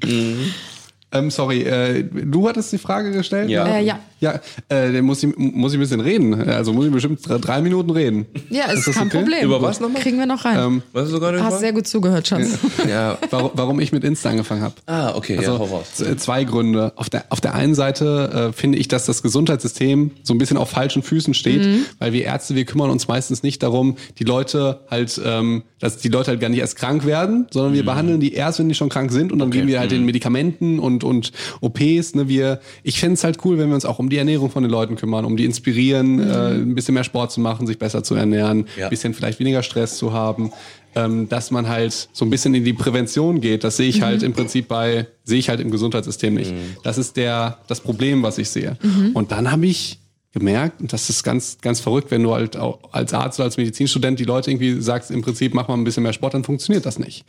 [1.12, 3.50] ähm, sorry, äh, du hattest die Frage gestellt?
[3.50, 3.66] Ja.
[3.66, 3.98] Äh, ja.
[4.20, 4.32] Ja,
[4.68, 6.34] äh, dann muss ich, muss ich ein bisschen reden.
[6.50, 8.26] Also muss ich bestimmt drei, drei Minuten reden.
[8.50, 9.16] Ja, ist, das kein okay?
[9.16, 9.44] Problem.
[9.46, 10.02] Über was nochmal?
[10.02, 10.58] Kriegen wir noch rein.
[10.58, 12.58] Ähm, Was ist sogar Hast sehr gut zugehört, Schatz.
[12.86, 13.16] Ja.
[13.30, 14.74] warum, warum ich mit Insta angefangen habe.
[14.84, 15.86] Ah, okay, Also ja, hau raus.
[16.18, 16.92] zwei Gründe.
[16.96, 20.58] Auf der, auf der einen Seite äh, finde ich, dass das Gesundheitssystem so ein bisschen
[20.58, 21.86] auf falschen Füßen steht, Mhm.
[21.98, 26.08] weil wir Ärzte, wir kümmern uns meistens nicht darum, die Leute halt, ähm, dass die
[26.08, 27.76] Leute halt gar nicht erst krank werden, sondern Mhm.
[27.76, 30.04] wir behandeln die erst, wenn die schon krank sind und dann geben wir halt den
[30.04, 32.14] Medikamenten und, und OPs.
[32.14, 34.62] Ne, wir, ich fände es halt cool, wenn wir uns auch um die Ernährung von
[34.62, 38.02] den Leuten kümmern, um die inspirieren, äh, ein bisschen mehr Sport zu machen, sich besser
[38.02, 38.84] zu ernähren, Ja.
[38.86, 40.52] ein bisschen vielleicht weniger Stress zu haben
[40.96, 43.62] ähm, dass man halt so ein bisschen in die Prävention geht.
[43.62, 46.52] Das sehe ich halt im Prinzip bei, sehe ich halt im Gesundheitssystem nicht.
[46.82, 48.76] Das ist der, das Problem, was ich sehe.
[49.14, 49.99] Und dann habe ich
[50.32, 53.56] gemerkt, und das ist ganz, ganz verrückt, wenn du halt auch als Arzt oder als
[53.56, 56.86] Medizinstudent die Leute irgendwie sagst, im Prinzip mach mal ein bisschen mehr Sport, dann funktioniert
[56.86, 57.24] das nicht.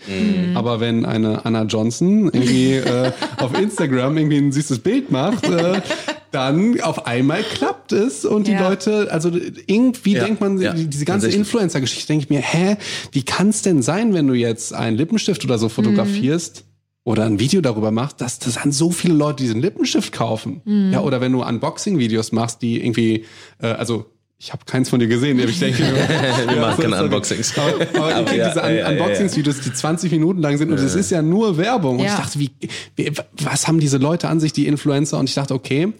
[0.53, 5.81] Aber wenn eine Anna Johnson irgendwie äh, auf Instagram irgendwie ein süßes Bild macht, äh,
[6.29, 8.69] dann auf einmal klappt es und die Ja.
[8.69, 9.31] Leute, also
[9.65, 11.27] irgendwie Ja, denkt man, ja, die- diese ganze.
[11.29, 12.77] Influencer-Geschichte, denke ich mir, hä,
[13.11, 16.63] wie kann es denn sein, wenn du jetzt einen Lippenstift oder so fotografierst
[17.03, 20.61] oder ein Video darüber machst, dass das an so viele Leute diesen Lippenstift kaufen?
[20.91, 23.25] Ja, oder wenn du Unboxing-Videos machst, die irgendwie,
[23.61, 24.05] äh, also
[24.37, 25.37] ich habe keins von dir gesehen.
[25.39, 25.83] Ich denke,
[26.49, 27.03] Wir machen keine.
[27.03, 27.53] Unboxings.
[27.57, 30.79] Aber, aber Aber ja, diese Un ja, ja, Unboxings-Videos, die 20 Minuten lang sind und
[30.79, 31.99] es ist ja nur Werbung.
[31.99, 32.13] Und Ja.
[32.15, 32.51] ich dachte, wie,
[32.95, 35.19] wie, was haben diese Leute an sich, die Influencer?
[35.19, 35.93] Und ich dachte, okay,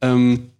[0.00, 0.50] ähm,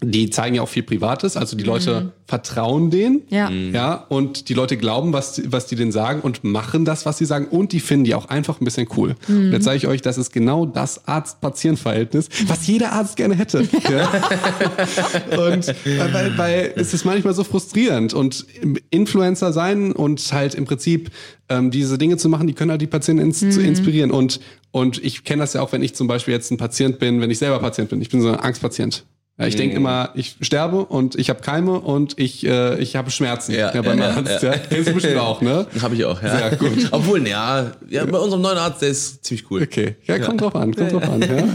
[0.00, 3.50] die zeigen ja auch viel Privates, also die Leute vertrauen denen, Ja.
[3.50, 7.24] ja, und die Leute glauben, was, was die denen sagen und machen das, was sie
[7.24, 9.16] sagen und die finden die auch einfach ein bisschen cool.
[9.28, 13.66] Und jetzt sage ich euch, das ist genau das Arzt-Patient-Verhältnis, was jeder Arzt gerne hätte.
[13.88, 14.10] Ja?
[15.38, 18.46] und weil, weil, weil es ist manchmal so frustrierend und
[18.90, 21.10] Influencer sein und halt im Prinzip
[21.48, 24.40] ähm, diese Dinge zu machen, die können halt die Patienten ins, zu inspirieren und
[24.70, 27.30] und ich kenne das ja auch, wenn ich zum Beispiel jetzt ein Patient bin, wenn
[27.30, 28.02] ich selber Patient bin.
[28.02, 29.04] Ich bin so ein Angstpatient.
[29.38, 33.12] Ja, ich denke immer, ich sterbe und ich habe Keime und ich, äh, ich habe
[33.12, 33.52] Schmerzen.
[33.52, 34.42] Ja, Ja, beim ja, Arzt.
[34.42, 34.52] ja.
[34.52, 34.58] Ja.
[34.68, 35.64] Kennst du bestimmt auch, ne?
[35.80, 36.36] Habe ich auch, ja.
[36.36, 36.88] Sehr gut.
[36.90, 39.62] Obwohl, ja, ja, bei unserem neuen Arzt, der ist ziemlich cool.
[39.62, 41.20] Okay, ja, kommt drauf an, kommt drauf an.
[41.22, 41.50] Ja.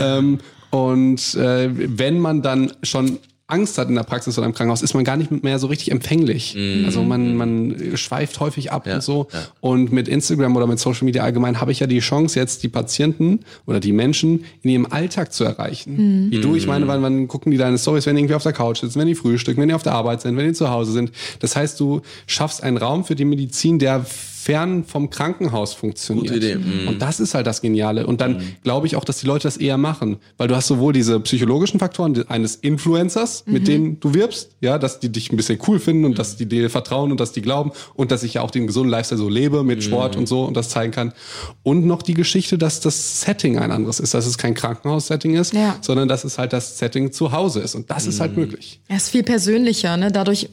[0.18, 0.38] ähm,
[0.70, 3.18] und äh, wenn man dann schon
[3.48, 5.92] Angst hat in der Praxis oder im Krankenhaus, ist man gar nicht mehr so richtig
[5.92, 6.56] empfänglich.
[6.84, 9.28] Also man, man schweift häufig ab Ja, und so.
[9.32, 9.40] ja.
[9.60, 12.68] Und mit Instagram oder mit Social Media allgemein habe ich ja die Chance, jetzt die
[12.68, 16.28] Patienten oder die Menschen in ihrem Alltag zu erreichen.
[16.30, 18.52] Wie du, ich meine, wann, wann gucken die deine Stories, wenn die irgendwie auf der
[18.52, 20.90] Couch sitzen, wenn die frühstücken, wenn die auf der Arbeit sind, wenn die zu Hause
[20.92, 21.12] sind.
[21.38, 24.04] Das heißt, du schaffst einen Raum für die Medizin, der
[24.46, 26.28] fern vom Krankenhaus funktioniert.
[26.32, 26.54] Gute Idee.
[26.54, 26.86] Mhm.
[26.86, 28.06] Und das ist halt das Geniale.
[28.06, 30.18] Und dann glaube ich auch, dass die Leute das eher machen.
[30.36, 35.00] Weil du hast sowohl diese psychologischen Faktoren eines Influencers, mit denen du wirbst, ja, dass
[35.00, 37.72] die dich ein bisschen cool finden und dass die dir vertrauen und dass die glauben
[37.94, 40.56] und dass ich ja auch den gesunden Lifestyle so lebe mit Sport und so und
[40.56, 41.12] das zeigen kann.
[41.64, 45.54] Und noch die Geschichte, dass das Setting ein anderes ist, dass es kein Krankenhaus-Setting ist,
[45.54, 45.76] Ja.
[45.80, 47.74] sondern dass es halt das Setting zu Hause ist.
[47.74, 48.80] Und das ist halt möglich.
[48.86, 50.12] Er ist viel persönlicher, ne?
[50.12, 50.48] Dadurch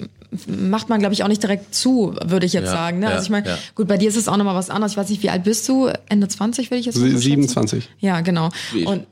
[0.47, 2.99] macht man, glaube ich, auch nicht direkt zu, würde ich jetzt Ja, sagen.
[2.99, 3.05] Ne?
[3.07, 3.57] ja, Also ich meine, ja.
[3.75, 4.93] gut, bei dir ist es auch nochmal was anderes.
[4.93, 5.89] Ich weiß nicht, wie alt bist du?
[6.09, 7.21] Ende 20, würde ich jetzt mal so schätzen?
[7.21, 7.89] 27.
[7.99, 8.49] Ja, genau.
[8.71, 8.87] Wie ich.
[8.87, 9.05] Und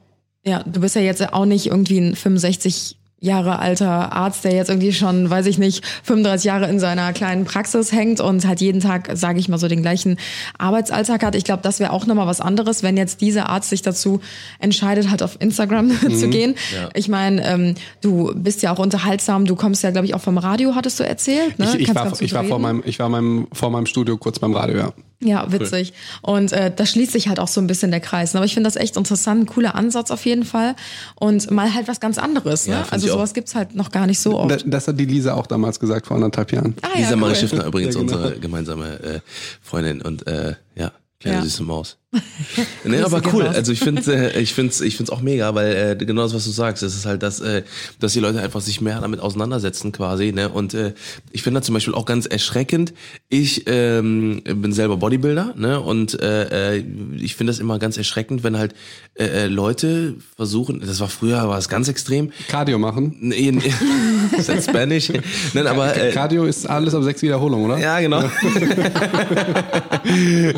[0.44, 4.70] ja, du bist ja jetzt auch nicht irgendwie ein 65 Jahre alter Arzt, der jetzt
[4.70, 8.82] irgendwie schon, weiß ich nicht, 35 Jahre in seiner kleinen Praxis hängt und halt jeden
[8.82, 10.18] Tag, sage ich mal so, den gleichen
[10.58, 11.36] Arbeitsalltag hat.
[11.36, 14.22] Ich glaube, das wäre auch nochmal was anderes, wenn jetzt dieser Arzt sich dazu
[14.58, 16.56] entscheidet, halt auf Instagram zu gehen.
[16.74, 16.90] Ja.
[16.96, 20.40] Ich meine, ähm, du bist ja auch unterhaltsam, du kommst ja, glaube ich, auch vom
[20.40, 21.60] Radio, hattest du erzählt.
[21.60, 21.70] Ne?
[21.76, 24.56] Ich, ich, war, ich war vor meinem, ich war meinem, vor meinem Studio kurz beim
[24.56, 24.94] Radio, ja.
[25.24, 25.94] Ja, witzig.
[26.22, 28.36] Und äh, da schließt sich halt auch so ein bisschen der Kreis.
[28.36, 30.76] Aber ich finde das echt interessant, ein cooler Ansatz auf jeden Fall.
[31.16, 32.68] Und mal halt was ganz sowas.
[32.68, 32.74] Ne?
[32.74, 34.74] Ja, also sowas gibt's halt noch gar nicht so Das, oft.
[34.74, 36.76] das hat die Lisa auch damals gesagt, vor anderthalb Jahren.
[36.82, 37.38] Ah, Lisa ja, Marie cool.
[37.38, 38.14] Schiffner übrigens, Ja, genau.
[38.18, 39.20] unsere gemeinsame äh,
[39.62, 41.44] Freundin und äh, ja, kleine Ja.
[41.44, 41.98] süße Maus.
[42.84, 43.44] nee, aber cool.
[43.44, 43.56] raus.
[43.56, 44.02] Also ich finde,
[44.34, 46.84] äh, ich finde, ich finde es auch mega, weil äh, genau das, was du sagst,
[46.84, 47.64] das ist halt das, äh,
[48.00, 50.32] dass die Leute einfach sich mehr damit auseinandersetzen quasi.
[50.32, 50.50] Ne?
[50.50, 50.94] Und äh,
[51.32, 52.94] ich finde das zum Beispiel auch ganz erschreckend.
[53.30, 55.80] Ich ähm, bin selber Bodybuilder, ne?
[55.80, 56.84] Und äh, äh,
[57.18, 58.76] ich finde das immer ganz erschreckend, wenn halt
[59.16, 60.82] äh, äh, Leute versuchen.
[60.86, 62.32] Das war früher, war es ganz extrem.
[62.48, 63.16] Cardio machen.
[63.20, 63.74] Nee, nee,
[64.38, 65.12] ist das Spanish?
[65.54, 67.78] Nein, aber äh, Cardio ist alles ab sechs Wiederholungen, oder?
[67.78, 68.22] ja, genau.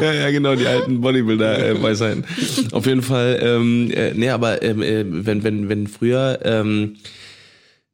[0.01, 1.01] ja, ja, genau, die alten
[1.43, 2.25] Bodybuilder-Weisheiten.
[2.71, 6.95] Auf jeden Fall, ähm, äh, nee, aber ähm, äh, wenn, wenn, wenn früher ähm,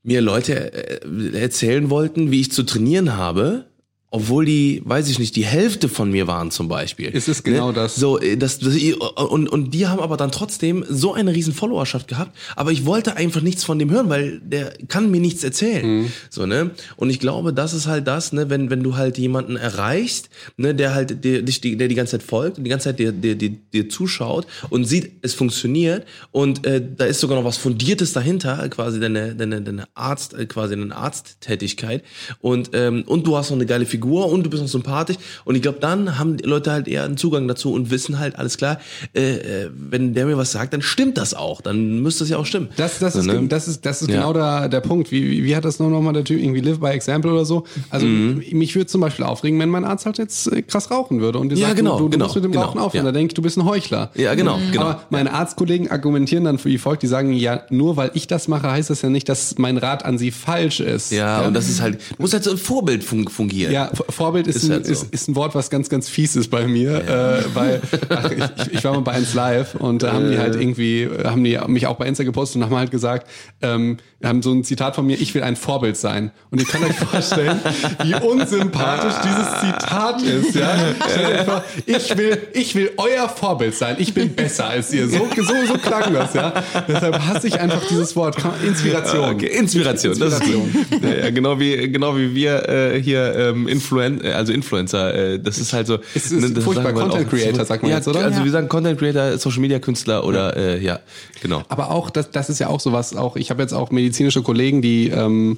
[0.04, 3.69] mir Leute äh, erzählen wollten, wie ich zu trainieren habe,
[4.12, 7.10] obwohl die, weiß ich nicht, die Hälfte von mir waren zum Beispiel.
[7.10, 7.74] Ist es genau ne?
[7.74, 7.96] das?
[7.96, 12.08] So, äh, das, das und, und die haben aber dann trotzdem so eine riesen Followerschaft
[12.08, 15.86] gehabt, aber ich wollte einfach nichts von dem hören, weil der kann mir nichts erzählen.
[15.86, 16.12] Mhm.
[16.32, 16.72] So, ne?
[16.96, 20.74] Und ich glaube, das ist halt das, ne, wenn, wenn du halt jemanden erreichst, ne,
[20.74, 23.36] der halt dich die, der die ganze Zeit folgt und die ganze Zeit dir, dir,
[23.36, 28.14] dir, dir zuschaut und sieht, es funktioniert und äh, da ist sogar noch was Fundiertes
[28.14, 32.04] dahinter, quasi deine, deine, deine Arzt, äh, quasi eine Arzttätigkeit
[32.42, 35.56] und, ähm, und du hast noch eine geile Figur und du bist noch sympathisch und
[35.56, 38.58] ich glaube, dann haben die Leute halt eher einen Zugang dazu und wissen halt, alles
[38.58, 38.80] klar,
[39.14, 42.38] äh, äh, wenn der mir was sagt, dann stimmt das auch, dann müsste es ja
[42.38, 42.70] auch stimmen.
[42.78, 43.48] Das, das, So, ist, ne?
[43.48, 44.16] das ist, das ist Ja.
[44.18, 45.12] genau der, der Punkt.
[45.12, 47.46] Wie, wie, wie hat das noch noch mal der Typ irgendwie Live by Example oder
[47.46, 47.66] so?
[47.90, 48.44] Also Mhm.
[48.54, 51.50] mich würde zum Beispiel aufregen, wenn mein Arzt halt jetzt äh, krass rauchen würde und
[51.50, 53.06] dir Ja, sagt, genau, du, du genau, musst mit dem genau, Rauchen aufhören.
[53.06, 53.12] ja.
[53.12, 54.12] Da denke ich, du bist ein Heuchler.
[54.16, 54.84] Ja, genau, genau.
[54.84, 58.70] Aber meine Arztkollegen argumentieren dann wie folgt, die sagen, ja, nur weil ich das mache,
[58.72, 61.12] heißt das ja nicht, dass mein Rat an sie falsch ist.
[61.12, 63.72] Ja, und das ist halt, du musst halt so ein Vorbild fun fungieren.
[63.74, 64.92] Ja, Vorbild ist, Ist ein, halt so.
[64.92, 68.74] ist, ist ein Wort, was ganz, ganz fies ist bei mir, äh, weil ach, ich,
[68.74, 71.88] ich war mal bei 1 Live und da haben die halt irgendwie, haben die mich
[71.88, 73.28] auch bei Insta gepostet und haben halt gesagt,
[73.62, 76.32] ähm, haben so ein Zitat von mir, ich will ein Vorbild sein.
[76.52, 77.60] Und ihr könnt euch vorstellen,
[78.04, 81.64] wie unsympathisch dieses Zitat ist, ja.
[81.86, 85.08] Ich will, ich will euer Vorbild sein, ich bin besser als ihr.
[85.08, 86.54] So, so, so klang das, ja.
[86.88, 88.38] Deshalb hasse ich einfach dieses Wort.
[88.66, 89.36] Inspiration.
[89.36, 90.86] Okay, Inspiration, das ist Inspiration.
[91.02, 95.40] Ja, ja, genau wie genau wie wir äh, hier ähm, Influen äh, also Influencer, äh,
[95.40, 96.00] das ist halt so.
[96.14, 98.20] Es ist das furchtbar, sagen wir Content auch- Creator, sagt man ja, jetzt, oder?
[98.26, 98.46] Also Ja.
[98.46, 101.00] wir sagen Content Creator, Social Media Künstler oder äh, ja,
[101.42, 101.64] genau.
[101.70, 104.82] Aber auch, das, das ist ja auch sowas, auch ich habe jetzt auch medizinische Kollegen,
[104.82, 105.58] die, ähm,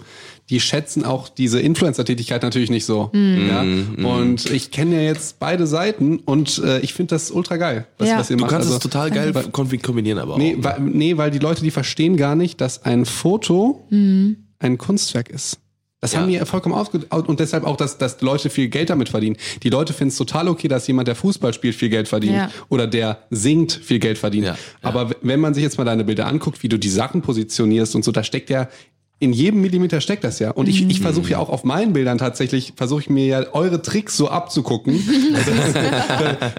[0.50, 3.10] die schätzen auch diese Influencer-Tätigkeit natürlich nicht so.
[3.14, 3.62] Ja?
[3.62, 8.10] Und ich kenne ja jetzt beide Seiten und äh, ich finde das ultra geil, was,
[8.10, 8.18] Ja.
[8.20, 8.52] was ihr Du macht.
[8.52, 10.64] kannst Also, es total geil weil- kombinieren, aber Nee, auch.
[10.64, 15.58] weil, nee, weil die Leute, die verstehen gar nicht, dass ein Foto ein Kunstwerk ist.
[16.02, 16.20] Das Ja.
[16.20, 19.38] haben wir vollkommen ausge und deshalb auch, dass, dass Leute viel Geld damit verdienen.
[19.62, 22.50] Die Leute finden es total okay, dass jemand, der Fußball spielt, viel Geld verdient Ja.
[22.70, 24.48] oder der singt, viel Geld verdient.
[24.48, 24.58] Ja.
[24.82, 28.04] Aber wenn man sich jetzt mal deine Bilder anguckt, wie du die Sachen positionierst und
[28.04, 28.68] so, da steckt ja
[29.22, 30.50] in jedem Millimeter steckt das ja.
[30.52, 33.82] Und ich, ich versuche ja auch auf meinen Bildern tatsächlich, versuche ich mir ja eure
[33.82, 35.00] Tricks so abzugucken,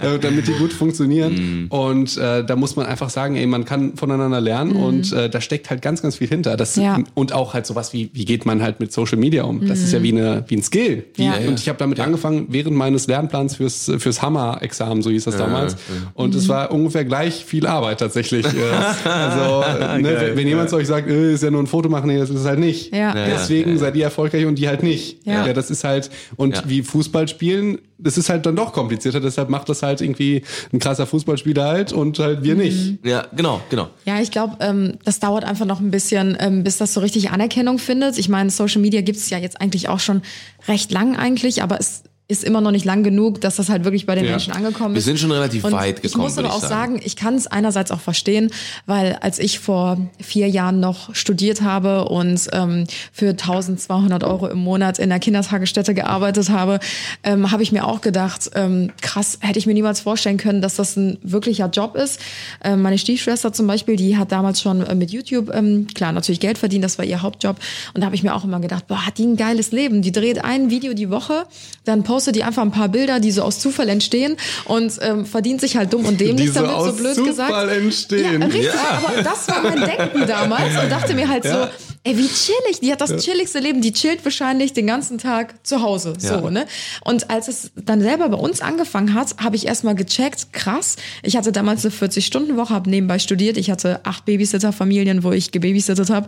[0.01, 1.67] da- damit die gut funktionieren.
[1.71, 5.41] Und äh, da muss man einfach sagen, ey, man kann voneinander lernen und äh, da
[5.41, 6.57] steckt halt ganz, ganz viel hinter.
[6.57, 6.99] Das, Ja.
[7.15, 9.67] Und auch halt sowas wie, wie geht man halt mit Social Media um?
[9.67, 11.05] Das ist ja wie, eine, wie ein Skill.
[11.15, 11.35] Wie, Ja.
[11.49, 15.77] Und ich habe damit angefangen während meines Lernplans fürs, fürs Hammer-Examen, so hieß das damals.
[16.15, 18.47] Und es war ungefähr gleich viel Arbeit tatsächlich.
[19.05, 19.61] Also,
[20.01, 22.19] ne, wenn, wenn jemand zu euch sagt, äh, ist ja nur ein Foto machen, nee,
[22.19, 22.93] das ist es halt nicht.
[22.95, 23.17] Ja.
[23.17, 25.27] Ja, Deswegen seid ihr erfolgreich und die halt nicht.
[25.27, 25.47] Ja.
[25.47, 26.63] Ja, das ist halt, und Ja.
[26.67, 30.43] wie Fußball spielen, das ist halt dann doch komplizierter, deshalb macht das halt irgendwie
[30.73, 32.99] ein krasser Fußballspieler halt und halt wir nicht.
[33.05, 33.89] Ja, genau, genau.
[34.05, 37.31] Ja, ich glaube, ähm, das dauert einfach noch ein bisschen, ähm, bis das so richtig
[37.31, 38.19] Anerkennung findet.
[38.19, 40.23] Ich meine, Social Media gibt's ja jetzt eigentlich auch schon
[40.69, 42.03] recht lang eigentlich, aber es
[42.33, 44.31] ist immer noch nicht lang genug, dass das halt wirklich bei den Ja.
[44.33, 45.05] Menschen angekommen Wir ist.
[45.05, 47.47] sind schon relativ Und weit Ich gekommen, muss aber auch ich sagen, ich kann es
[47.47, 48.51] einerseits auch verstehen,
[48.87, 54.59] weil als ich vor vier Jahren noch studiert habe und ähm, für 1200 Euro im
[54.59, 56.81] Monat in der Kindertagesstätte gearbeitet habe,
[57.23, 60.77] ähm, habe ich mir auch gedacht, ähm, krass, hätte ich mir niemals vorstellen können, dass
[60.77, 62.21] das ein wirklicher Job ist.
[62.65, 66.41] Ähm, meine Stiefschwester zum Beispiel, die hat damals schon äh, mit YouTube, ähm, klar, natürlich
[66.41, 67.57] Geld verdient, das war ihr Hauptjob.
[67.95, 70.01] Und da habe ich mir auch immer gedacht, boah, hat die ein geiles Leben.
[70.03, 71.45] Die dreht ein Video die Woche,
[71.85, 75.61] dann postet die einfach ein paar Bilder, die so aus Zufall entstehen und ähm, verdient
[75.61, 77.27] sich halt dumm und dämlich Die so damit, so blöd Zufall
[77.67, 77.73] gesagt.
[77.73, 78.41] entstehen.
[78.43, 79.03] Ja, richtig, Ja.
[79.05, 81.65] aber das war mein Denken damals und dachte mir halt Ja.
[81.65, 81.69] so,
[82.05, 85.83] ey, wie chillig, die hat das chilligste Leben, die chillt wahrscheinlich den ganzen Tag zu
[85.83, 86.51] Hause, so, Ja.
[86.51, 86.67] ne?
[87.05, 91.37] Und als es dann selber bei uns angefangen hat, habe ich erstmal gecheckt, krass, ich
[91.37, 96.27] hatte damals eine 40-Stunden-Woche, habe nebenbei studiert, ich hatte acht Babysitter-Familien, wo ich gebabysittet habe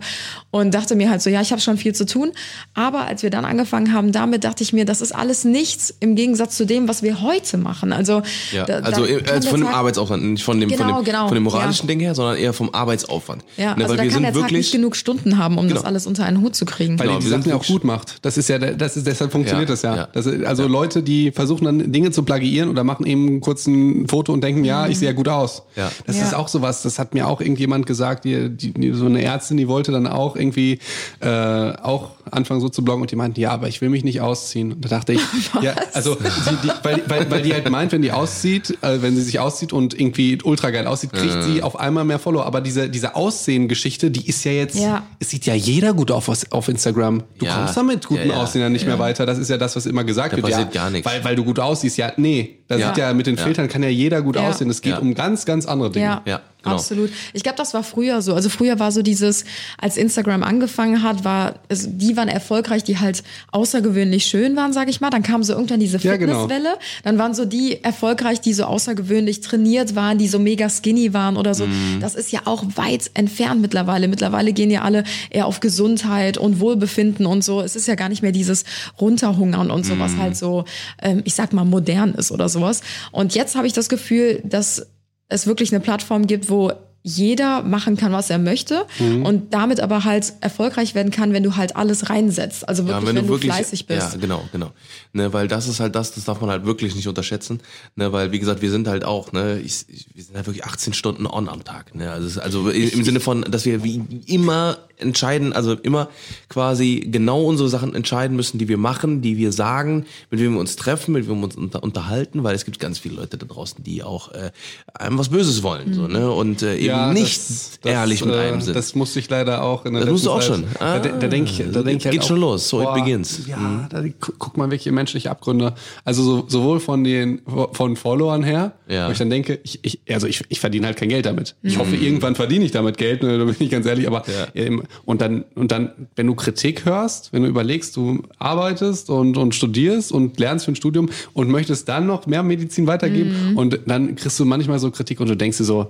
[0.51, 2.31] und dachte mir halt so, ja, ich habe schon viel zu tun,
[2.73, 6.15] aber als wir dann angefangen haben damit, dachte ich mir, das ist alles nichts im
[6.15, 8.21] Gegensatz zu dem, was wir heute machen, also
[8.53, 10.77] Ja, da- also da äh, also der von dem Tag- Arbeitsaufwand, nicht von dem, von
[10.77, 11.93] Genau, dem, genau, von dem moralischen ja.
[11.93, 13.43] Ding her, sondern eher vom Arbeitsaufwand.
[13.57, 15.57] Ja, Ne, also weil da wir kann der sind Tag wirklich, nicht genug Stunden haben,
[15.57, 15.87] um das Genau.
[15.87, 16.97] alles unter einen Hut zu kriegen.
[16.99, 18.17] Weil Genau, ihr die sind Sachen ja auch gut macht.
[18.25, 19.95] Das ist ja, das ist, deshalb funktioniert Ja, das ja.
[19.95, 20.07] ja.
[20.13, 24.07] Das ist, also Leute, die versuchen dann Dinge zu plagiieren oder machen eben kurz ein
[24.07, 25.63] Foto und denken, ja, ich sehe ja gut aus.
[25.75, 25.91] Ja.
[26.05, 26.23] Das Ja.
[26.23, 29.57] ist auch sowas, das hat mir auch irgendjemand gesagt, die, die, die, so eine Ärztin,
[29.57, 30.79] die wollte dann auch irgendwie
[31.21, 34.21] äh, auch anfangen so zu bloggen und die meinten, ja, aber ich will mich nicht
[34.21, 34.73] ausziehen.
[34.73, 35.21] Und da dachte ich,
[35.61, 39.15] ja, also sie, die, weil, weil, weil die halt meint, wenn die auszieht, äh, wenn
[39.15, 42.45] sie sich auszieht und irgendwie ultra geil aussieht, kriegt sie auf einmal mehr Follower.
[42.45, 45.03] Aber diese, diese Aussehen-Geschichte, die ist ja jetzt, Ja.
[45.19, 47.23] es sieht ja jeder gut auf, auf Instagram.
[47.39, 47.55] Du Ja.
[47.55, 48.41] kommst damit guten Ja, ja.
[48.43, 49.25] Aussehen dann nicht mehr weiter.
[49.25, 50.47] Das ist ja das, was immer gesagt Da wird.
[50.47, 51.09] passiert ja, gar nichts.
[51.11, 51.97] Weil, weil du gut aussiehst.
[51.97, 52.59] Ja, nee.
[52.67, 52.87] Da Ja.
[52.89, 53.43] sieht ja mit den Ja.
[53.43, 54.49] Filtern kann ja jeder gut Ja.
[54.49, 54.69] aussehen.
[54.69, 54.99] Es geht Ja.
[54.99, 56.05] um ganz, ganz andere Dinge.
[56.05, 56.75] Ja, Ja, genau.
[56.75, 57.09] absolut.
[57.33, 58.33] Ich glaube, das war früher so.
[58.35, 59.45] Also früher war so dieses,
[59.79, 64.89] als Instagram angefangen hat, war, also die waren erfolgreich, die halt außergewöhnlich schön waren, sag
[64.89, 65.09] ich mal.
[65.09, 66.41] Dann kam so irgendwann diese Ja, genau.
[66.47, 66.75] Fitnesswelle.
[67.03, 71.37] Dann waren so die erfolgreich, die so außergewöhnlich trainiert waren, die so mega skinny waren
[71.37, 71.65] oder so.
[71.65, 71.99] Mhm.
[72.01, 74.07] Das ist ja auch weit entfernt mittlerweile.
[74.07, 77.61] Mittlerweile gehen ja alle eher auf Gesundheit und Wohlbefinden und so.
[77.61, 78.63] Es ist ja gar nicht mehr dieses
[78.99, 80.21] Runterhungern und so, was Mhm.
[80.21, 80.65] halt so,
[81.01, 82.81] ähm, ich sag mal, modern ist oder sowas.
[83.11, 84.87] Und jetzt habe ich das Gefühl, dass
[85.29, 86.71] es wirklich eine Plattform gibt, wo
[87.07, 89.23] jeder machen kann, was er möchte Mhm.
[89.27, 92.67] und damit aber halt erfolgreich werden kann, wenn du halt alles reinsetzt.
[92.67, 94.13] Also wirklich, ja, wenn, du wirklich fleißig bist.
[94.13, 94.71] Ja, genau, genau.
[95.13, 97.59] Ne, weil das ist halt das, das darf man halt wirklich nicht unterschätzen.
[97.95, 100.65] Ne, weil wie gesagt, wir sind halt auch, ne, ich, ich, wir sind halt wirklich
[100.65, 101.93] 18 Stunden on am Tag.
[101.93, 106.09] Ne, also also im, im Sinne von, dass wir wie immer entscheiden, also immer
[106.49, 110.59] quasi genau unsere Sachen entscheiden müssen, die wir machen, die wir sagen, mit wem wir
[110.59, 113.45] uns treffen, mit wem wir uns unter, unterhalten, weil es gibt ganz viele Leute da
[113.45, 114.51] draußen, die auch äh,
[114.93, 118.33] einem was Böses wollen, so ne, und äh, eben Ja, nicht das- das, ehrlich mit
[118.35, 118.75] äh, einem sind.
[118.75, 120.63] Das musste ich leider auch in der Das musst du auch Zeit- schon.
[120.79, 122.69] Da, da, da denke ich, da denk ich halt Geht auch, schon los.
[122.69, 123.47] So it begins.
[123.47, 123.85] Ja, Mhm.
[123.89, 125.73] da gu- guckt man wirklich menschliche Abgründe.
[126.03, 127.41] Also so, sowohl von den
[127.73, 129.07] von Followern her, Ja.
[129.07, 131.55] wo ich dann denke, ich, ich also ich, ich verdiene halt kein Geld damit.
[131.63, 131.79] Ich Mhm.
[131.81, 134.07] hoffe, irgendwann verdiene ich damit Geld, ne, da bin ich ganz ehrlich.
[134.07, 134.47] Aber Ja.
[134.55, 139.37] ähm, und dann und dann, wenn du Kritik hörst, wenn du überlegst, du arbeitest und
[139.37, 143.57] und studierst und lernst für ein Studium und möchtest dann noch mehr Medizin weitergeben Mhm.
[143.57, 145.87] und dann kriegst du manchmal so Kritik und du denkst dir so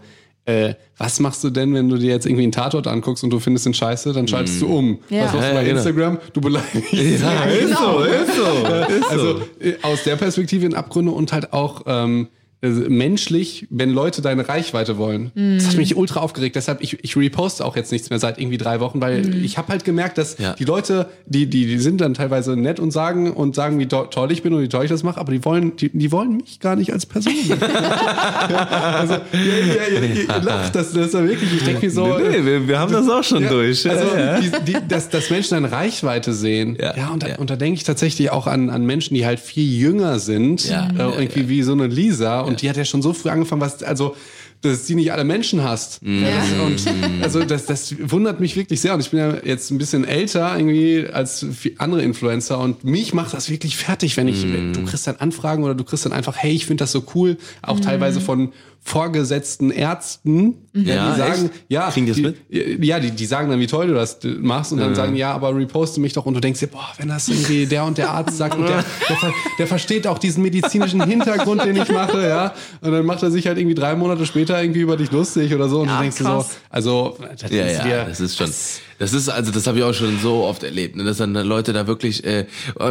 [0.48, 3.40] äh, was machst du denn, wenn du dir jetzt irgendwie einen Tatort anguckst und du
[3.40, 5.00] findest den scheiße, dann schaltest du um.
[5.10, 5.24] Ja.
[5.26, 5.76] Was machst du bei genau.
[5.78, 6.18] Instagram?
[6.34, 6.94] Du beleidigst.
[6.94, 7.94] Ja, ist genau.
[7.98, 8.94] so, ist so.
[8.96, 9.44] Ist Also so.
[9.60, 12.28] äh, aus der Perspektive in Abgründe und halt auch ähm,
[12.62, 15.32] menschlich, wenn Leute deine Reichweite wollen.
[15.58, 16.56] Das hat mich ultra aufgeregt.
[16.56, 19.68] Deshalb, ich, ich reposte auch jetzt nichts mehr seit irgendwie drei Wochen, weil ich habe
[19.70, 20.54] halt gemerkt, dass Ja.
[20.54, 24.06] die Leute, die, die, die sind dann teilweise nett und sagen und sagen, wie to
[24.06, 26.38] toll ich bin und wie toll ich das mache, aber die wollen, die, die wollen
[26.38, 27.34] mich gar nicht als Person.
[27.50, 28.58] ja,
[29.00, 30.06] also, ja, ja, ja,
[30.38, 32.18] ihr lacht, das, das ist ja wirklich, ich denke mir so.
[32.18, 33.88] Nee, nee, wir, wir haben das auch schon Ja, durch.
[33.90, 34.06] Also.
[34.42, 36.78] Die, die, dass, dass Menschen eine Reichweite sehen.
[36.80, 37.38] Ja, Ja, und, da, ja.
[37.38, 40.68] und da denke ich tatsächlich auch an, an Menschen, die halt viel jünger sind.
[40.70, 42.42] Ja, äh, ja, irgendwie wie so eine Lisa.
[42.46, 44.16] Und die hat ja schon so früh angefangen, was, also,
[44.62, 46.02] dass sie nicht alle Menschen hasst.
[46.02, 46.24] Mhm.
[46.24, 46.30] Ja.
[46.70, 48.94] Das, und also das, das wundert mich wirklich sehr.
[48.94, 51.46] Und ich bin ja jetzt ein bisschen älter irgendwie als
[51.78, 54.74] andere Influencer und mich macht das wirklich fertig, wenn ich, Mhm.
[54.74, 57.38] du kriegst dann Anfragen oder du kriegst dann einfach, hey, ich finde das so cool,
[57.62, 58.54] auch teilweise von
[58.88, 61.54] vorgesetzten Ärzten, Ja, die sagen, echt?
[61.70, 64.72] ja, Kriegen die das die, ja, die, die sagen dann, wie toll du das machst
[64.72, 67.28] und dann sagen, ja, aber reposte mich doch und du denkst dir, boah, wenn das
[67.28, 71.66] irgendwie der und der Arzt sagt und der, der, der versteht auch diesen medizinischen Hintergrund,
[71.66, 74.82] den ich mache, ja, und dann macht er sich halt irgendwie drei Monate später irgendwie
[74.82, 76.58] über dich lustig oder so und Ja, du denkst dir so, krass.
[76.70, 78.46] also, das Ja, ist ja, dir, das ist schon.
[78.48, 78.80] Das
[79.14, 81.86] ist, also das habe ich auch schon so oft erlebt, ne, dass dann Leute da
[81.88, 82.46] wirklich, äh,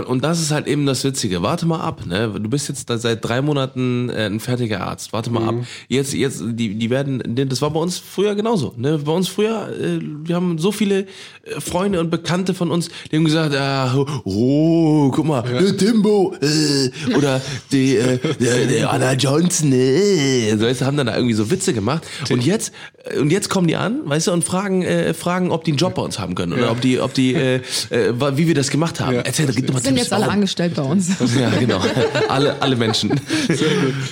[0.07, 1.43] und das ist halt eben das Witzige.
[1.43, 2.29] Warte mal ab, ne?
[2.29, 5.13] Du bist jetzt da seit drei Monaten äh, ein fertiger Arzt.
[5.13, 5.49] Warte mal Mhm.
[5.61, 5.67] ab.
[5.89, 8.75] Jetzt, jetzt, die, die werden, das war bei uns früher genauso.
[8.77, 8.99] Ne?
[8.99, 11.07] Bei uns früher, äh, wir haben so viele
[11.45, 13.95] äh, Freunde und Bekannte von uns, die haben gesagt, ah,
[14.25, 17.41] oh, guck mal, der Timbo, äh, oder
[17.73, 21.73] die, äh, der, der Anna Johnson, äh, so, du, haben dann da irgendwie so Witze
[21.73, 22.07] gemacht.
[22.31, 22.73] Und jetzt,
[23.21, 25.95] und jetzt kommen die an, weißt du, und fragen, äh, fragen, ob die einen Job
[25.95, 27.57] bei uns haben können oder ob die, ob die, äh,
[27.91, 29.17] äh, wie wir das gemacht haben.
[29.17, 29.21] Ja.
[29.23, 30.35] Erzähl, gib doch mal Sind Tipps, jetzt alle warum.
[30.35, 31.09] angestellt bei uns.
[31.39, 31.81] Ja, genau.
[32.29, 33.21] alle, alle Menschen.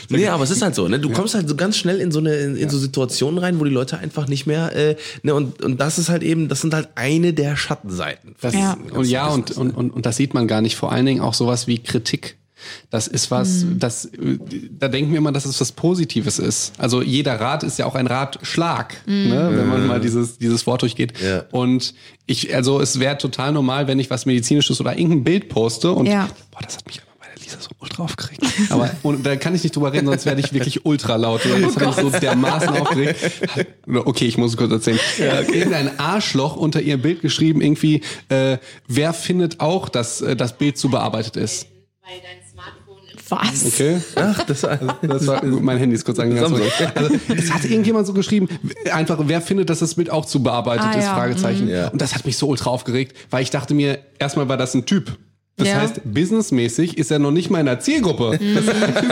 [0.09, 0.99] nee, aber es ist halt so, ne?
[0.99, 3.65] Du kommst halt so ganz schnell in so eine, in, in so Situationen rein, wo
[3.65, 6.75] die Leute einfach nicht mehr, äh, ne, und, und das ist halt eben, das sind
[6.75, 8.35] halt eine der Schattenseiten.
[8.41, 8.77] Das, Ja.
[8.93, 10.77] Und ja, und, und, und, und das sieht man gar nicht.
[10.77, 12.37] Vor allen Dingen auch sowas wie Kritik.
[12.91, 14.39] Das ist was, das, äh,
[14.79, 16.73] da denken wir immer, dass es was Positives ist.
[16.79, 20.83] Also jeder Rat ist ja auch ein Ratschlag, ne, wenn man mal dieses, dieses Wort
[20.83, 21.15] durchgeht.
[21.21, 21.45] Ja.
[21.51, 21.95] Und
[22.27, 26.07] ich, also es wäre total normal, wenn ich was Medizinisches oder irgendein Bild poste und,
[26.07, 26.29] Ja.
[26.51, 28.43] boah, das hat mich immer bei der Lisa so ultra aufgeregt.
[28.71, 31.43] Aber und da kann ich nicht drüber reden, sonst werde ich wirklich ultra laut.
[31.45, 33.19] Das hat mich so dermaßen aufgeregt.
[33.87, 34.99] Okay, ich muss es kurz erzählen.
[35.53, 40.79] Irgendein Arschloch unter ihr Bild geschrieben, irgendwie, äh, wer findet auch, dass äh, das Bild
[40.79, 41.67] zu bearbeitet ist?
[42.05, 42.42] weil im
[43.33, 43.65] Was?
[43.67, 44.01] Okay.
[44.15, 46.61] Ach, das, Das war, mein Handy ist kurz angegangen.
[46.79, 48.49] Das Also, es hat irgendjemand so geschrieben,
[48.93, 51.05] einfach, wer findet, dass das Bild auch zu bearbeitet Ah, ist?
[51.05, 51.15] ja.
[51.15, 51.69] Fragezeichen.
[51.69, 51.89] Ja.
[51.89, 54.85] Und das hat mich so ultra aufgeregt, weil ich dachte mir, erstmal war das ein
[54.85, 55.17] Typ.
[55.57, 55.81] Das Ja.
[55.83, 58.39] heißt, businessmäßig ist er noch nicht mal in der Zielgruppe.
[58.55, 58.65] Das,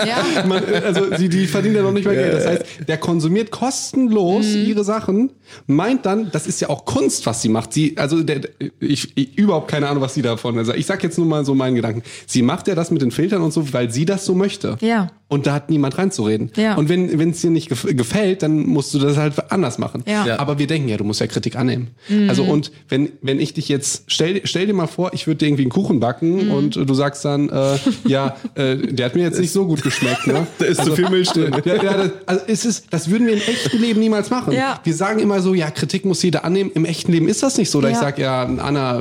[0.07, 0.45] Ja.
[0.49, 2.33] man, also die, die verdienen ja noch nicht mal Geld.
[2.33, 5.31] Das heißt, der konsumiert kostenlos ihre Sachen,
[5.67, 7.75] meint dann, das ist ja auch Kunst, was sie macht.
[7.75, 8.41] Sie, also der,
[8.81, 10.57] ich, ich überhaupt keine Ahnung, was sie davon.
[10.57, 12.03] Also ich sag jetzt nur mal so meinen Gedanken.
[12.27, 14.79] Sie macht ja das mit den Filtern und so, weil sie das so möchte.
[14.81, 15.09] Ja.
[15.31, 16.51] Und da hat niemand reinzureden.
[16.57, 16.75] Ja.
[16.75, 20.03] Und wenn wenn es dir nicht gef gefällt, dann musst du das halt anders machen.
[20.07, 20.27] Ja.
[20.27, 20.39] Ja.
[20.41, 21.89] Aber wir denken ja, du musst ja Kritik annehmen.
[22.29, 25.47] Also und wenn wenn ich dich jetzt stell stell dir mal vor, ich würde dir
[25.47, 29.39] irgendwie einen Kuchen backen und du sagst dann äh, ja, äh, der hat mir jetzt
[29.41, 30.47] nicht so gut geschmeckt, ne?
[30.59, 31.55] Da ist zu viel Milch drin.
[31.65, 34.53] Ja, ja, das, also ist es, das würden wir im echten Leben niemals machen.
[34.53, 34.81] Ja.
[34.83, 36.71] Wir sagen immer so, ja, Kritik muss jeder annehmen.
[36.75, 37.81] Im echten Leben ist das nicht so.
[37.81, 38.01] Da ich Ja.
[38.01, 39.01] sag ja, Anna,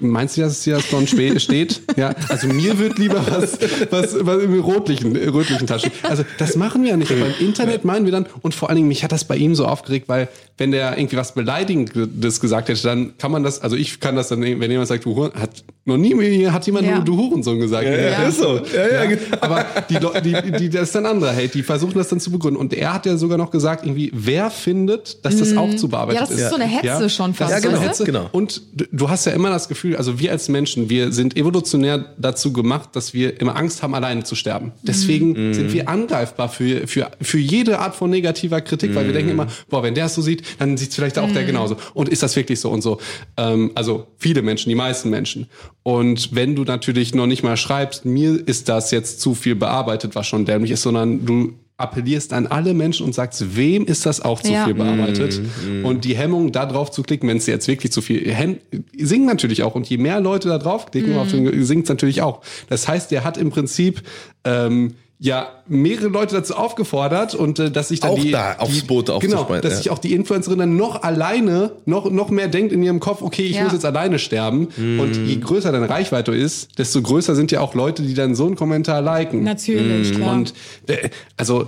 [0.00, 1.06] meinst du, dass hier das Don
[1.40, 1.82] steht?
[1.96, 3.58] Ja, also mir wird lieber was,
[3.90, 5.90] was, was im rotlichen, rötlichen Taschen.
[6.02, 7.10] Also das machen wir ja nicht.
[7.10, 9.54] Aber im Internet meinen wir dann, und vor allen Dingen, mich hat das bei ihm
[9.54, 13.76] so aufgeregt, weil wenn der irgendwie was Beleidigendes gesagt hätte, dann kann man das, also
[13.76, 16.96] ich kann das dann, wenn jemand sagt, du Huren, hat noch nie hat jemand Ja.
[16.96, 17.86] nur du Hurensohn gesagt.
[17.86, 18.56] ja, ist so.
[18.74, 19.22] Ja, ja, genau.
[19.40, 22.58] Aber die, die, die, das ist ein anderer Hate, die versuchen das dann zu begründen.
[22.60, 26.08] Und er hat ja sogar noch gesagt, irgendwie, wer findet, dass das auch zu bearbeitet
[26.08, 26.14] Mhm.
[26.18, 26.50] Ja, das ist ist.
[26.50, 28.04] so eine Hetze schon fast, ist eine weißt Hetze.
[28.04, 28.28] Genau.
[28.32, 32.14] Und du- du hast ja immer das Gefühl, also wir als Menschen, wir sind evolutionär
[32.18, 34.72] dazu gemacht, dass wir immer Angst haben, alleine zu sterben.
[34.82, 39.30] Deswegen sind wir angreifbar für, für, für jede Art von negativer Kritik, weil wir denken
[39.30, 41.76] immer, boah, wenn der es so sieht, dann sieht es vielleicht auch der genauso.
[41.94, 42.98] Und ist das wirklich so und so?
[43.36, 45.46] Ähm, also viele Menschen, die meisten Menschen.
[45.82, 50.14] Und wenn du natürlich noch nicht mal schreibst, mir ist das jetzt zu viel bearbeitet,
[50.14, 54.20] was schon dämlich ist, sondern du appellierst an alle Menschen und sagst, wem ist das
[54.20, 54.64] auch zu Ja.
[54.64, 55.40] viel bearbeitet?
[55.84, 58.58] Und die Hemmung, da drauf zu klicken, wenn es jetzt wirklich zu viel, Hem
[58.98, 59.76] singt natürlich auch.
[59.76, 62.40] Und je mehr Leute da draufklicken, auf den, singt natürlich auch.
[62.68, 64.02] Das heißt, der hat im Prinzip,
[64.44, 68.74] ähm, ja, mehrere Leute dazu aufgefordert und äh, dass sich dann Auch die, da aufs
[68.74, 69.78] die, Boot genau, aufzuspringen, dass ja.
[69.78, 73.42] sich auch die Influencerin dann noch alleine, noch noch mehr denkt in ihrem Kopf, okay,
[73.46, 73.64] ich Ja.
[73.64, 74.68] muss jetzt alleine sterben.
[74.76, 78.46] Und je größer deine Reichweite ist, desto größer sind ja auch Leute, die dann so
[78.46, 79.42] einen Kommentar liken.
[79.42, 80.34] Natürlich, klar.
[80.34, 80.54] Und
[80.86, 81.66] äh, also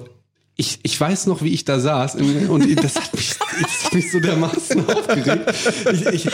[0.55, 4.13] ich, ich weiß noch, wie ich da saß und das hat mich, das hat mich
[4.13, 5.55] so dermaßen aufgeregt.
[5.93, 6.29] Ich, ich,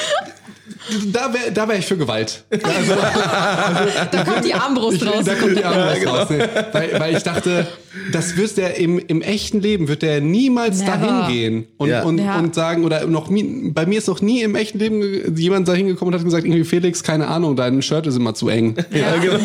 [1.13, 2.45] da wäre da wär ich für Gewalt.
[2.51, 2.95] Also,
[4.13, 5.25] Da kommt die Armbrust raus.
[5.25, 6.31] da kommt die Armbrust raus.
[6.31, 6.49] Ne?
[6.73, 7.67] Weil, weil ich dachte,
[8.13, 10.93] das wird der im, im echten Leben, wird der niemals Never.
[10.97, 12.03] dahin gehen und, Ja.
[12.03, 12.39] und, Ja.
[12.39, 15.87] und sagen, oder noch nie, bei mir ist noch nie im echten Leben jemand dahin
[15.89, 18.75] gekommen und hat gesagt, irgendwie Felix, keine Ahnung, dein Shirt ist immer zu eng.
[18.93, 19.39] Ja, genau.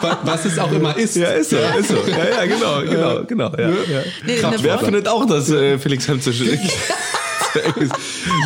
[0.00, 1.16] Wa- Was es auch immer ist.
[1.16, 1.96] Ja, ist so, ist so.
[2.06, 3.52] Ja, ja, genau, genau, genau.
[3.56, 4.00] Ja, ja.
[4.26, 4.62] Nee, Kraft.
[4.62, 6.58] Wer findet auch, dass äh, Felix Hemd zu eng
[7.76, 7.92] ist?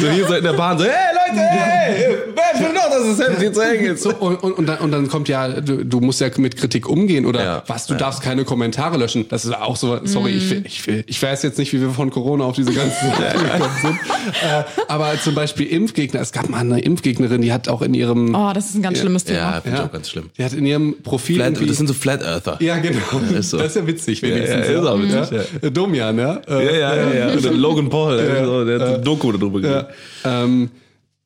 [0.01, 0.93] So hier so in der Bahn so, hey
[1.30, 4.02] Leute, hey, wer findet auch, dass das Hemd zu eng ist?
[4.02, 7.26] So, und, und, dann, und dann kommt ja, du, du musst ja mit Kritik umgehen
[7.26, 7.62] oder Ja.
[7.66, 9.26] was, du darfst keine Kommentare löschen.
[9.28, 11.90] Das ist auch so, sorry, ich, will, ich, will, ich weiß jetzt nicht, wie wir
[11.90, 13.94] von Corona auf diese ganzen Sachen gekommen sind.
[14.42, 18.34] Äh, aber zum Beispiel Impfgegner, es gab mal eine Impfgegnerin, die hat auch in ihrem,
[18.34, 19.38] Oh, das ist ein ganz schlimmes Thema.
[19.38, 20.30] Ja, finde ich auch ganz schlimm.
[20.36, 22.56] die hat in ihrem Profil Flat, das sind so Flat Earther.
[22.60, 22.98] ja, genau.
[23.38, 23.59] Ist so.
[23.59, 24.68] Das ist ja witzig, Ja, wenigstens.
[24.68, 25.70] ja, ist auch witzig, ja.
[25.70, 26.40] Domian, ja.
[26.48, 27.50] Äh, Ja, ja, ja, ja.
[27.50, 29.94] Logan Paul, der, hat ein Doku darüber Ja, gegeben.
[30.24, 30.70] ähm,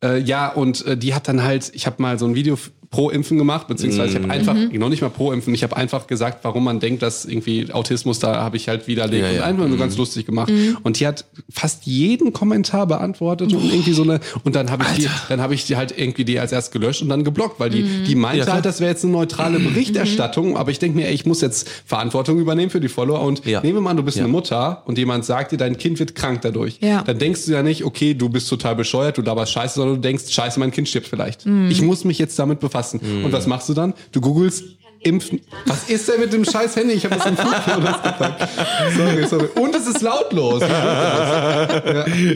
[0.03, 2.59] äh, ja, und äh, die hat dann halt, ich habe mal so ein Video
[2.93, 5.77] f- pro Impfen gemacht, beziehungsweise ich habe einfach, noch nicht mal pro Impfen, ich habe
[5.77, 9.37] einfach gesagt, warum man denkt, dass irgendwie Autismus, da habe ich halt widerlegt Ja, und
[9.37, 9.43] ja.
[9.45, 10.53] einfach nur ganz lustig gemacht.
[10.83, 15.05] Und die hat fast jeden Kommentar beantwortet und irgendwie so eine, und dann habe ich
[15.05, 17.71] die, dann habe ich die halt irgendwie die als erst gelöscht und dann geblockt, weil
[17.71, 21.07] die, die meinte Ja, halt, das wäre jetzt eine neutrale Berichterstattung, aber ich denke mir,
[21.09, 23.61] ey, ich muss jetzt Verantwortung übernehmen für die Follower und Ja.
[23.63, 24.25] nehmen wir mal an, du bist Ja.
[24.25, 26.79] eine Mutter und jemand sagt dir, dein Kind wird krank dadurch.
[26.81, 27.03] Ja.
[27.03, 30.01] Dann denkst du ja nicht, okay, du bist total bescheuert, du laberst scheiße, sondern du
[30.03, 31.47] denkst, scheiße, mein Kind stirbt vielleicht.
[31.47, 31.71] Mhm.
[31.71, 32.82] Ich muss mich jetzt damit befassen.
[33.25, 33.95] Und was machst du dann?
[34.13, 34.65] Du googelst
[35.05, 35.41] Impfen.
[35.67, 36.95] Was ist denn mit dem scheiß Handy?
[36.95, 38.49] Ich habe das im Flugmodus gepackt.
[38.97, 39.49] Sorry, sorry.
[39.61, 40.63] Und es ist lautlos.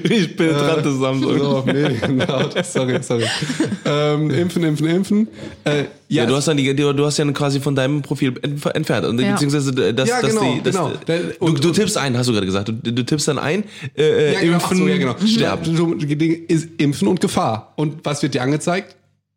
[0.04, 1.22] Ich bin dran zusammen.
[1.22, 1.96] So, nee,
[2.26, 2.64] laut.
[2.66, 3.24] Sorry, sorry.
[3.84, 5.28] Ähm, impfen, impfen, impfen.
[5.64, 8.70] Äh, ja, Ja, du hast dann die, du hast ja quasi von deinem Profil entf-
[8.72, 9.06] entfernt.
[9.06, 9.32] Und Ja.
[9.32, 10.92] beziehungsweise das, Ja, das genau, die, das, genau.
[11.06, 12.68] Da- du, und- du tippst ein, hast du gerade gesagt.
[12.68, 13.64] Du, du tippst dann ein,
[13.96, 15.14] äh, ja, genau, impfen, so, ja, genau.
[15.24, 15.76] sterben.
[15.76, 15.94] Du,
[16.48, 17.72] ist Impfen und Gefahr.
[17.76, 18.96] Und was wird dir angezeigt?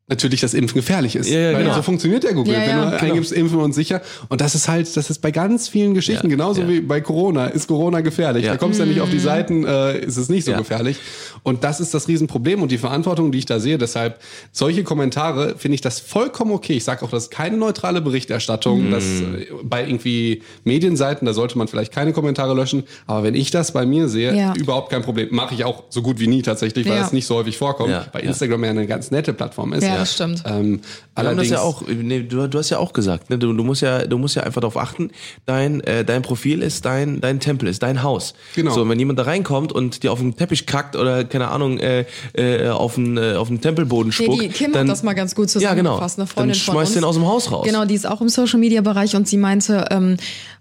[0.09, 1.29] Natürlich, dass Impfen gefährlich ist.
[1.29, 1.75] Ja, ja, Weil genau.
[1.75, 2.53] so funktioniert der Google.
[2.53, 2.97] Ja, Wenn du genau.
[2.97, 4.01] eingibst Impfen und sicher.
[4.27, 6.67] Und das ist halt, das ist bei ganz vielen Geschichten, Ja, genauso ja.
[6.67, 8.45] wie bei Corona, ist Corona gefährlich.
[8.45, 8.53] Ja.
[8.53, 9.03] Da kommst du ja nicht Mhm.
[9.03, 10.57] auf die Seiten, äh, ist es nicht so Ja.
[10.57, 10.97] gefährlich.
[11.43, 13.77] Und das ist das Riesenproblem und die Verantwortung, die ich da sehe.
[13.77, 14.19] Deshalb,
[14.51, 16.73] solche Kommentare finde ich das vollkommen okay.
[16.77, 18.87] Ich sage auch, das ist keine neutrale Berichterstattung.
[18.87, 18.91] Mhm.
[18.91, 22.83] Das, äh, bei irgendwie Medienseiten, da sollte man vielleicht keine Kommentare löschen.
[23.05, 24.53] Aber wenn ich das bei mir sehe, Ja.
[24.55, 25.27] überhaupt kein Problem.
[25.31, 27.05] Mache ich auch so gut wie nie tatsächlich, weil Ja.
[27.05, 28.05] es nicht so häufig vorkommt, ja.
[28.19, 29.83] Instagram ja eine ganz nette Plattform ist.
[29.99, 30.43] Ja, das stimmt.
[30.45, 30.81] Ähm,
[31.15, 34.05] allerdings, ja auch, nee, du, du hast ja auch gesagt, ne, du, du musst ja,
[34.05, 35.11] du musst ja einfach darauf achten,
[35.45, 38.33] dein, äh, dein Profil ist dein, dein Tempel, ist dein Haus.
[38.55, 38.71] Genau.
[38.71, 41.77] So, und wenn jemand da reinkommt und dir auf den Teppich kackt oder, keine Ahnung,
[41.79, 45.03] äh, äh, auf den, äh, auf den Tempelboden Nee, spuckt, die Kim dann, hat das
[45.03, 45.91] mal ganz gut Ja, genau.
[45.99, 46.93] zusammengefasst, eine Freundin dann von schmeißt uns.
[46.95, 47.65] den aus dem Haus raus.
[47.65, 50.17] Genau, die ist auch im Social Media Bereich und sie meinte, ähm,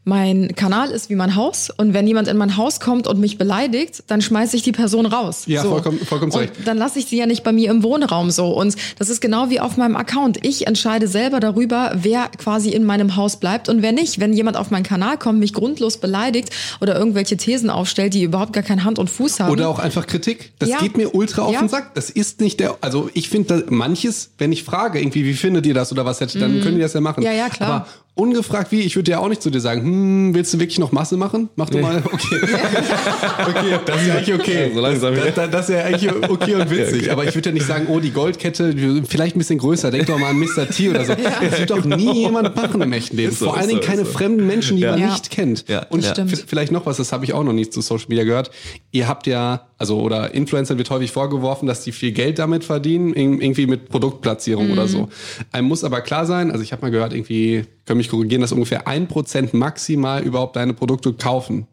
[0.09, 3.39] mein Kanal ist wie mein Haus und wenn jemand in mein Haus kommt und mich
[3.39, 5.43] beleidigt, dann schmeiße ich die Person raus.
[5.47, 6.55] Ja, vollkommen- vollkommen zu Und Recht.
[6.67, 9.51] dann lasse ich sie ja nicht bei mir im Wohnraum so und das ist genau
[9.51, 10.45] wie auf meinem Account.
[10.45, 14.19] Ich entscheide selber darüber, wer quasi in meinem Haus bleibt und wer nicht.
[14.19, 16.49] Wenn jemand auf meinen Kanal kommt, mich grundlos beleidigt
[16.81, 19.53] oder irgendwelche Thesen aufstellt, die überhaupt gar kein Hand und Fuß haben.
[19.53, 20.53] Oder auch einfach Kritik.
[20.59, 20.79] Das Ja.
[20.79, 21.61] geht mir ultra auf Ja.
[21.61, 21.95] den Sack.
[21.95, 25.75] Das ist nicht der, also ich finde manches, wenn ich frage, irgendwie, wie findet ihr
[25.75, 27.21] das oder was hätte, dann können die das ja machen.
[27.21, 27.27] Mhm.
[27.27, 27.69] Ja, ja, klar.
[27.69, 27.87] Aber
[28.19, 30.91] ungefragt wie, ich würde ja auch nicht zu dir sagen, hm, willst du wirklich noch
[30.93, 31.49] Masse machen?
[31.57, 32.41] Mach du mal, okay.
[32.43, 34.71] okay, das ist ja eigentlich okay.
[34.75, 37.11] So langsam, das, das, ist ja eigentlich okay und witzig.
[37.13, 38.75] Aber ich würde ja nicht sagen, oh, die Goldkette,
[39.09, 40.69] vielleicht ein bisschen größer, denk doch mal an Mr.
[40.69, 41.15] T oder so.
[41.41, 43.33] Das wird doch nie jemand machen im echten Leben.
[43.33, 44.11] So, Vor allen Dingen so, keine so.
[44.13, 45.11] fremden Menschen, die man Ja.
[45.13, 45.65] nicht kennt.
[45.69, 46.15] Ja, Und ja.
[46.47, 48.51] Vielleicht noch was, das habe ich auch noch nicht zu Social Media gehört.
[48.91, 53.15] Ihr habt ja, also oder Influencern wird häufig vorgeworfen, dass die viel Geld damit verdienen,
[53.15, 55.09] ir- irgendwie mit Produktplatzierung oder so.
[55.53, 58.53] Einem muss aber klar sein, also ich habe mal gehört, irgendwie, können mich korrigieren, dass
[58.53, 61.67] ungefähr ein Prozent maximal überhaupt deine Produkte kaufen.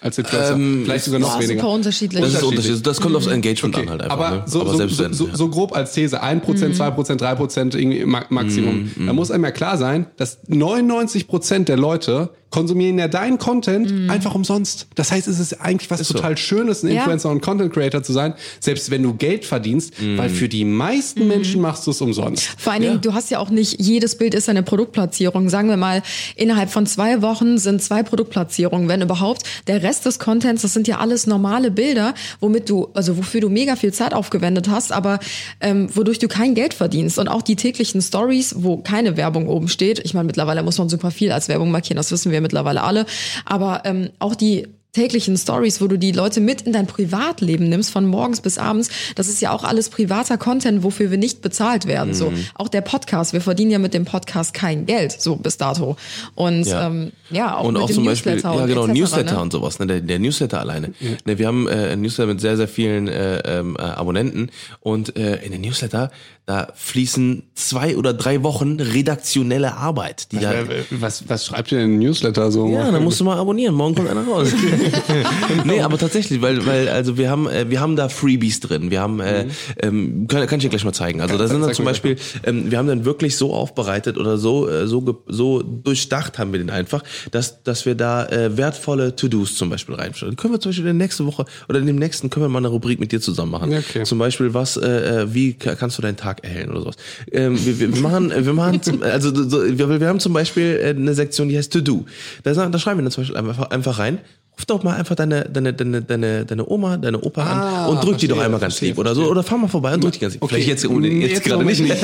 [0.00, 0.54] Als Influencer.
[0.54, 1.60] Ähm, vielleicht sogar noch weniger.
[1.60, 2.22] super unterschiedlich.
[2.22, 2.82] das ist unterschiedlich.
[2.82, 4.16] Das kommt aufs Engagement Okay, an halt einfach.
[4.16, 4.42] aber ne?
[4.46, 5.36] so, aber so, selbst so, wenn, so, ja.
[5.36, 6.42] so grob als These, 1%,
[6.76, 8.90] 2%, 3% irgendwie ma Maximum.
[8.94, 14.10] Mhm, Da muss einem ja klar sein, dass 99% der Leute konsumieren ja deinen Content
[14.10, 14.86] einfach umsonst.
[14.94, 16.14] Das heißt, es ist eigentlich was so.
[16.14, 16.98] total Schönes, ein Ja.
[17.00, 20.16] Influencer und Content Creator zu sein, selbst wenn du Geld verdienst, Mhm.
[20.18, 22.44] weil für die meisten Menschen machst du es umsonst.
[22.58, 25.48] Vor allen Dingen, du hast ja auch nicht, jedes Bild ist eine Produktplatzierung.
[25.50, 26.02] Sagen wir mal,
[26.36, 29.42] innerhalb von zwei Wochen sind zwei Produktplatzierungen, wenn überhaupt.
[29.66, 33.48] Der Rest des Contents, das sind ja alles normale Bilder, womit du, also wofür du
[33.48, 35.18] mega viel Zeit aufgewendet hast, aber
[35.60, 37.18] ähm, wodurch du kein Geld verdienst.
[37.18, 39.98] Und auch die täglichen Stories, wo keine Werbung oben steht.
[40.04, 43.06] Ich meine, mittlerweile muss man super viel als Werbung markieren, das wissen wir mittlerweile alle.
[43.44, 44.66] Aber ähm, auch die
[44.98, 48.90] täglichen Stories, wo du die Leute mit in dein Privatleben nimmst, von morgens bis abends,
[49.14, 52.14] das ist ja auch alles privater Content, wofür wir nicht bezahlt werden.
[52.14, 52.46] So, Mhm.
[52.54, 55.96] auch der Podcast, wir verdienen ja mit dem Podcast kein Geld, so bis dato.
[56.34, 58.84] Und ja, ähm, ja auch und mit auch dem zum Beispiel, Newsletter ja und genau,
[58.86, 59.42] etc., Newsletter ne?
[59.42, 59.86] und sowas, ne?
[59.86, 60.92] der, der Newsletter alleine.
[61.24, 64.50] Ne, wir haben äh, einen Newsletter mit sehr, sehr vielen äh, ähm, äh, Abonnenten
[64.80, 66.10] und äh, in den Newsletter,
[66.46, 70.54] da fließen zwei oder drei Wochen redaktionelle Arbeit, die da...
[70.90, 72.66] Was, was schreibt ihr in den Newsletter so?
[72.68, 73.74] Ja, dann musst du mal abonnieren.
[73.74, 74.48] Morgen kommt einer raus.
[75.64, 78.90] nee, aber tatsächlich, weil, weil, also wir haben, äh, wir haben da Freebies drin.
[78.90, 79.46] Wir haben, äh,
[79.82, 81.20] ähm, kann, kann ich dir gleich mal zeigen.
[81.20, 84.68] Also da sind dann zum Beispiel, ähm, wir haben dann wirklich so aufbereitet oder so,
[84.68, 89.54] äh, so, so durchdacht haben wir den einfach, dass, dass wir da äh, wertvolle To-Dos
[89.56, 90.36] zum Beispiel reinstellen.
[90.36, 92.58] Können wir zum Beispiel in der nächsten Woche oder in dem nächsten können wir mal
[92.58, 93.70] eine Rubrik mit dir zusammen machen.
[93.72, 94.04] Ja, okay.
[94.04, 96.96] Zum Beispiel, was, äh, äh, wie ka- kannst du deinen Tag erhellen oder sowas.
[97.32, 100.90] Ähm, wir, wir machen, wir machen, zum, also so, wir, wir haben zum Beispiel äh,
[100.90, 102.04] eine Sektion, die heißt To Do.
[102.42, 104.18] Da, da schreiben wir dann zum Beispiel einfach, einfach rein.
[104.58, 107.96] Ruf doch mal einfach deine, deine, deine, deine, deine Oma, deine Opa Ah, an und
[108.02, 109.30] drück die verstehe, doch einmal ganz verstehe, lieb oder so.
[109.30, 110.42] Oder fahr mal vorbei und drück die ganz lieb.
[110.42, 110.54] Okay.
[110.56, 111.80] Vielleicht jetzt, oh, nee, jetzt, Jetzt gerade nicht.
[111.80, 111.94] nicht.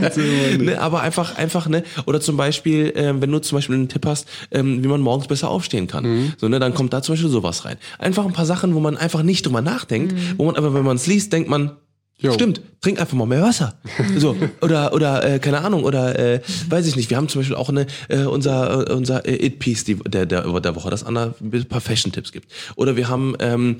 [0.00, 0.16] Jetzt-
[0.60, 1.82] ne, aber einfach, einfach, ne?
[2.06, 5.26] Oder zum Beispiel, ähm, wenn du zum Beispiel einen Tipp hast, ähm, wie man morgens
[5.26, 6.04] besser aufstehen kann.
[6.04, 6.32] Mhm.
[6.38, 7.76] So, ne, dann kommt da zum Beispiel sowas rein.
[7.98, 10.94] Einfach ein paar Sachen, wo man einfach nicht drüber nachdenkt, wo man aber, wenn man
[10.96, 11.72] es liest, denkt man,
[12.20, 12.32] Jo.
[12.34, 13.74] Stimmt, trink einfach mal mehr Wasser.
[14.18, 17.08] So oder oder äh, keine Ahnung oder äh, weiß ich nicht.
[17.10, 20.26] Wir haben zum Beispiel auch eine äh, unser äh, unser äh, It Piece die, der
[20.26, 22.52] der der Woche, das Anna ein paar Fashion Tipps gibt.
[22.76, 23.76] Oder wir haben ähm,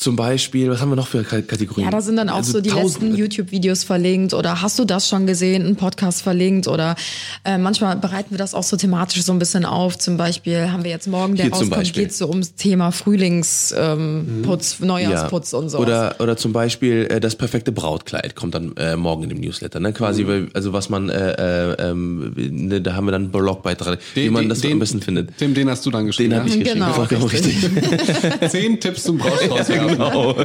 [0.00, 1.84] zum Beispiel, was haben wir noch für Kategorien?
[1.84, 4.86] Ja, da sind dann auch Also so die tausend- letzten YouTube-Videos verlinkt oder hast du
[4.86, 6.96] das schon gesehen, ein Podcast verlinkt oder
[7.44, 9.98] äh, manchmal bereiten wir das auch so thematisch so ein bisschen auf.
[9.98, 14.40] Zum Beispiel haben wir jetzt morgen, der Hier rauskommt, geht so ums Thema Frühlingsputz, ähm,
[14.42, 15.78] Putz, Neujahrsputz und so.
[15.78, 19.80] Oder oder zum Beispiel äh, das perfekte Brautkleid kommt dann äh, morgen in dem Newsletter,
[19.80, 19.90] ne?
[19.90, 19.94] Mhm.
[19.94, 23.98] Quasi, weil, also was man, äh, äh, ähm, ne, da haben wir dann einen Blogbeitrag,
[24.14, 25.38] wie man das am besten findet.
[25.42, 26.30] Dem, den hast du dann geschrieben.
[26.30, 26.62] Den habe ich ja?
[26.62, 28.50] geschrieben, Genau, vollkommen richtig.
[28.50, 29.68] Zehn Tipps zum Brautstrauß.
[29.80, 30.36] Ja, genau.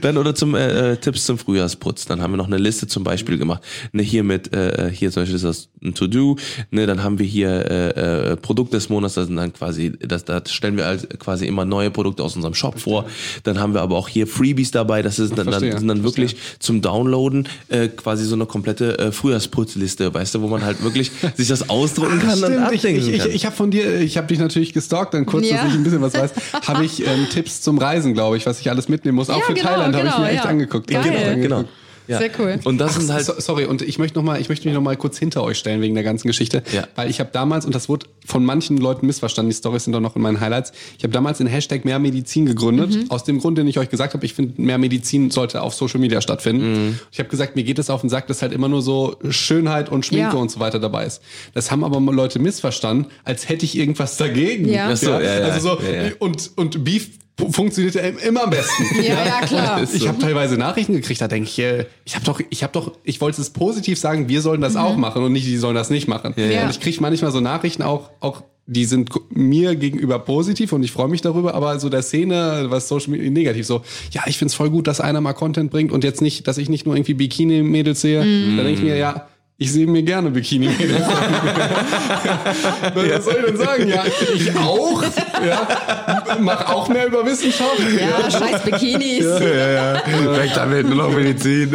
[0.00, 2.06] Dann oder zum äh, äh, Tipps zum Frühjahrsputz.
[2.06, 3.62] Dann haben wir noch eine Liste zum Beispiel gemacht.
[3.92, 6.36] Ne, hier mit, äh, hier zum Beispiel ist das ein To-Do.
[6.70, 9.14] Ne, dann haben wir hier äh, äh, Produkt des Monats.
[9.14, 12.54] Das sind dann quasi, das, da stellen wir als quasi immer neue Produkte aus unserem
[12.54, 13.06] Shop vor.
[13.44, 15.02] Dann haben wir aber auch hier Freebies dabei.
[15.02, 16.04] Das ist dann, dann, sind dann verstehe.
[16.28, 20.82] wirklich zum Downloaden äh, quasi so eine komplette äh, Frühjahrsputzliste, weißt du, wo man halt
[20.82, 23.30] wirklich sich das ausdrucken kann und Stimmt, ich, abdenken ich, ich, kann.
[23.30, 25.58] ich habe von dir, ich habe dich natürlich gestalkt, dann kurz, Ja.
[25.58, 26.32] dass ich ein bisschen was weiß,
[26.66, 29.30] habe ich ähm, Tipps zum Reisen, glaube ich, was ich alles mitnehmen muss.
[29.30, 30.50] Auch Ja, für genau, Thailand habe ich genau, mir echt ja.
[30.50, 30.86] angeguckt.
[30.88, 31.00] Geil.
[31.00, 31.42] Echt angeguckt.
[31.42, 31.64] genau.
[32.08, 32.18] Ja.
[32.18, 32.58] Sehr cool.
[32.64, 34.74] Und das Ach, sind halt so, sorry, und ich möchte noch mal, ich möchte mich
[34.74, 36.88] noch mal kurz hinter euch stellen wegen der ganzen Geschichte, Ja.
[36.96, 39.50] weil ich habe damals und das wurde von manchen Leuten missverstanden.
[39.50, 40.72] Die Stories sind doch noch in meinen Highlights.
[40.98, 43.10] Ich habe damals den Hashtag mehr Medizin gegründet, Mhm.
[43.10, 44.26] aus dem Grund, den ich euch gesagt habe.
[44.26, 46.72] Ich finde, mehr Medizin sollte auf Social Media stattfinden.
[46.88, 46.98] Mhm.
[47.12, 49.88] Ich habe gesagt, mir geht es auf den Sack, dass halt immer nur so Schönheit
[49.88, 50.40] und Schminke Ja.
[50.42, 51.22] und so weiter dabei ist.
[51.54, 54.68] Das haben aber Leute missverstanden, als hätte ich irgendwas dagegen.
[54.68, 54.88] Ja.
[54.90, 56.10] Ach so, ja, ja, also so ja, ja.
[56.18, 57.10] und und Beef
[57.50, 58.84] funktioniert ja immer am besten.
[59.02, 59.82] Ja, ja, klar.
[59.92, 62.92] Ich habe teilweise Nachrichten gekriegt, da denke ich, äh, ich habe doch, ich habe doch,
[63.04, 65.90] ich wollte es positiv sagen, wir sollen das auch machen und nicht, die sollen das
[65.90, 66.34] nicht machen.
[66.36, 66.64] ja.
[66.64, 70.92] Und ich kriege manchmal so Nachrichten auch, auch die sind mir gegenüber positiv und ich
[70.92, 73.82] freue mich darüber, aber so der Szene, was Social Media negativ so,
[74.12, 76.68] ja, ich find's voll gut, dass einer mal Content bringt und jetzt nicht, dass ich
[76.68, 78.20] nicht nur irgendwie Bikini-Mädels sehe.
[78.20, 79.26] Da denke ich mir, ja,
[79.58, 81.02] ich sehe mir gerne Bikini-Mädels.
[82.94, 83.88] Was soll ich denn sagen?
[83.88, 84.04] Ja,
[84.34, 85.02] ich auch.
[85.44, 87.78] Ja, mach auch mehr über Wissenschaft.
[87.98, 89.24] ja, scheiß Bikinis.
[89.24, 91.70] Weg damit, nur noch Medizin.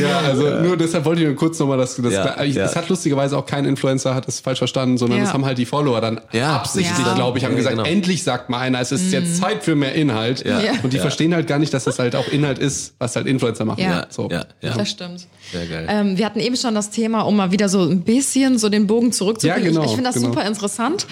[0.00, 2.64] Ja, also nur deshalb wollte ich nur kurz nochmal das, das Ja, ich, ja.
[2.64, 5.24] es hat lustigerweise auch kein Influencer hat das falsch verstanden, sondern Ja.
[5.24, 6.56] das haben halt die Follower dann Ja.
[6.56, 7.14] absichtlich, Ja.
[7.14, 7.88] glaube ich, haben Ja, gesagt, genau.
[7.88, 10.44] endlich sagt mal einer, es ist jetzt Zeit für mehr Inhalt.
[10.44, 10.60] Ja.
[10.60, 10.72] Ja.
[10.82, 11.02] Und die Ja.
[11.02, 13.80] verstehen halt gar nicht, dass das halt auch Inhalt ist, was halt Influencer machen.
[13.82, 14.06] Ja.
[14.10, 14.28] So.
[14.30, 14.74] ja, ja.
[14.76, 15.26] Das stimmt.
[15.52, 15.86] Sehr geil.
[15.88, 18.86] Ähm, wir hatten eben schon das Thema, um mal wieder so ein bisschen so den
[18.86, 19.64] Bogen zurückzubringen.
[19.64, 20.28] Ja, genau, ich ich finde das genau.
[20.28, 21.06] super interessant,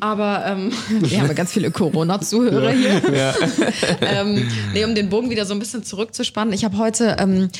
[0.00, 0.70] aber ähm,
[1.00, 3.02] wir haben ja ganz viele Corona-Zuhörer hier.
[4.00, 6.52] ähm, nee, um den Bogen wieder so ein bisschen zurückzuspannen.
[6.54, 7.50] Ich habe heute ähm,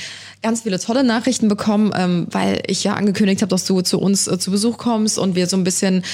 [0.42, 4.26] ganz viele tolle Nachrichten bekommen, ähm, weil ich ja angekündigt habe, dass du zu uns
[4.26, 6.04] äh, zu Besuch kommst und wir so ein bisschen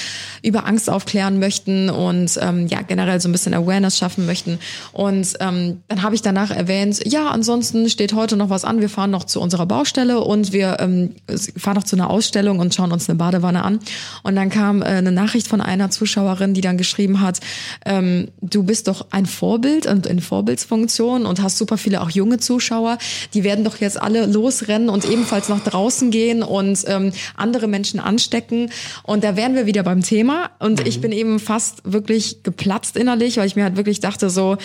[0.41, 4.59] über Angst aufklären möchten und ähm, ja generell so ein bisschen Awareness schaffen möchten.
[4.91, 8.81] Und ähm, dann habe ich danach erwähnt, ja, ansonsten steht heute noch was an.
[8.81, 11.15] Wir fahren noch zu unserer Baustelle und wir ähm,
[11.57, 13.79] fahren noch zu einer Ausstellung und schauen uns eine Badewanne an.
[14.23, 17.39] Und dann kam äh, eine Nachricht von einer Zuschauerin, die dann geschrieben hat,
[17.85, 22.37] ähm, du bist doch ein Vorbild und in Vorbildsfunktion und hast super viele auch junge
[22.37, 22.97] Zuschauer.
[23.33, 27.99] Die werden doch jetzt alle losrennen und ebenfalls nach draußen gehen und ähm, andere Menschen
[27.99, 28.69] anstecken.
[29.03, 30.51] Und da wären wir wieder beim Thema.
[30.59, 34.57] Und ich bin eben fast wirklich geplatzt innerlich, weil ich mir halt wirklich dachte so,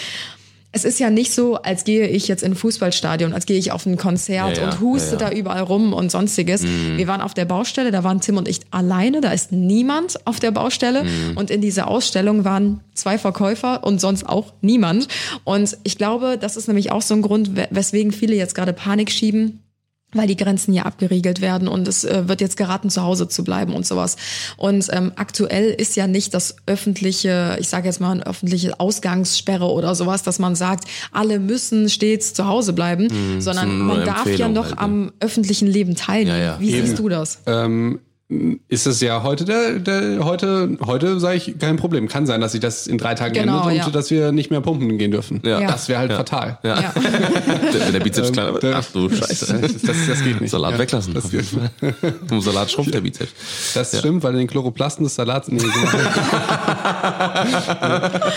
[0.70, 3.72] es ist ja nicht so, als gehe ich jetzt in ein Fußballstadion, als gehe ich
[3.72, 5.30] auf ein Konzert Ja, und huste ja, ja.
[5.30, 6.62] da überall rum und sonstiges.
[6.62, 10.40] Wir waren auf der Baustelle, da waren Tim und ich alleine, da ist niemand auf
[10.40, 11.04] der Baustelle
[11.36, 15.08] und in dieser Ausstellung waren zwei Verkäufer und sonst auch niemand.
[15.44, 18.72] Und ich glaube, das ist nämlich auch so ein Grund, we- weswegen viele jetzt gerade
[18.74, 19.60] Panik schieben
[20.12, 23.44] weil die Grenzen ja abgeriegelt werden und es äh, wird jetzt geraten, zu Hause zu
[23.44, 24.16] bleiben und sowas.
[24.56, 29.66] Und ähm, aktuell ist ja nicht das öffentliche, ich sage jetzt mal, eine öffentliche Ausgangssperre
[29.66, 33.08] oder sowas, dass man sagt, alle müssen stets zu Hause bleiben,
[33.38, 34.80] sondern nur man darf ja noch halt, ne?
[34.80, 36.38] am öffentlichen Leben teilnehmen.
[36.38, 36.60] Ja, ja.
[36.60, 36.86] Wie Eben.
[36.86, 37.40] siehst du das?
[37.46, 38.00] ähm,
[38.68, 42.08] ist es ja heute der, der heute heute sage ich kein Problem.
[42.08, 43.90] Kann sein, dass sich das in drei Tagen Genau, ändert und ja.
[43.90, 45.40] dass wir nicht mehr pumpen gehen dürfen.
[45.46, 45.60] Ja.
[45.66, 46.58] Das wäre halt fatal.
[46.62, 46.78] Ja.
[46.78, 46.92] Ja.
[47.72, 48.64] Wenn der Bizeps kleiner wird.
[48.66, 49.58] Ach du Scheiße.
[49.62, 50.50] Das, das, das geht nicht.
[50.50, 50.78] Salat Ja.
[50.78, 51.14] weglassen.
[51.14, 51.70] Das, Fall.
[52.28, 53.72] Vom Salat schrumpft der Bizeps.
[53.74, 55.48] das stimmt, weil in den Chloroplasten des Salats.
[55.48, 55.58] Nee,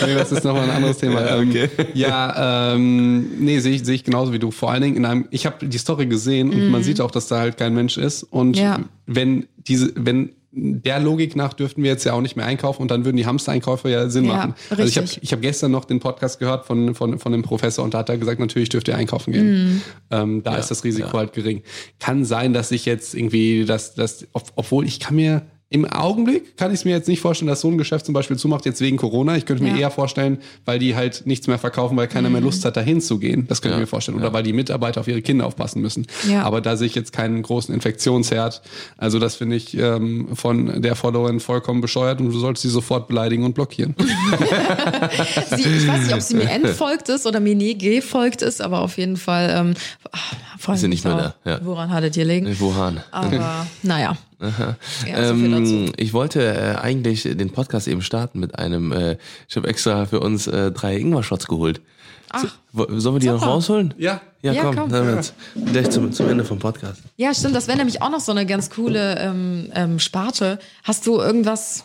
[0.06, 1.20] nee das ist nochmal ein anderes Thema.
[1.20, 1.68] Ja, Ähm, okay.
[1.94, 4.50] Ja, ähm, nee, sehe ich, sehe ich genauso wie du.
[4.50, 7.28] Vor allen Dingen in einem, ich habe die Story gesehen und man sieht auch, dass
[7.28, 8.22] da halt kein Mensch ist.
[8.24, 8.78] Und Ja.
[9.06, 12.90] Wenn diese, wenn der Logik nach dürften wir jetzt ja auch nicht mehr einkaufen und
[12.90, 14.54] dann würden die Hamstereinkäufe ja Sinn Ja, machen.
[14.68, 15.22] Also ich habe richtig.
[15.22, 18.10] ich hab gestern noch den Podcast gehört von, von, von dem Professor und da hat
[18.10, 19.80] er gesagt, natürlich dürft ihr einkaufen gehen.
[20.10, 21.62] Ähm, da ist das Risiko halt gering.
[22.00, 25.40] Kann sein, dass ich jetzt irgendwie, dass, dass, ob- obwohl ich kann mir
[25.72, 28.36] im Augenblick kann ich es mir jetzt nicht vorstellen, dass so ein Geschäft zum Beispiel
[28.36, 29.36] zumacht, jetzt wegen Corona.
[29.36, 29.76] Ich könnte mir Ja.
[29.78, 33.18] eher vorstellen, weil die halt nichts mehr verkaufen, weil keiner mehr Lust hat, dahin zu
[33.18, 33.46] gehen.
[33.48, 34.18] Das könnte ich mir vorstellen.
[34.18, 36.06] Oder weil die Mitarbeiter auf ihre Kinder aufpassen müssen.
[36.28, 36.42] Ja.
[36.42, 38.62] Aber da sehe ich jetzt keinen großen Infektionsherd.
[38.96, 43.08] Also das finde ich ähm, von der Followerin vollkommen bescheuert und du solltest sie sofort
[43.08, 43.94] beleidigen und blockieren.
[45.56, 48.80] Sie, ich weiß nicht, ob sie mir entfolgt ist oder mir nie gefolgt ist, aber
[48.80, 49.74] auf jeden Fall ähm,
[50.58, 51.60] freue Ist sie nicht mehr da, ja.
[51.64, 52.58] Woran hattet ihr liegen?
[52.60, 53.00] Wuhan.
[53.10, 54.16] Aber naja.
[54.42, 55.34] Ja, so.
[55.34, 59.16] Ähm, ich wollte äh, eigentlich den Podcast eben starten mit einem, äh,
[59.48, 61.80] ich habe extra für uns äh, drei Ingwer-Shots geholt.
[62.40, 63.46] So, wo- sollen wir die noch super.
[63.52, 63.94] rausholen?
[63.98, 64.20] Ja.
[64.40, 64.90] Ja, Ja, komm, komm.
[64.90, 65.34] dann wird's
[65.70, 67.02] gleich zum, zum Ende vom Podcast.
[67.16, 67.54] Ja, stimmt.
[67.54, 70.58] Das wäre nämlich auch noch so eine ganz coole ähm, ähm, Sparte.
[70.82, 71.84] Hast du irgendwas,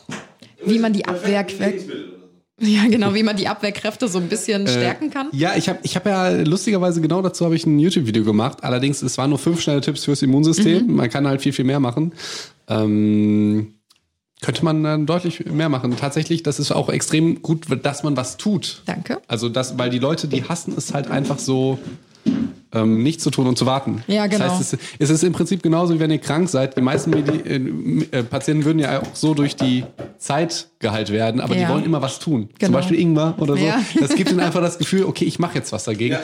[0.65, 2.16] wie man die Abwehrkräfte,
[2.59, 5.29] ja genau, wie man die Abwehrkräfte so ein bisschen stärken kann?
[5.31, 8.63] Ja, ich habe ich hab ja lustigerweise genau dazu habe ich ein YouTube-Video gemacht.
[8.63, 10.95] Allerdings, es waren nur fünf schnelle Tipps fürs Immunsystem.
[10.95, 12.13] Man kann halt viel, viel mehr machen.
[12.67, 13.73] Ähm,
[14.41, 15.95] könnte man dann deutlich mehr machen.
[15.97, 18.83] Tatsächlich, das ist auch extrem gut, dass man was tut.
[18.85, 19.19] Danke.
[19.27, 21.79] Also das, weil die Leute, die hassen es halt einfach so,
[22.77, 24.03] ähm, nichts zu tun und zu warten.
[24.07, 24.45] Ja, genau.
[24.45, 26.77] Das heißt, es, es ist im Prinzip genauso, wie wenn ihr krank seid.
[26.77, 27.31] Die meisten Medi
[28.11, 29.83] äh, äh, Patienten würden ja auch so durch die
[30.17, 31.69] Zeit geheilt werden, aber die Ja.
[31.69, 32.49] wollen immer was tun.
[32.49, 32.77] Zum Genau.
[32.77, 33.65] Beispiel Ingwer oder so.
[33.65, 33.79] Ja.
[33.99, 36.17] Das gibt ihnen einfach das Gefühl, okay, ich mache jetzt was dagegen.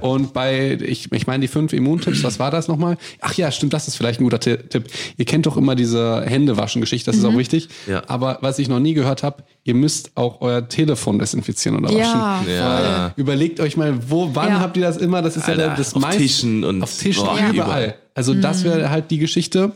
[0.00, 2.96] Und bei, ich, ich meine, die fünf Immuntipps, was war das nochmal?
[3.20, 4.84] Ach ja, stimmt, das ist vielleicht ein guter Ti- Tipp.
[5.16, 7.68] Ihr kennt doch immer diese Händewaschen-Geschichte, das ist auch wichtig.
[7.86, 8.02] Ja.
[8.08, 12.50] Aber was ich noch nie gehört habe, ihr müsst auch euer Telefon desinfizieren oder waschen.
[12.50, 13.12] Ja, Ja.
[13.16, 14.60] Überlegt euch mal, wo, wann Ja.
[14.60, 15.22] habt ihr das immer?
[15.22, 17.54] Das ist ja Alter, das auf Tischen und- auf Tischen boah, überall.
[17.54, 17.94] überall.
[18.14, 19.72] Also das wäre halt die Geschichte.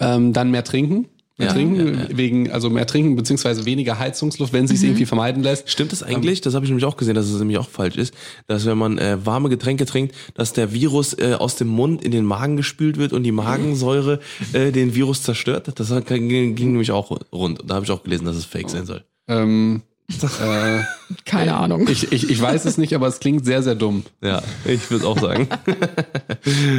[0.00, 1.06] Ähm, dann mehr trinken.
[1.38, 2.16] Mehr Ja, trinken, ja, ja.
[2.16, 5.68] wegen, also mehr trinken, beziehungsweise weniger Heizungsluft, wenn sie es irgendwie vermeiden lässt.
[5.68, 6.40] Stimmt das eigentlich?
[6.40, 8.14] Das habe ich nämlich auch gesehen, dass es nämlich auch falsch ist,
[8.46, 12.10] dass wenn man äh, warme Getränke trinkt, dass der Virus äh, aus dem Mund in
[12.10, 14.20] den Magen gespült wird und die Magensäure
[14.54, 15.70] äh, den Virus zerstört.
[15.78, 17.60] Das hat- ging, ging nämlich auch rund.
[17.66, 19.04] Da habe ich auch gelesen, dass es fake sein soll.
[19.28, 20.82] Ähm, äh,
[21.24, 21.88] Keine Ahnung.
[21.88, 24.04] ich, ich, ich weiß es nicht, aber es klingt sehr, sehr dumm.
[24.22, 25.48] Ja, ich würde auch sagen.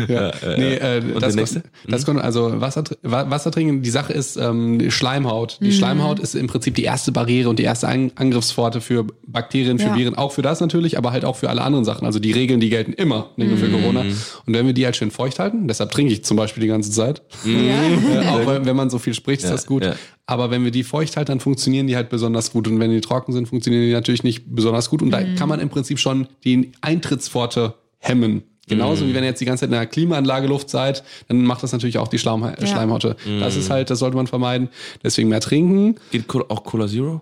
[0.08, 4.80] Ja, nee, äh, Und das, das kon- also Wasser, Wasser trinken, die Sache ist ähm,
[4.80, 5.60] die Schleimhaut.
[5.62, 9.78] Die Schleimhaut ist im Prinzip die erste Barriere und die erste An Angriffspforte für Bakterien,
[9.78, 9.96] für Ja.
[9.98, 12.06] Viren, auch für das natürlich, aber halt auch für alle anderen Sachen.
[12.06, 14.02] Also die Regeln, die gelten immer, nicht nur für Corona.
[14.02, 14.14] Und
[14.54, 17.22] wenn wir die halt schön feucht halten, deshalb trinke ich zum Beispiel die ganze Zeit,
[17.46, 19.84] äh, auch wenn, man so viel spricht, ist Ja, das gut.
[20.28, 20.34] Ja.
[20.34, 22.68] Aber wenn wir die feucht halten, dann funktionieren die halt besonders gut.
[22.68, 25.02] Und wenn die trocken sind, funktionieren die natürlich nicht besonders gut.
[25.02, 28.44] Und da kann man im Prinzip schon die Eintrittspforte hemmen.
[28.70, 31.64] Genauso wie wenn ihr jetzt die ganze Zeit in einer Klimaanlage Luft seid, dann macht
[31.64, 33.16] das natürlich auch die Schleim Schleimhaut.
[33.40, 34.68] Das ist halt, das sollte man vermeiden.
[35.04, 35.96] Deswegen mehr trinken.
[36.12, 37.22] Geht auch Cola Zero?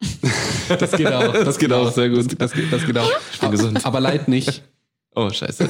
[0.78, 1.32] Das geht auch.
[1.44, 1.92] Das geht auch.
[1.92, 2.40] sehr gut.
[2.40, 3.10] Das, geht- das geht auch.
[3.40, 3.84] bin gesund.
[3.86, 4.62] Aber leid nicht.
[5.18, 5.64] Oh, scheiße.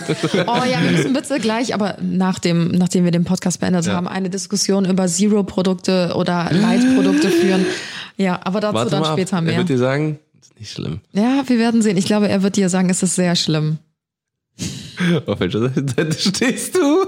[0.48, 4.08] Oh ja, wir müssen bitte gleich, aber nach dem, nachdem wir den Podcast beendet haben,
[4.08, 7.64] eine Diskussion über Zero-Produkte oder Light-Produkte führen.
[8.16, 9.12] Ja, aber dazu Warte dann mal ab.
[9.14, 9.58] später Er mehr.
[9.58, 11.00] wird dir sagen, ist nicht schlimm.
[11.12, 11.96] Ja, wir werden sehen.
[11.96, 13.78] Ich glaube, er wird dir sagen, es ist sehr schlimm.
[15.26, 17.06] Auf welcher Seite stehst du?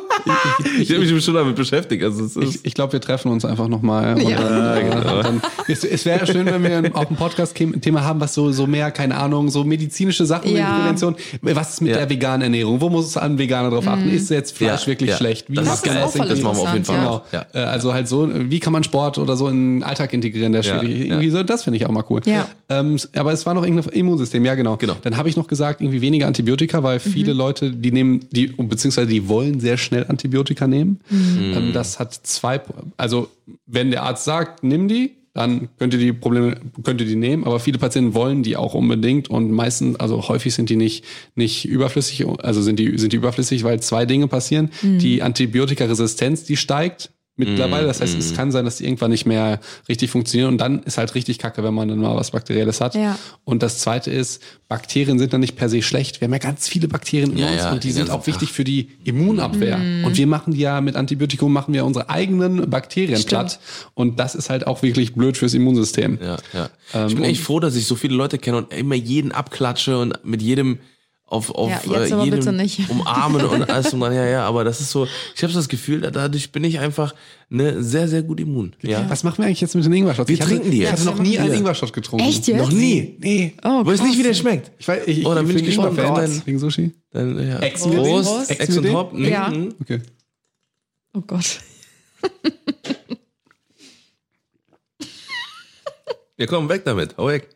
[0.81, 2.03] Ich habe mich schon damit beschäftigt.
[2.05, 4.21] Also es ist Ich, ich glaube, wir treffen uns einfach nochmal.
[4.23, 4.37] Ja.
[4.43, 5.23] dann, äh, genau.
[5.23, 8.91] dann, es es wäre schön, wenn wir auch ein Podcast-Thema haben, was so, so mehr,
[8.91, 10.79] keine Ahnung, so medizinische Sachen, Ja.
[10.79, 11.17] Prävention.
[11.43, 11.99] Was ist mit Ja.
[11.99, 12.81] der veganen Ernährung?
[12.81, 14.11] Wo muss es an Veganer drauf achten?
[14.11, 15.17] Ist jetzt Fleisch Ja, wirklich ja.
[15.17, 15.47] schlecht?
[15.49, 15.97] Wie Das ist geil.
[16.05, 16.97] Das machen wir auf jeden Fall.
[16.99, 17.23] Genau.
[17.53, 20.79] Also halt so, wie kann man Sport oder so in den Alltag integrieren, der Ja,
[20.81, 20.99] schwierig.
[20.99, 21.05] ja.
[21.15, 22.21] Irgendwie so, das finde ich auch mal cool.
[22.27, 22.47] Ja.
[22.69, 24.77] Ähm, aber es war noch irgendein Immunsystem, ja genau.
[24.77, 24.97] Genau.
[25.03, 27.39] Dann habe ich noch gesagt, irgendwie weniger Antibiotika, weil viele Mhm.
[27.39, 31.01] Leute, die nehmen, die, beziehungsweise die wollen sehr schnell Antibiotika nehmen.
[31.11, 31.53] Mhm.
[31.55, 32.61] Ähm, das hat zwei,
[32.97, 33.29] also
[33.67, 37.45] wenn der Arzt sagt, nimm die, dann könnt ihr die Probleme, könnt ihr die nehmen,
[37.45, 41.05] aber viele Patienten wollen die auch unbedingt und meistens, also häufig sind die nicht,
[41.37, 44.71] nicht überflüssig, also sind die, sind die überflüssig, weil zwei Dinge passieren.
[44.83, 44.99] Mhm.
[44.99, 47.87] Die Antibiotikaresistenz, die steigt mittlerweile.
[47.87, 50.99] Das heißt, es kann sein, dass die irgendwann nicht mehr richtig funktionieren und dann ist
[50.99, 52.95] halt richtig kacke, wenn man dann mal was Bakterielles hat.
[52.95, 53.19] Ja.
[53.45, 56.21] Und das zweite ist, Bakterien sind dann nicht per se schlecht.
[56.21, 58.27] Wir haben ja ganz viele Bakterien in Ja, uns ja, und die den sind auch
[58.27, 58.57] wichtig Tag.
[58.57, 59.79] für die Immunabwehr.
[59.79, 60.05] Mhm.
[60.05, 63.29] Und wir machen die ja mit Antibiotikum machen wir unsere eigenen Bakterien Stimmt.
[63.29, 63.61] platt.
[63.95, 66.19] Und das ist halt auch wirklich blöd fürs Immunsystem.
[66.23, 66.71] Ja, ja.
[66.95, 69.99] Ähm, ich bin echt froh, dass ich so viele Leute kenne und immer jeden abklatsche
[69.99, 70.79] und mit jedem
[71.31, 71.81] auf, auf Ja,
[72.25, 72.89] jetzt äh, nicht.
[72.89, 75.07] umarmen und alles und dann, ja, ja, aber das ist so,
[75.37, 77.15] ich habe das Gefühl, da- dadurch bin ich einfach
[77.51, 78.75] ne, sehr, sehr gut immun.
[78.83, 79.05] Ja.
[79.11, 80.29] Was machen wir eigentlich jetzt mit den Ingwer-Shots?
[80.29, 81.05] Wir Ich hatte- trinken die Ich hatte jetzt.
[81.05, 81.59] noch nie einen Ja.
[81.59, 82.27] Ingwer-Shot getrunken.
[82.27, 82.59] Echt jetzt?
[82.59, 83.17] Noch nie.
[83.21, 83.55] Nee.
[83.63, 84.73] Oh, Weiß nicht, wie der schmeckt.
[84.79, 85.99] Ich weiß, ich, Oh, dann bin ich bin gespannt.
[85.99, 86.15] Ingwer-Fan.
[86.17, 86.93] Dann- Wegen Sushi?
[87.13, 87.59] Dann, ja.
[87.61, 87.97] Ex Prost,
[88.29, 88.51] Prost.
[88.51, 88.93] Ex und?
[88.93, 89.13] Hop.
[89.19, 89.51] Ja.
[89.51, 89.75] Mhm.
[89.81, 90.01] Okay.
[91.15, 91.61] Oh Gott.
[96.41, 97.17] Ja, komm, weg damit.
[97.17, 97.49] Hau weg.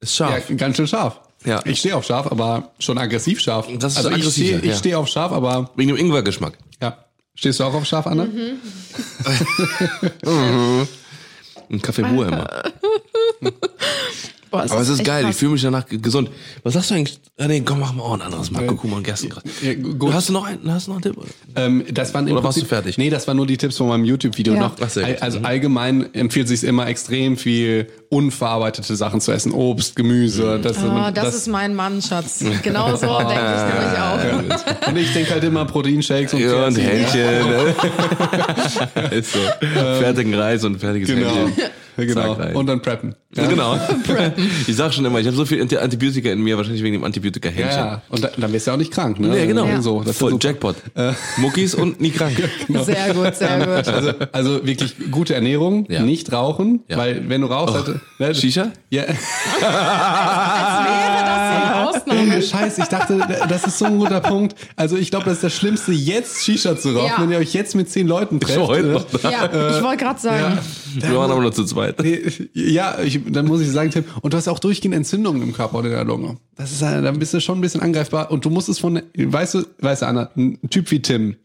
[0.00, 0.52] Ist Ja, scharf.
[0.56, 1.20] ganz schön scharf.
[1.44, 1.60] Ja.
[1.64, 3.66] Ich stehe auf scharf, aber schon aggressiv scharf.
[3.78, 4.72] Das ist also ich stehe ja.
[4.72, 6.58] ich stehe auf scharf, aber Wegen dem Ingwer-Geschmack.
[6.82, 7.04] ja.
[7.34, 8.24] Stehst du auch auf scharf, Anna?
[11.70, 12.46] Ein Kaffee immer.
[14.50, 15.36] Boah, Aber es ist geil, ich krass.
[15.38, 16.28] fühle mich danach ge- gesund.
[16.64, 17.20] Was sagst du eigentlich?
[17.38, 19.42] Ah, nee, komm, mach mal auch ein anderes Marco Kuhmann und Gerstengras.
[19.62, 20.12] Ja, gut.
[20.12, 21.16] Hast du noch einen, hast du noch einen Tipp?
[21.56, 22.98] Ähm, das waren Oder warst Prinzip, du fertig?
[22.98, 24.60] Nee, das waren nur die Tipps von meinem YouTube-Video Ja.
[24.60, 24.72] noch.
[24.84, 25.22] Ach, sehr gut.
[25.22, 25.44] Also Mhm.
[25.46, 29.52] allgemein empfiehlt sich immer extrem viel unverarbeitete Sachen zu essen.
[29.52, 30.58] Obst, Gemüse.
[30.60, 32.44] Das, Ah, das, ist mein Mann, Schatz.
[32.62, 34.88] Genau so denke ich nämlich auch.
[34.88, 36.76] Und ich denke halt immer Proteinshakes und Ja, und.
[36.76, 37.20] Hähnchen.
[37.48, 37.74] Ne?
[39.12, 39.38] ist so.
[40.00, 41.28] Fertigen Reis und fertiges Genau.
[41.30, 41.70] Hähnchen.
[41.96, 42.36] Genau.
[42.54, 43.14] Und dann preppen.
[43.36, 43.78] Ja, genau.
[44.66, 47.02] ich sag schon immer, ich habe so viel Anti- Antibiotika in mir, wahrscheinlich wegen dem
[47.02, 47.68] Ja, Antibiotika-Hähnchen.
[47.78, 48.02] ja.
[48.08, 49.38] Und dann, dann wirst du ja auch nicht krank, ne?
[49.38, 49.66] Ja, genau.
[49.66, 49.80] Ja.
[49.82, 50.36] So, das ist Voll.
[50.40, 50.76] Jackpot.
[51.36, 52.36] Muckis und nie krank.
[52.68, 53.88] Sehr gut, sehr gut.
[53.88, 56.02] Also, also wirklich gute Ernährung, Ja.
[56.02, 56.96] nicht rauchen, Ja.
[56.98, 57.86] weil wenn du rauchst, Oh.
[57.86, 58.72] halt, ne, Shisha?
[58.90, 59.14] Ja, Wäre
[61.24, 62.20] das Ausnahme?
[62.22, 63.18] ohne Scheiß, ich dachte,
[63.48, 64.54] das ist so ein guter Punkt.
[64.76, 67.22] Also ich glaube, das ist das Schlimmste, jetzt Shisha zu rauchen, Ja.
[67.22, 68.58] wenn ihr euch jetzt mit zehn Leuten trefft.
[68.82, 69.04] ne?
[69.22, 70.58] Ja, ich wollte gerade sagen.
[70.98, 72.00] Wir waren aber nur zu zweit.
[72.02, 72.20] Nee,
[72.54, 75.78] Ja, ich, dann muss ich sagen, Tim, und du hast auch durchgehend Entzündungen im Körper
[75.78, 76.36] oder in der Lunge.
[76.56, 79.00] Das ist, äh, dann bist du schon ein bisschen angreifbar und du musst es von,
[79.16, 81.36] weißt du, weißt du, Anna, ein Typ wie Tim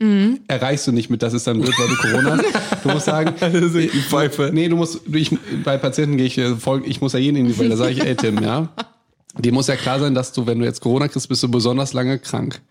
[0.47, 2.83] erreichst du nicht mit, das ist dann blöd, weil du Corona hast.
[2.85, 3.33] Du musst sagen,
[4.09, 4.49] Pfeife.
[4.53, 5.31] nee, du musst, ich,
[5.63, 6.53] bei Patienten gehe ich, äh,
[6.85, 8.69] ich muss ja jeden in die Welt, da sage ich, ey Tim, ja.
[9.37, 11.93] Dir muss ja klar sein, dass du, wenn du jetzt Corona kriegst, bist du besonders
[11.93, 12.61] lange krank.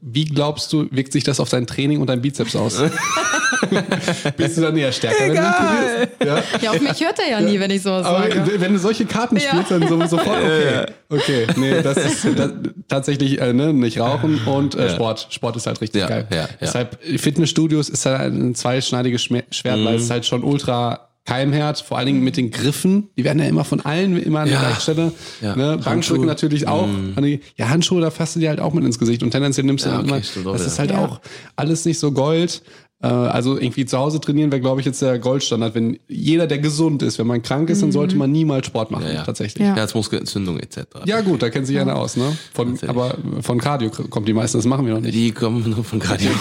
[0.00, 2.80] Wie glaubst du, wirkt sich das auf dein Training und dein Bizeps aus?
[4.36, 6.08] bist du dann eher stärker, wenn du trainierst?
[6.24, 6.42] Ja?
[6.62, 8.60] Ja, auf mich hört er ja nie, wenn ich sowas Aber sage.
[8.60, 9.48] wenn du solche Karten Ja.
[9.50, 10.86] spielst, dann so, sofort okay.
[11.10, 12.50] Okay, nee, das ist da,
[12.88, 15.28] tatsächlich äh, ne, nicht rauchen und äh, Sport.
[15.30, 16.26] Sport ist halt richtig Ja, geil.
[16.30, 16.48] ja, ja.
[16.60, 19.96] Deshalb Fitnessstudios ist halt ein zweischneidiges Schme- Schwert, weil Mhm.
[19.98, 23.10] es ist halt schon ultra keimhart, vor allen Dingen mit den Griffen.
[23.18, 24.60] Die werden ja immer von allen immer an der Ja.
[24.60, 25.12] gleichen Stelle.
[25.42, 25.54] Ja.
[25.54, 25.78] Ne?
[25.84, 26.88] Bankdrücken natürlich auch.
[27.18, 29.84] Die- Ja, Handschuhe, da fasst du dir halt auch mit ins Gesicht und tendenziell nimmst
[29.84, 30.52] du Ja, dann okay, immer.
[30.52, 31.04] Das ist halt Ja.
[31.04, 31.20] auch
[31.56, 32.62] alles nicht so Gold.
[33.02, 35.74] Äh, Also irgendwie zu Hause trainieren wäre, glaube ich, jetzt der Goldstandard.
[35.74, 39.06] Wenn jeder, der gesund ist, wenn man krank ist, dann sollte man niemals Sport machen,
[39.06, 39.22] Ja, ja.
[39.24, 39.66] tatsächlich.
[39.66, 39.76] Ja.
[39.76, 40.78] Herzmuskelentzündung etc.
[41.04, 42.36] Ja gut, da kennt sich einer aus, ne?
[42.54, 45.14] Von, aber von Cardio kommt die meisten, das machen wir noch nicht.
[45.14, 46.30] Die kommen nur von Cardio.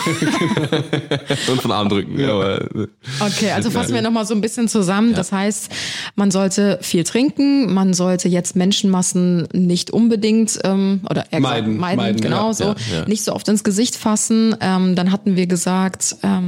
[1.52, 2.20] und von Armdrücken.
[2.20, 2.32] Ja.
[2.34, 2.88] Aber, äh,
[3.20, 5.14] Okay, also fassen wir nochmal so ein bisschen zusammen.
[5.14, 5.70] Das heißt,
[6.16, 11.78] man sollte viel trinken, man sollte jetzt Menschenmassen nicht unbedingt ähm, oder eher gesagt, Meiden,
[11.78, 13.06] meiden, meiden, genau ja, so, ja, ja.
[13.08, 14.56] nicht so oft ins Gesicht fassen.
[14.60, 16.47] Ähm, dann hatten wir gesagt, ähm,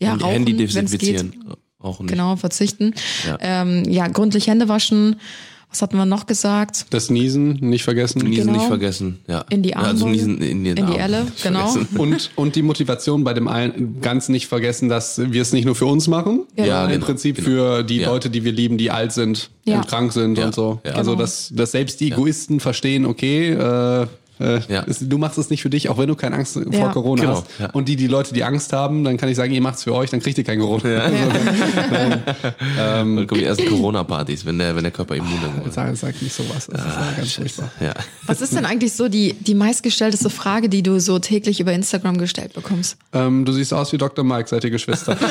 [0.00, 0.84] ja, rauchen, Handy wenn's geht.
[0.84, 1.34] desinfizieren.
[1.80, 2.10] Auch nicht.
[2.10, 2.94] Genau, verzichten.
[3.26, 3.38] Ja.
[3.40, 5.16] Ähm, ja, gründlich Hände waschen.
[5.70, 6.86] Was hatten wir noch gesagt?
[6.90, 8.20] Das Niesen nicht vergessen.
[8.22, 8.58] Niesen Genau.
[8.58, 9.18] nicht vergessen.
[9.28, 9.44] Ja.
[9.50, 10.08] In die Ja, Also.
[10.08, 10.96] Niesen in, den In die.
[10.96, 11.76] Elle, genau.
[11.98, 15.74] Und, und die Motivation bei dem einen ganz nicht vergessen, dass wir es nicht nur
[15.74, 17.48] für uns machen, Ja, im genau, Prinzip genau.
[17.48, 18.08] für die Ja.
[18.10, 19.76] Leute, die wir lieben, die alt sind Ja.
[19.76, 20.80] und krank sind Ja, und so.
[20.86, 20.92] ja.
[20.92, 21.20] Also Genau.
[21.22, 24.06] dass, dass selbst die Egoisten verstehen, okay, äh,
[24.40, 24.84] Äh, Ja.
[24.86, 26.88] es, du machst es nicht für dich, auch wenn du keine Angst vor Ja.
[26.92, 27.46] Corona Genau, hast.
[27.58, 27.70] ja.
[27.72, 30.10] Und die, die Leute, die Angst haben, dann kann ich sagen, ihr macht's für euch,
[30.10, 30.98] dann kriegt ihr kein Corona.
[31.00, 31.16] Also,
[32.76, 35.74] Dann kommen die ersten Corona-Partys, wenn der, wenn der Körper immun ist.
[35.74, 36.66] sag, sag nicht sowas.
[36.70, 37.70] Das ist ja ganz furchtbar.
[37.80, 37.94] Ja.
[38.26, 42.18] Was ist denn eigentlich so die, die meistgestellteste Frage, die du so täglich über Instagram
[42.18, 42.96] gestellt bekommst?
[43.12, 44.24] Ähm, du siehst aus wie Dr.
[44.24, 45.16] Mike, seid ihr Geschwister?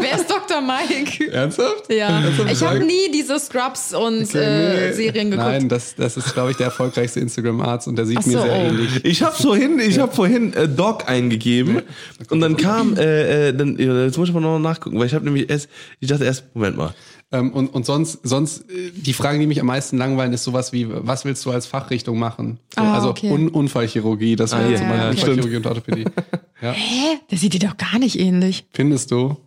[0.00, 0.60] Wer ist Dr.
[0.60, 1.30] Mike?
[1.32, 1.92] Ernsthaft?
[1.92, 4.92] Ja, Ernsthaft ich habe nie diese Scrubs und Okay, äh, nee.
[4.94, 5.48] Serien geguckt.
[5.48, 8.42] Nein, das, das ist, glaube ich, der erfolgreichste Instagram-Arzt und der sieht Ach mir so,
[8.42, 8.68] sehr oh.
[8.68, 9.04] ähnlich.
[9.04, 11.82] Ich habe vorhin, ich habe vorhin äh, Dog eingegeben
[12.30, 15.14] und dann kam, äh, äh, dann, ja, jetzt muss ich mal noch nachgucken, weil ich
[15.14, 15.68] habe nämlich erst,
[16.00, 16.94] ich dachte erst, Moment mal,
[17.32, 20.72] Ähm, und, und sonst, sonst, äh, die Fragen, die mich am meisten langweilen, ist sowas
[20.72, 22.58] wie, was willst du als Fachrichtung machen?
[22.74, 23.30] So, Ah, also okay.
[23.30, 26.04] Un Unfallchirurgie, das wäre Ah, jetzt ja, Beispiel ja, Unfallchirurgie und Orthopädie.
[26.62, 26.72] Ja.
[26.72, 27.16] Hä?
[27.30, 28.66] Der sieht dir doch gar nicht ähnlich.
[28.74, 29.38] Findest du?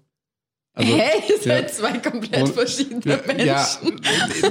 [0.76, 1.02] Also, Hä?
[1.30, 1.41] Ihr ja.
[1.44, 3.45] seid zwei komplett Und- verschiedene Menschen.
[3.45, 3.68] Ja,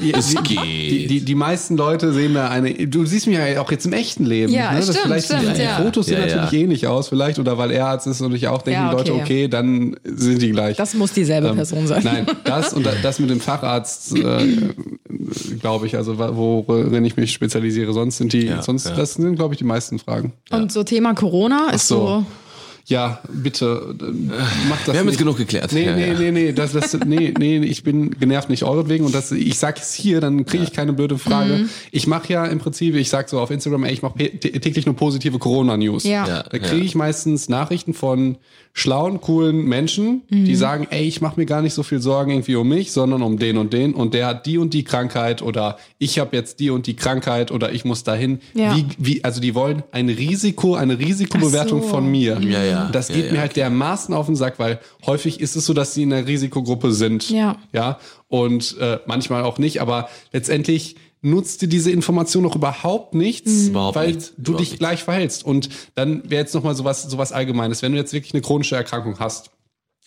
[0.01, 0.61] die, Es die, geht.
[0.63, 2.73] die, die, die meisten Leute sehen da eine.
[2.87, 4.53] Du siehst mich ja auch jetzt im echten Leben.
[4.53, 4.77] Ja, ne?
[4.77, 5.79] Das stimmt, vielleicht stimmt, die ja.
[5.83, 6.37] Fotos sehen Ja, ja.
[6.37, 8.97] natürlich ähnlich aus, vielleicht, oder weil er Arzt ist und ich auch denken Ja, die
[8.99, 9.23] Leute, okay.
[9.23, 10.77] okay, dann sind die gleich.
[10.77, 12.05] Das muss dieselbe Ähm, Person sein.
[12.05, 14.47] Nein, das und da- das mit dem Facharzt, äh,
[15.61, 17.93] glaube ich, also worin ich mich spezialisiere.
[17.93, 18.95] Sonst sind die, Ja, sonst, ja.
[18.95, 20.33] das sind, glaube ich, die meisten Fragen.
[20.53, 22.25] Und so Thema Corona ist so.
[22.87, 24.05] Ja, bitte, äh,
[24.69, 25.15] mach das Wir haben nicht.
[25.15, 25.73] jetzt genug geklärt.
[25.73, 26.19] Nee, Ja, nee, ja.
[26.19, 29.79] nee, nee, das, das, nee, nee, ich bin genervt nicht euretwegen und das, ich sag
[29.79, 31.55] es hier, dann kriege ich keine blöde Frage.
[31.59, 31.69] Mhm.
[31.93, 34.97] Ich mache ja im Prinzip, ich sag so auf Instagram, ey, ich mache täglich nur
[34.97, 36.05] positive Corona-News.
[36.05, 36.27] Ja.
[36.27, 36.43] Ja.
[36.43, 38.37] Da kriege ich meistens Nachrichten von
[38.75, 40.45] schlauen, coolen Menschen, Mhm.
[40.47, 43.21] die sagen, ey, ich mache mir gar nicht so viel Sorgen irgendwie um mich, sondern
[43.23, 46.59] um den und den und der hat die und die Krankheit oder ich habe jetzt
[46.59, 48.41] die und die Krankheit oder ich muss dahin.
[48.55, 48.75] Ja.
[48.75, 51.89] Wie, wie, also die wollen ein Risiko, eine Risikobewertung so.
[51.89, 52.41] von mir.
[52.41, 52.72] Ja, ja.
[52.93, 53.33] Das Ja, geht ja.
[53.33, 56.27] mir halt dermaßen auf den Sack, weil häufig ist es so, dass sie in der
[56.27, 57.31] Risikogruppe sind.
[57.31, 57.57] Ja.
[57.73, 57.99] Ja.
[58.29, 63.95] Und äh, manchmal auch nicht, aber letztendlich nutzt dir diese Information noch überhaupt nichts, Überhaupt
[63.95, 64.33] weil nichts.
[64.37, 64.79] du Überhaupt dich nichts.
[64.81, 65.45] gleich verhältst.
[65.45, 67.81] Und dann wäre jetzt nochmal sowas, sowas Allgemeines.
[67.83, 69.52] Wenn du jetzt wirklich eine chronische Erkrankung hast,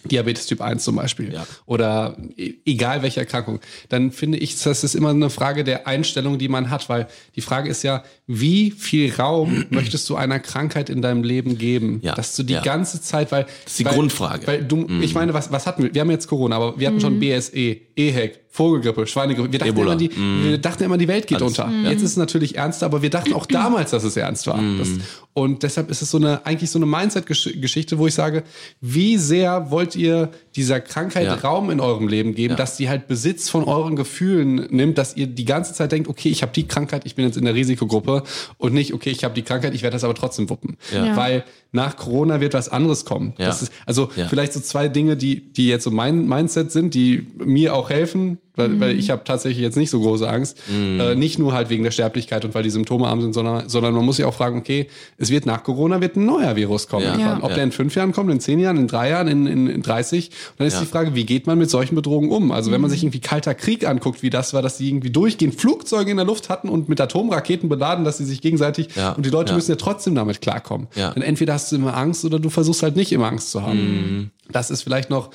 [0.05, 1.45] Diabetes Typ 1 zum Beispiel, Ja.
[1.65, 3.59] oder e- egal welche Erkrankung,
[3.89, 7.41] dann finde ich, das ist immer eine Frage der Einstellung, die man hat, weil die
[7.41, 11.99] Frage ist ja, wie viel Raum möchtest du einer Krankheit in deinem Leben geben?
[12.03, 12.61] Ja, Dass du die ja.
[12.61, 13.43] ganze Zeit, weil.
[13.43, 14.47] Das ist die weil, Grundfrage.
[14.47, 15.93] Weil du, ich meine, was, was hatten wir?
[15.93, 19.51] Wir haben jetzt Corona, aber wir hatten schon BSE, EHEC, Vogelgrippe, Schweinegrippe.
[19.51, 19.93] Wir dachten, Ebola.
[19.93, 21.57] immer, die, wir dachten immer, die Welt geht Alles.
[21.59, 21.71] unter.
[21.89, 24.61] Jetzt ist es natürlich ernster, aber wir dachten auch damals, dass es ernst war.
[24.77, 24.89] Das,
[25.33, 28.43] und deshalb ist es so eine, eigentlich so eine Mindset-Geschichte, wo ich sage,
[28.79, 31.35] wie sehr wollt ihr dieser Krankheit Ja.
[31.35, 32.55] Raum in eurem Leben geben, Ja.
[32.57, 36.29] dass die halt Besitz von euren Gefühlen nimmt, dass ihr die ganze Zeit denkt, okay,
[36.29, 38.23] ich habe die Krankheit, ich bin jetzt in der Risikogruppe
[38.57, 40.77] und nicht, okay, ich habe die Krankheit, ich werde das aber trotzdem wuppen.
[40.93, 41.05] Ja.
[41.05, 41.17] Ja.
[41.17, 41.43] Weil
[41.75, 43.33] nach Corona wird was anderes kommen.
[43.37, 43.45] Ja.
[43.47, 44.27] Das ist, also Ja.
[44.27, 48.39] vielleicht so zwei Dinge, die, die jetzt so mein Mindset sind, die mir auch helfen,
[48.55, 50.57] weil, weil ich habe tatsächlich jetzt nicht so große Angst.
[50.71, 53.93] Äh, nicht nur halt wegen der Sterblichkeit und weil die Symptome arm sind, sondern, sondern
[53.93, 54.87] man muss sich auch fragen, okay,
[55.17, 57.05] es wird nach Corona wird ein neuer Virus kommen.
[57.05, 57.17] Ja.
[57.17, 57.37] Ja.
[57.41, 57.55] Ob Ja.
[57.55, 60.29] der in fünf Jahren kommt, in zehn Jahren, in drei Jahren, in, in, in 30.
[60.29, 62.51] Und dann ist die Frage, wie geht man mit solchen Bedrohungen um?
[62.51, 65.55] Also wenn man sich irgendwie kalter Krieg anguckt, wie das war, dass die irgendwie durchgehend
[65.55, 69.11] Flugzeuge in der Luft hatten und mit Atomraketen beladen, dass sie sich gegenseitig Ja.
[69.13, 70.87] und die Leute müssen ja trotzdem damit klarkommen.
[70.95, 71.11] Ja.
[71.11, 73.79] Dann entweder hast du immer Angst oder du versuchst halt nicht immer Angst zu haben.
[73.79, 74.29] Mhm.
[74.51, 75.31] Das ist vielleicht noch,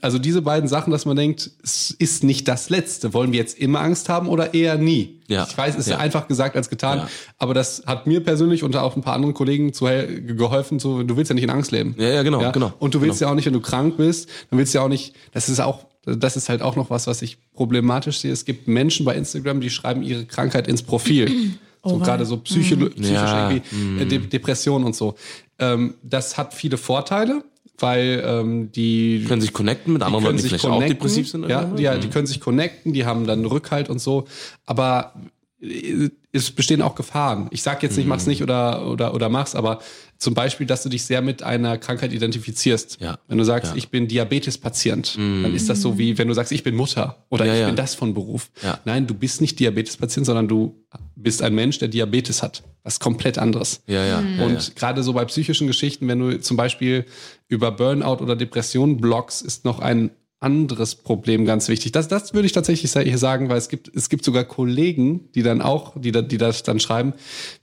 [0.00, 3.12] also diese beiden Sachen, dass man denkt, es ist nicht das Letzte.
[3.12, 5.20] Wollen wir jetzt immer Angst haben oder eher nie?
[5.26, 5.46] Ja.
[5.48, 5.94] Ich weiß, ist ja.
[5.96, 5.98] Ja.
[6.00, 7.08] einfach gesagt als getan, Ja.
[7.38, 10.78] aber das hat mir persönlich und auch ein paar anderen Kollegen zu geholfen.
[10.78, 11.94] Zu, du willst ja nicht in Angst leben.
[11.98, 13.28] Ja, ja, genau, genau, Und du willst genau.
[13.28, 15.60] ja auch nicht, wenn du krank bist, dann willst du ja auch nicht, das ist
[15.60, 18.32] auch, das ist halt auch noch was, was ich problematisch sehe.
[18.32, 21.30] Es gibt Menschen bei Instagram, die schreiben ihre Krankheit ins Profil.
[21.84, 25.14] So Oh, gerade so psycho psychisch Ja, irgendwie, äh, De Depression und so.
[25.60, 27.44] Ähm, das hat viele Vorteile,
[27.78, 31.48] weil ähm, die können sich connecten mit anderen Leuten, die vielleicht auch depressiv sind.
[31.48, 34.26] Ja, ja, die können sich connecten, die haben dann Rückhalt und so.
[34.66, 35.14] Aber
[35.60, 37.48] äh, es bestehen auch Gefahren.
[37.50, 38.30] Ich sag jetzt nicht, mach's Mhm.
[38.30, 39.78] nicht oder, oder, oder mach's, aber
[40.18, 42.98] zum Beispiel, dass du dich sehr mit einer Krankheit identifizierst.
[43.00, 43.18] Ja.
[43.28, 43.72] Wenn du sagst, Ja.
[43.74, 43.78] Mhm.
[43.78, 47.44] ich bin Diabetespatient, dann ist das so wie, wenn du sagst, ich bin Mutter oder
[47.44, 47.66] Ja, ich ja.
[47.66, 48.50] bin das von Beruf.
[48.62, 48.80] Ja.
[48.84, 50.74] Nein, du bist nicht Diabetespatient, sondern du
[51.14, 52.62] bist ein Mensch, der Diabetes hat.
[52.82, 53.82] Was komplett anderes.
[53.86, 54.20] Ja, ja.
[54.22, 54.74] ja, Und ja.
[54.74, 57.04] gerade so bei psychischen Geschichten, wenn du zum Beispiel
[57.48, 61.92] über Burnout oder Depression bloggst, ist noch ein anderes Problem ganz wichtig.
[61.92, 65.42] Das, das würde ich tatsächlich hier sagen, weil es gibt, es gibt sogar Kollegen, die
[65.42, 67.14] dann auch, die, da, die das dann schreiben.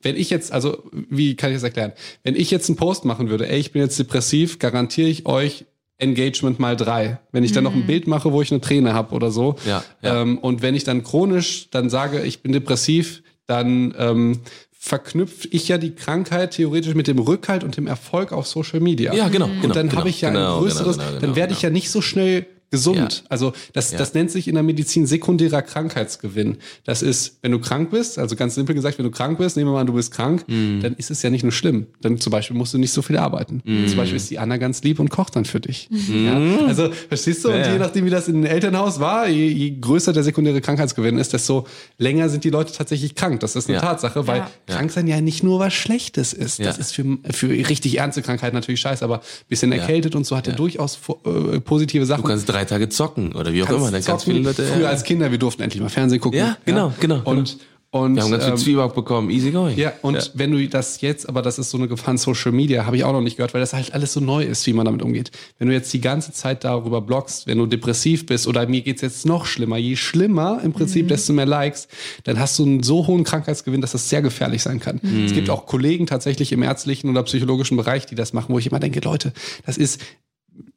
[0.01, 1.93] Wenn ich jetzt, also wie kann ich das erklären?
[2.23, 5.65] Wenn ich jetzt einen Post machen würde, ey, ich bin jetzt depressiv, garantiere ich euch
[5.97, 7.19] Engagement mal drei.
[7.31, 9.55] Wenn ich dann noch ein Bild mache, wo ich eine Träne habe oder so.
[9.65, 10.21] Ja, ja.
[10.21, 14.41] Ähm, und wenn ich dann chronisch dann sage, ich bin depressiv, dann ähm,
[14.71, 19.13] verknüpfe ich ja die Krankheit theoretisch mit dem Rückhalt und dem Erfolg auf Social Media.
[19.13, 21.35] Ja, genau, genau, Und dann genau, habe ich ja genau, ein größeres, genau, genau, dann
[21.35, 22.45] werde ich ja nicht so schnell
[22.75, 22.97] gesund.
[22.97, 23.29] Ja.
[23.29, 23.97] Also das, Ja.
[23.97, 26.57] das nennt sich in der Medizin sekundärer Krankheitsgewinn.
[26.83, 29.69] Das ist, wenn du krank bist, also ganz simpel gesagt, wenn du krank bist, nehmen
[29.69, 30.81] wir mal an, du bist krank, Mhm.
[30.81, 31.87] dann ist es ja nicht nur schlimm.
[32.01, 33.61] Dann zum Beispiel musst du nicht so viel arbeiten.
[33.87, 35.89] Zum Beispiel ist die Anna ganz lieb und kocht dann für dich.
[35.91, 36.65] Ja?
[36.67, 37.49] Also verstehst du?
[37.49, 37.71] Und Mhm.
[37.73, 41.33] Je nachdem, wie das in einem Elternhaus war, je, je größer der sekundäre Krankheitsgewinn ist,
[41.33, 41.65] desto
[41.97, 43.39] länger sind die Leute tatsächlich krank.
[43.39, 43.81] Das ist eine Ja.
[43.81, 44.49] Tatsache, weil Ja.
[44.67, 46.59] krank sein ja nicht nur was Schlechtes ist.
[46.59, 50.35] Das ist für, für richtig ernste Krankheiten natürlich scheiße, aber ein bisschen erkältet und so
[50.35, 52.23] hat er durchaus äh, positive Sachen.
[52.23, 53.91] Du kannst drei Tage zocken oder wie auch immer.
[53.91, 54.33] Dann ganz zocken.
[54.33, 54.63] viele Leute.
[54.63, 54.89] Früher ja.
[54.89, 56.39] als Kinder, wir durften endlich mal Fernsehen gucken.
[56.39, 57.57] Ja, genau, genau, Und,
[57.95, 59.77] und Wir haben ganz viel ähm, Zwieback bekommen, easy going.
[59.77, 62.85] ja, und wenn du das jetzt, aber das ist so eine Gefahr in Social Media,
[62.85, 64.83] habe ich auch noch nicht gehört, weil das halt alles so neu ist, wie man
[64.83, 65.31] damit umgeht.
[65.59, 69.01] Wenn du jetzt die ganze Zeit darüber bloggst, wenn du depressiv bist oder mir geht's
[69.01, 71.87] jetzt noch schlimmer, je schlimmer im Prinzip, desto mehr Likes,
[72.25, 74.99] dann hast du einen so hohen Krankheitsgewinn, dass das sehr gefährlich sein kann.
[75.25, 78.67] Es gibt auch Kollegen tatsächlich im ärztlichen oder psychologischen Bereich, die das machen, wo ich
[78.67, 79.31] immer denke, Leute,
[79.65, 80.01] das ist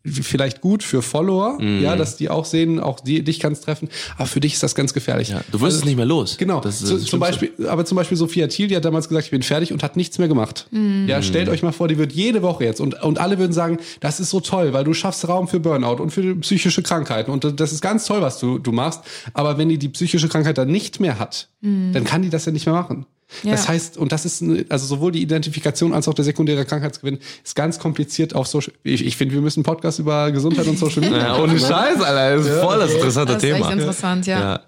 [0.05, 4.27] vielleicht gut für Follower, ja, dass die auch sehen, auch die, dich kann's treffen, aber
[4.27, 5.31] für dich ist das ganz gefährlich.
[5.31, 6.37] Ja, du wirst es nicht mehr los.
[6.39, 6.61] Genau.
[6.61, 7.21] Das ist Zu, das zum.
[7.21, 9.97] Beispiel, aber zum Beispiel Sophia Thiel, die hat damals gesagt, ich bin fertig und hat
[9.97, 10.69] nichts mehr gemacht.
[11.07, 13.79] Ja, stellt euch mal vor, die wird jede Woche jetzt und, und alle würden sagen,
[14.01, 17.61] das ist so toll, weil du schaffst Raum für Burnout und für psychische Krankheiten und
[17.61, 19.03] das ist ganz toll, was du, du machst.
[19.35, 22.53] Aber wenn die die psychische Krankheit dann nicht mehr hat, dann kann die das ja
[22.53, 23.07] nicht mehr machen.
[23.43, 23.51] Ja.
[23.53, 27.55] Das heißt, und das ist, also sowohl die Identifikation als auch der sekundäre Krankheitsgewinn ist
[27.55, 28.73] ganz kompliziert auf Social.
[28.85, 31.19] Ich, ich finde, wir müssen einen Podcast über Gesundheit und Social Media.
[31.19, 32.37] Ja, ohne Scheiß, Alter.
[32.37, 33.67] Das ist voll das interessante Das ist Thema.
[33.67, 34.41] echt interessant, ja.
[34.41, 34.61] Ja.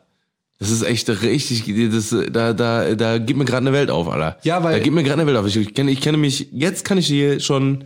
[0.58, 4.36] Das ist echt richtig, das, da, da, da gibt mir gerade eine Welt auf, Alter.
[4.42, 5.46] Ja, weil- Da gibt mir gerade eine Welt auf.
[5.46, 7.84] Ich, ich, kenne, ich kenne mich, jetzt kann ich hier schon,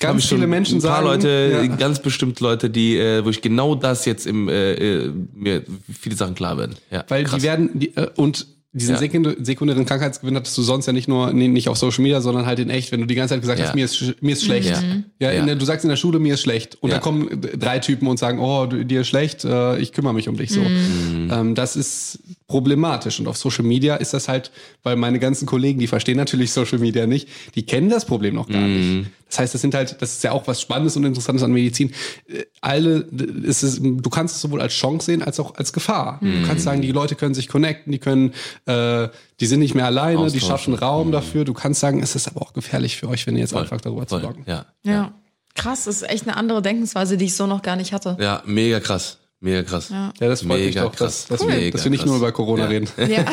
[0.00, 1.76] Ganz viele Menschen ein paar sagen, Leute, ja.
[1.76, 4.72] ganz bestimmt Leute, die, äh, wo ich genau das jetzt im, äh,
[5.04, 5.62] äh, mir
[6.00, 6.74] viele Sachen klar werden.
[6.90, 7.36] Ja, Weil krass.
[7.40, 8.98] die werden, die, äh, und diesen Ja.
[9.00, 12.44] sekund- sekundären Krankheitsgewinn hattest du sonst ja nicht nur, nee, nicht auf Social Media, sondern
[12.44, 13.66] halt in echt, wenn du die ganze Zeit gesagt Ja.
[13.66, 14.68] hast, mir ist, mir ist schlecht.
[14.68, 14.82] Ja.
[15.20, 15.46] Ja, Ja.
[15.46, 16.76] Der, du sagst in der Schule, mir ist schlecht.
[16.82, 16.96] Und Ja.
[16.96, 20.28] dann kommen drei Typen und sagen, oh, du, dir ist schlecht, äh, ich kümmere mich
[20.28, 20.60] um dich so.
[20.60, 21.30] Mhm.
[21.32, 23.20] Ähm, das ist problematisch.
[23.20, 24.50] Und auf Social Media ist das halt,
[24.82, 28.48] weil meine ganzen Kollegen, die verstehen natürlich Social Media nicht, die kennen das Problem noch
[28.48, 28.98] gar Mhm.
[28.98, 29.10] nicht.
[29.30, 31.92] Das heißt, das sind halt, das ist ja auch was Spannendes und Interessantes an Medizin.
[32.28, 33.06] Äh, Alle,
[33.48, 36.18] es ist, du kannst es sowohl als Chance sehen als auch als Gefahr.
[36.20, 36.42] Mhm.
[36.42, 38.32] Du kannst sagen, die Leute können sich connecten, die können,
[38.66, 39.08] äh,
[39.40, 40.48] die sind nicht mehr alleine, die Austauschen.
[40.48, 41.44] schaffen Raum dafür.
[41.44, 43.84] Du kannst sagen, es ist aber auch gefährlich für euch, wenn ihr jetzt Voll, anfangt,
[43.86, 44.44] darüber voll, zu bloggen.
[44.46, 44.66] Ja.
[44.84, 45.12] Ja.
[45.56, 48.16] Krass, das ist echt eine andere Denkensweise, die ich so noch gar nicht hatte.
[48.20, 49.18] ja, mega krass.
[49.44, 49.90] Mega krass.
[49.90, 50.10] Ja.
[50.18, 51.26] Ja, das freut mich Mega doch, dass, krass.
[51.28, 51.52] dass, Cool.
[51.60, 52.08] wir, dass wir nicht krass.
[52.08, 52.68] nur über Corona Ja.
[52.70, 52.88] reden.
[52.96, 53.24] Ja.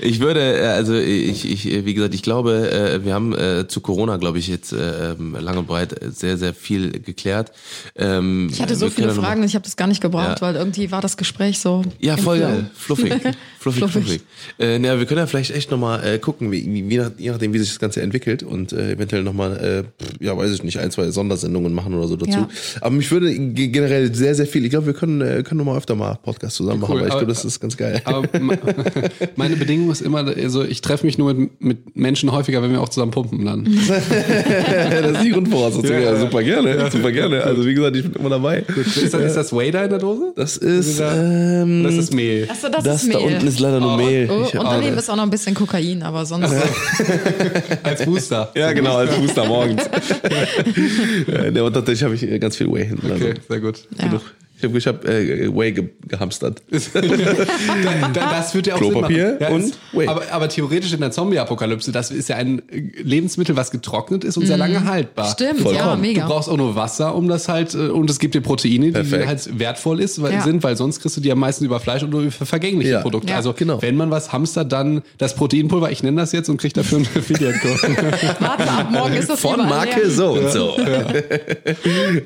[0.00, 3.80] Ich würde, äh, also ich, ich, wie gesagt, ich glaube, äh, wir haben äh, zu
[3.80, 7.52] Corona, glaube ich, jetzt äh, ähm, lang und breit sehr, sehr viel geklärt.
[7.94, 10.46] Ähm, Ich hatte so viele Fragen und ich habe das gar nicht gebraucht, Ja.
[10.46, 11.82] weil irgendwie war das Gespräch so.
[12.00, 12.70] Ja, voll geil.
[12.74, 13.12] Fluffig.
[13.64, 14.02] Fluffig, Fluffig.
[14.04, 14.22] fluffig.
[14.58, 17.30] Äh, na, wir können ja vielleicht echt nochmal äh, gucken, wie, wie, wie nach, je
[17.30, 19.84] nachdem, wie sich das Ganze entwickelt und äh, eventuell nochmal,
[20.20, 22.30] äh, ja, weiß ich nicht, ein, zwei Sondersendungen machen oder so dazu.
[22.38, 22.48] Ja.
[22.82, 25.78] Aber mich würde ge- generell sehr, sehr viel, ich glaube, wir können, äh, können nochmal
[25.78, 28.02] öfter mal Podcast zusammen machen, Cool, weil ich aber- glaube, das ist ganz geil.
[28.04, 28.58] Aber me-
[29.36, 32.80] meine Bedingung ist immer, also ich treffe mich nur mit, mit Menschen häufiger, wenn wir
[32.82, 33.64] auch zusammen pumpen dann.
[33.88, 35.90] das ist die Grundvoraussetzung.
[35.90, 36.20] Ja, Ja, ja.
[36.20, 37.42] super gerne, super gerne.
[37.44, 38.64] Also wie gesagt, ich bin immer dabei.
[38.76, 40.32] Ist das, ist das da in der Dose?
[40.36, 42.48] Das ist, Das ähm, ist Mehl.
[42.50, 43.34] Achso, das, das ist da Mehl.
[43.34, 44.28] unten ist leider nur Mehl.
[44.30, 46.52] Oh, Ich hab- und daneben ist auch noch ein bisschen Kokain, aber sonst.
[47.82, 48.50] Als Booster.
[48.54, 49.82] ja, genau, als Booster morgens.
[51.54, 53.10] ja, und tatsächlich habe ich ganz viel Whey hinten.
[53.10, 53.24] Also.
[53.24, 53.86] Okay, sehr gut.
[53.98, 54.04] Ja.
[54.06, 54.22] Genug.
[54.64, 56.62] Ich habe ich hab, äh, Whey ge gehamstert.
[56.94, 59.40] Da, da, das wird ja auch Klopapier Sinn machen.
[59.40, 60.06] Ja, und Whey.
[60.08, 62.62] aber, aber theoretisch in der Zombie-Apokalypse, das ist ja ein
[63.02, 65.30] Lebensmittel, was getrocknet ist und sehr lange haltbar.
[65.30, 65.76] Stimmt, Vollkommen.
[65.76, 66.22] ja, mega.
[66.22, 68.92] Du brauchst auch nur Wasser, um das halt, äh, und es gibt dir Proteine, die
[68.92, 69.26] Perfekt.
[69.26, 70.42] halt wertvoll ist, weil, Ja.
[70.42, 73.00] sind, weil sonst kriegst du die am meisten über Fleisch und nur über vergängliche Ja.
[73.02, 73.30] Produkte.
[73.30, 73.36] Ja.
[73.36, 73.80] Also, Genau.
[73.82, 77.08] wenn man was hamstert, dann das Proteinpulver, ich nenne das jetzt und krieg dafür einen
[77.16, 77.96] Affiliate-Code.
[78.40, 80.10] Warte, ab morgen ist das Von Marke leer.
[80.10, 80.76] so und so.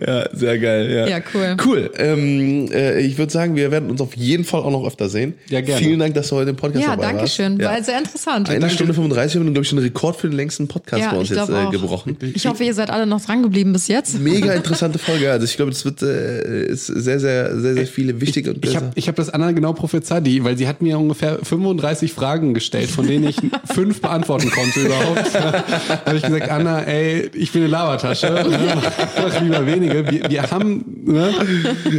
[0.07, 0.29] Ja.
[0.33, 0.91] sehr geil.
[0.91, 1.57] Ja, Ja, cool.
[1.65, 1.91] Cool.
[1.97, 5.35] Ähm, äh, ich würde sagen, wir werden uns auf jeden Fall auch noch öfter sehen.
[5.49, 5.81] Ja, gerne.
[5.83, 7.35] Vielen Dank, dass du heute im Podcast Ja, dabei danke warst.
[7.35, 7.59] schön.
[7.59, 7.71] Ja.
[7.73, 8.49] War sehr interessant.
[8.51, 11.19] Eine Stunde 35 haben wir, glaube ich, einen Rekord für den längsten Podcast Ja, bei
[11.19, 11.71] uns ich jetzt äh, auch.
[11.71, 12.17] gebrochen.
[12.35, 14.19] Ich hoffe, ihr seid alle noch dran geblieben bis jetzt.
[14.21, 15.31] Mega interessante Folge.
[15.31, 18.77] Also ich glaube, es wird äh, ist sehr, sehr, sehr, sehr viele wichtige und Ich
[18.77, 22.55] habe ich hab das Anna genau prophezeit, die, weil sie hat mir ungefähr 35 Fragen
[22.55, 23.37] gestellt, von denen ich
[23.75, 25.25] fünf beantworten konnte überhaupt.
[25.39, 28.47] Da habe ich gesagt, Anna, ey, ich bin eine Labertasche,
[29.23, 30.11] mach lieber wenige.
[30.11, 31.33] Wir, wir haben, ne?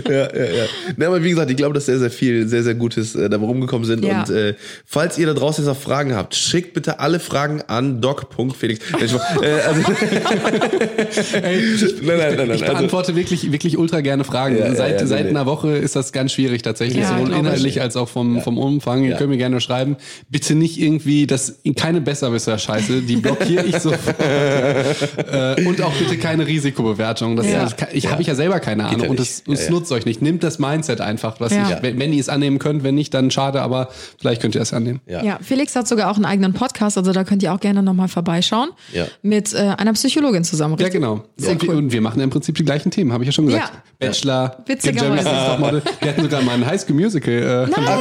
[0.10, 0.64] Ja, ja, ja.
[0.98, 3.46] Ne, aber wie gesagt, ich glaube, dass sehr, sehr viel, sehr, sehr Gutes äh, dabei
[3.46, 4.04] rumgekommen sind.
[4.04, 4.22] Ja.
[4.22, 4.56] Und äh,
[4.86, 8.80] falls ihr da draußen jetzt noch Fragen habt, schickt bitte alle Fragen an doc.felix.
[8.92, 8.98] äh,
[9.68, 9.82] also,
[11.42, 12.52] Ey, ich, nein, nein, nein, nein.
[12.56, 14.58] ich Also, beantworte wirklich, wirklich ultra gerne Fragen.
[14.58, 17.34] Ja, seit ja, seit nee, einer Woche ist das ganz schwierig tatsächlich, Ja, sowohl glaub
[17.34, 17.40] ich.
[17.46, 19.04] inhaltlich als auch vom, vom Umfang.
[19.04, 19.18] Ihr Ja.
[19.18, 19.98] könnt mir gerne schreiben.
[20.30, 24.16] Bitte nicht irgendwie, das keine Besserwisser-Scheiße, die blockiere ich sofort.
[25.32, 27.36] äh, und auch bitte keine Risikobewertung.
[27.36, 27.68] Das, Ja.
[27.70, 29.72] kann- ich habe ich ja selber keine Ahnung und es, es Ja, ja.
[29.72, 30.22] nutzt euch nicht.
[30.22, 31.40] Nimmt das Mindset einfach.
[31.40, 31.70] Was Ja.
[31.70, 33.90] ich, wenn, wenn ihr es annehmen könnt, wenn nicht, dann schade, aber
[34.20, 35.02] vielleicht könnt ihr es annehmen.
[35.08, 35.24] Ja.
[35.24, 35.40] Ja.
[35.42, 38.70] Felix hat sogar auch einen eigenen Podcast, also da könnt ihr auch gerne nochmal vorbeischauen.
[38.94, 39.06] Ja.
[39.22, 40.76] Mit äh, einer Psychologin zusammen.
[40.80, 41.02] Ja, richtig?
[41.02, 41.24] genau.
[41.38, 41.76] Sehr und, wir, cool.
[41.76, 43.74] und wir machen im Prinzip die gleichen Themen, habe ich ja schon gesagt.
[43.74, 44.08] Ja.
[44.08, 45.30] Bachelor, Witzigerweise.
[46.02, 47.34] Wir hatten sogar mal ein High School Musical.
[47.34, 48.00] Äh, Nein,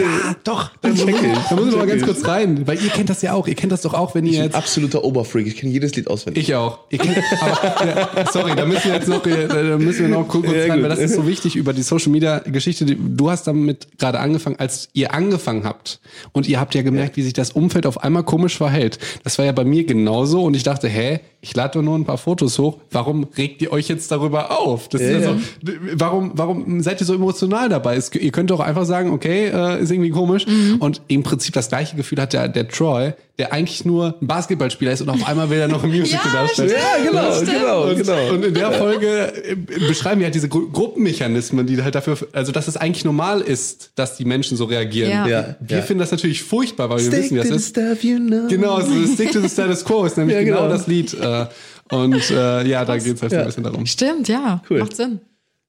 [0.00, 0.70] Ja, doch.
[0.80, 1.06] Da muss, ich.
[1.50, 2.06] da muss ich mal ganz ich.
[2.06, 3.46] kurz rein, weil ihr kennt das ja auch.
[3.48, 4.54] Ihr kennt das doch auch, wenn ihr ich bin jetzt.
[4.54, 5.46] absoluter Oberfreak.
[5.46, 6.42] Ich kenne jedes Lied auswendig.
[6.48, 6.78] Ich auch.
[6.90, 10.28] Ihr kennt, aber, ja, sorry, da müssen wir jetzt noch, äh, da müssen wir noch
[10.28, 10.82] kurz Ja, rein, gut.
[10.82, 12.84] weil das ist so wichtig über die Social Media Geschichte.
[12.84, 16.00] Die- Du hast damit gerade angefangen, als ihr angefangen habt
[16.32, 18.98] und ihr habt ja gemerkt, wie sich das Umfeld auf einmal komisch verhält.
[19.24, 22.04] Das war ja bei mir genauso und ich dachte, hä, ich lade doch nur ein
[22.04, 22.78] paar Fotos hoch.
[22.90, 24.88] Warum regt ihr euch jetzt darüber auf?
[24.88, 27.96] Das ist ja, Ja, so, warum, warum seid ihr so emotional dabei?
[27.96, 30.46] Es, ihr könnt doch einfach sagen, okay, äh, ist irgendwie komisch.
[30.78, 34.92] Und im Prinzip das gleiche Gefühl hat der, der Troy, der eigentlich nur ein Basketballspieler
[34.92, 36.70] ist und auf einmal will er noch ein Musical Ja, darstellen.
[36.70, 38.32] ja, genau, genau, Und, genau.
[38.32, 39.56] und in der Folge äh,
[39.88, 43.90] beschreiben wir halt diese Gru Gruppenmechanismen, die halt dafür, also dass es eigentlich normal ist,
[43.96, 45.10] dass die Menschen so reagieren.
[45.10, 45.26] Ja.
[45.26, 45.82] Ja, Wir ja.
[45.82, 47.70] finden das natürlich furchtbar, weil wir wissen, wie das ist.
[47.70, 48.46] stuff you know.
[48.48, 50.58] Genau, so Stick to the Status Quo ist nämlich Ja, genau.
[50.62, 50.68] genau.
[50.70, 51.12] das Lied.
[51.14, 51.46] Äh,
[51.90, 53.42] und äh, ja, da geht es halt so Ja.
[53.42, 53.84] ein bisschen darum.
[53.86, 54.62] Stimmt, ja.
[54.70, 54.78] Cool.
[54.78, 55.20] Macht Sinn.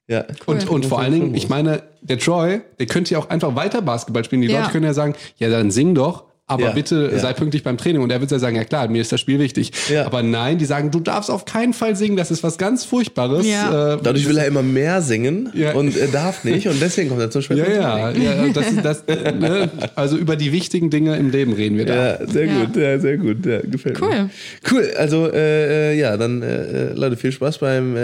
[0.08, 0.26] Ja.
[0.46, 3.82] Und, und vor allen Dingen, ich meine, der Troy, der könnte ja auch einfach weiter
[3.82, 4.42] Basketball spielen.
[4.44, 4.60] Die Ja.
[4.62, 7.18] Leute können ja sagen, ja, dann sing doch, aber Ja, bitte ja.
[7.18, 8.04] sei pünktlich beim Training.
[8.04, 9.72] Und er wird ja sagen, ja klar, mir ist das Spiel wichtig.
[9.90, 10.06] Ja.
[10.06, 13.48] Aber nein, die sagen, du darfst auf keinen Fall singen, das ist was ganz Furchtbares.
[13.48, 13.96] Ja.
[13.96, 15.74] Äh, Dadurch will er immer mehr singen Ja.
[15.74, 17.58] und er darf nicht und deswegen kommt er zum Beispiel.
[17.58, 19.72] ja, ja, ja, das, ist- das, äh, ne?
[19.96, 21.96] also über die wichtigen Dinge im Leben reden wir da.
[22.20, 22.64] Ja, sehr Ja.
[22.66, 24.10] gut, ja, sehr gut, ja, gefällt Cool.
[24.10, 24.30] mir.
[24.72, 27.96] Cool, also äh, äh, ja, dann äh, äh, Leute, viel Spaß beim,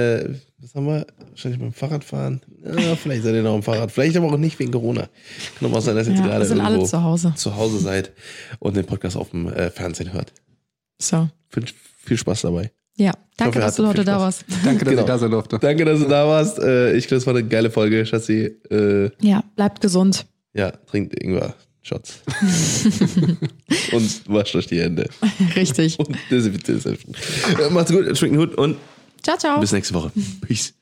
[0.62, 1.06] was haben wir?
[1.30, 2.42] Wahrscheinlich beim Fahrradfahren.
[2.64, 5.10] Ja, vielleicht seid ihr noch am Fahrrad, vielleicht aber auch nicht wegen Corona.
[5.58, 7.34] Kann auch mal sein, dass ihr jetzt Ja, gerade wir sind alle irgendwo zu Hause.
[7.36, 8.12] zu Hause seid
[8.60, 10.34] und den Podcast auf dem äh, Fernsehen hört.
[11.00, 11.30] So.
[11.50, 11.66] Viel,
[12.04, 12.72] viel Spaß dabei.
[12.98, 14.46] Ja, danke, hoffe, dass du heute da warst.
[14.64, 15.02] Danke, dass Genau.
[15.02, 15.58] ich da sein durfte.
[15.60, 16.60] Danke, dass du da warst.
[16.60, 18.52] Äh, ich glaube, es war eine geile Folge, Schatzi.
[18.70, 20.26] Äh, Ja, bleibt gesund.
[20.54, 21.56] ja, trinkt Ingwer.
[21.84, 22.22] Shots.
[23.92, 25.10] und wascht euch die Hände.
[25.56, 25.98] Richtig.
[26.00, 26.86] Und desinfiziert.
[26.86, 28.78] Äh, Macht's gut, schwingt den Hut und
[29.24, 29.60] Ciao, ciao.
[29.60, 30.12] bis nächste Woche.
[30.42, 30.74] Peace.